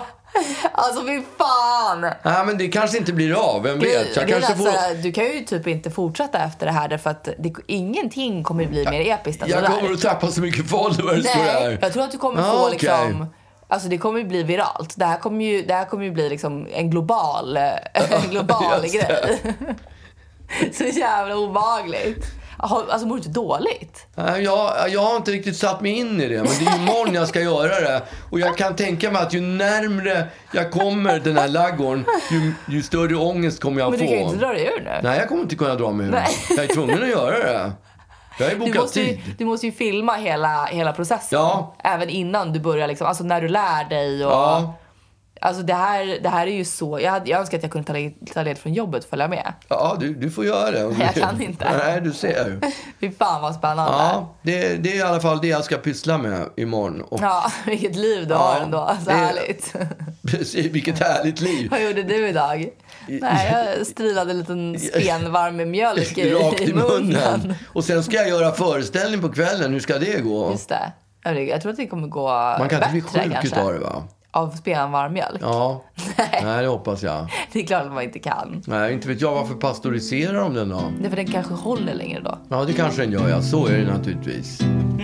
Alltså 0.72 1.02
fy 1.06 1.22
fan! 1.38 2.02
Nej, 2.02 2.46
men 2.46 2.58
det 2.58 2.68
kanske 2.68 2.98
inte 2.98 3.14
blir 3.14 3.34
av. 3.56 3.64
Vem 3.64 3.80
vet? 3.80 4.16
Jag 4.16 4.28
kanske 4.28 4.56
får... 4.56 5.04
du 5.04 5.12
kan 5.12 5.24
ju 5.26 5.40
typ 5.46 5.68
inte 5.68 5.92
fortsätta 5.92 6.40
efter 6.40 6.66
det 6.66 6.72
här 6.72 6.88
därför 6.88 7.10
att 7.10 7.24
det, 7.24 7.54
ingenting 7.68 8.44
kommer 8.44 8.66
bli 8.66 8.86
mer 8.90 9.02
episkt 9.14 9.44
än 9.44 9.50
Jag 9.50 9.64
sådär. 9.66 9.80
kommer 9.80 9.94
att 9.94 10.02
tappa 10.02 10.28
så 10.28 10.42
mycket 10.42 10.70
followers 10.70 10.98
på 11.04 11.10
det 11.12 11.22
Nej, 11.36 11.44
här. 11.64 11.78
jag 11.82 11.94
tror 11.94 12.04
att 12.04 12.12
du 12.12 12.18
kommer 12.18 12.42
Ja, 12.42 12.52
få 12.52 12.60
okej. 12.60 12.72
liksom... 12.72 13.28
Alltså 13.72 13.90
det 13.90 13.98
kommer 13.98 14.20
ju 14.20 14.26
bli 14.26 14.44
viralt. 14.44 14.94
Det 14.98 15.06
här 15.06 15.18
kommer 15.18 15.46
ju, 15.46 15.62
det 15.62 15.74
här 15.74 15.86
kommer 15.86 16.04
ju 16.04 16.12
bli 16.12 16.30
liksom 16.30 16.68
en 16.74 16.90
global, 16.90 17.58
en 17.94 18.30
global 18.30 18.82
grej. 18.82 19.40
Så 20.74 20.84
jävla 20.84 21.38
obehagligt. 21.38 22.26
Alltså 22.58 23.08
mår 23.08 23.16
du 23.16 23.18
inte 23.18 23.30
dåligt? 23.30 24.08
Jag, 24.16 24.90
jag 24.90 25.02
har 25.02 25.16
inte 25.16 25.32
riktigt 25.32 25.58
satt 25.58 25.82
mig 25.82 25.92
in 25.92 26.22
i 26.22 26.28
det, 26.28 26.36
men 26.36 26.52
det 26.60 26.66
är 26.66 26.76
imorgon 26.76 27.14
jag 27.14 27.28
ska 27.28 27.42
göra 27.42 27.80
det. 27.80 28.02
Och 28.32 28.40
jag 28.40 28.58
kan 28.58 28.76
tänka 28.76 29.12
mig 29.12 29.22
att 29.22 29.34
ju 29.34 29.42
närmre 29.42 30.28
jag 30.54 30.72
kommer 30.72 31.20
den 31.20 31.38
här 31.38 31.48
laggården, 31.48 32.06
ju, 32.32 32.54
ju 32.76 32.82
större 32.84 33.16
ångest 33.16 33.62
kommer 33.62 33.82
jag 33.82 33.92
Men 33.92 34.00
få. 34.00 34.06
du 34.06 34.10
kan 34.10 34.20
ju 34.20 34.26
inte 34.26 34.38
dra 34.46 34.54
dig 34.54 34.66
ur 34.78 34.84
nu. 34.84 35.00
Nej, 35.04 35.18
jag 35.20 35.28
kommer 35.28 35.42
inte 35.42 35.56
kunna 35.56 35.76
dra 35.76 35.92
mig 35.92 36.08
ur. 36.08 36.12
Nej. 36.12 36.28
Jag 36.50 36.66
är 36.66 36.74
tvungen 36.74 37.04
att 37.04 37.10
göra 37.10 37.38
det. 37.38 37.72
Jag 38.42 38.48
har 38.48 38.54
ju 38.54 38.60
Du 38.60 38.66
bokat 38.66 38.82
måste, 38.82 39.02
ju, 39.02 39.08
tid. 39.08 39.20
du 39.38 39.46
måste 39.46 39.66
ju 39.66 39.72
filma 39.72 40.14
hela, 40.16 40.66
hela 40.66 40.94
processen. 40.94 41.40
Ja. 41.40 41.74
Även 41.84 42.10
innan 42.10 42.54
du 42.54 42.60
börjar, 42.60 42.88
liksom, 42.88 43.08
alltså 43.08 43.24
när 43.24 43.42
du 43.42 43.48
lär 43.48 43.90
dig 43.90 44.26
och 44.26 44.32
Ja. 44.32 44.74
Alltså 45.44 45.64
det 45.64 45.74
här, 45.74 46.20
det 46.24 46.30
här 46.30 46.48
är 46.48 46.52
ju 46.52 46.66
så... 46.66 47.00
Jag, 47.00 47.28
jag 47.30 47.40
önskar 47.40 47.58
att 47.58 47.64
jag 47.64 47.72
kunde 47.72 47.88
ta, 47.88 47.94
le- 47.94 48.12
ta 48.34 48.44
led 48.44 48.58
från 48.58 48.74
jobbet 48.74 49.04
och 49.04 49.10
följa 49.10 49.28
med. 49.28 49.54
Ja, 49.68 49.98
du, 50.00 50.14
du 50.14 50.32
får 50.32 50.46
göra 50.46 50.72
det. 50.72 50.80
Jag 51.00 51.14
kan 51.14 51.42
inte. 51.42 51.72
Nej, 51.78 52.02
du 52.02 52.14
ser. 52.14 52.60
Fy 53.00 53.12
fan 53.12 53.42
vad 53.42 53.56
spännande. 53.56 53.92
Ja, 53.98 54.36
det, 54.42 54.76
det 54.76 54.92
är 54.92 54.96
i 54.98 55.02
alla 55.02 55.20
fall 55.20 55.40
det 55.42 55.48
jag 55.48 55.64
ska 55.64 55.78
pyssla 55.78 56.18
med 56.18 56.46
imorgon. 56.58 57.02
Och 57.02 57.20
Ja, 57.22 57.52
vilket 57.66 57.96
liv 57.96 58.28
du 58.28 58.34
Ja, 58.34 58.38
har 58.38 58.60
ändå. 58.62 58.92
Så 59.04 59.10
det- 59.10 59.16
härligt. 59.16 59.74
precis, 60.28 60.66
vilket 60.66 61.00
härligt 61.00 61.42
liv. 61.42 61.68
Vad 61.72 61.84
gjorde 61.84 62.04
du 62.04 62.28
idag? 62.30 62.70
Nej, 63.08 63.52
jag 63.78 63.88
strilade 63.88 64.32
en 64.32 64.40
liten 64.40 64.80
spenvarm 64.80 65.56
med 65.56 65.68
mjölk 65.68 66.18
i, 66.18 66.34
Rakt 66.34 66.62
i 66.62 66.74
munnen. 66.74 66.90
munnen. 67.08 67.54
Och 67.68 67.84
sen 67.84 68.04
ska 68.04 68.16
jag 68.16 68.30
göra 68.30 68.52
föreställning 68.52 69.22
på 69.22 69.30
kvällen. 69.30 69.74
Hur 69.74 69.80
ska 69.80 69.98
det 70.00 70.20
gå? 70.24 70.52
Just 70.52 70.70
det. 70.70 70.92
Jag 71.24 71.62
tror 71.62 71.72
att 71.72 71.78
det 71.78 71.88
kommer 71.88 72.08
gå 72.08 72.28
Man 72.60 72.70
kan 72.70 72.80
inte 72.80 72.92
bli 72.92 73.02
bättre 73.02 73.42
sjuk 73.42 73.46
utav 73.46 73.74
det 73.74 73.80
va? 73.80 74.04
Av 74.34 74.50
spenvarm 74.50 75.14
mjölk? 75.14 75.42
Ja. 75.42 75.84
Nej. 76.18 76.42
Nej, 76.44 76.62
det 76.62 76.68
hoppas 76.68 77.04
jag. 77.04 77.28
Det 77.52 77.60
är 77.60 77.66
klart 77.66 77.86
att 77.86 77.92
man 77.94 78.04
inte 78.04 78.20
kan. 78.20 78.64
Nej, 78.68 78.94
inte 78.94 79.08
vet 79.08 79.22
jag 79.22 79.32
varför 79.32 79.56
pastoriserar 79.56 80.34
de 80.40 80.54
den 80.54 80.70
då? 80.70 80.92
Det 81.00 81.06
är 81.06 81.10
för 81.10 81.18
den 81.18 81.28
kanske 81.28 81.54
håller 81.54 81.94
längre 81.94 82.22
då. 82.22 82.38
Ja, 82.50 82.64
det 82.66 82.74
kanske 82.74 83.02
den 83.02 83.12
gör 83.12 83.30
ja. 83.30 83.42
Så 83.42 83.68
är 83.68 83.78
det 83.78 83.94
naturligtvis. 83.94 84.62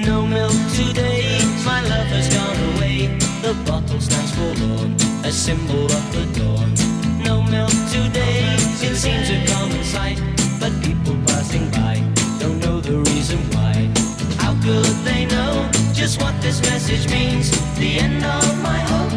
No 0.08 0.22
milk 0.28 0.76
today, 0.78 1.24
my 1.66 1.80
love 1.90 2.10
has 2.16 2.28
gone 2.38 2.60
away. 2.76 3.10
The 3.44 3.54
bottle 3.72 4.02
stands 4.02 4.32
forlorn, 4.36 4.96
a 5.26 5.32
symbol 5.32 5.86
of 5.86 6.06
the 6.16 6.24
dawn. 6.40 6.70
No 7.28 7.36
milk 7.52 7.76
today, 7.92 8.56
it 8.90 8.98
seems 8.98 9.30
a 9.30 9.40
common 9.54 9.84
sight. 9.84 10.20
But 10.60 10.72
people 10.84 11.16
passing 11.28 11.66
by 11.72 11.96
don't 12.40 12.60
know 12.66 12.80
the 12.82 12.98
reason 13.12 13.40
why. 13.54 13.74
How 14.44 14.54
could 14.64 14.96
they 15.06 15.26
know 15.26 15.54
just 15.94 16.22
what 16.22 16.34
this 16.42 16.60
message 16.62 17.06
means? 17.12 17.52
The 17.80 18.00
end 18.00 18.24
of 18.26 18.46
my 18.64 18.80
hopes, 18.92 19.17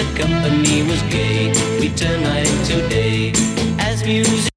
The 0.00 0.18
company 0.18 0.82
was 0.82 1.02
gay, 1.12 1.52
we 1.78 1.90
turn 1.90 2.22
night 2.22 2.48
into 2.48 2.88
day. 2.88 3.32
As 3.78 4.02
music 4.02 4.49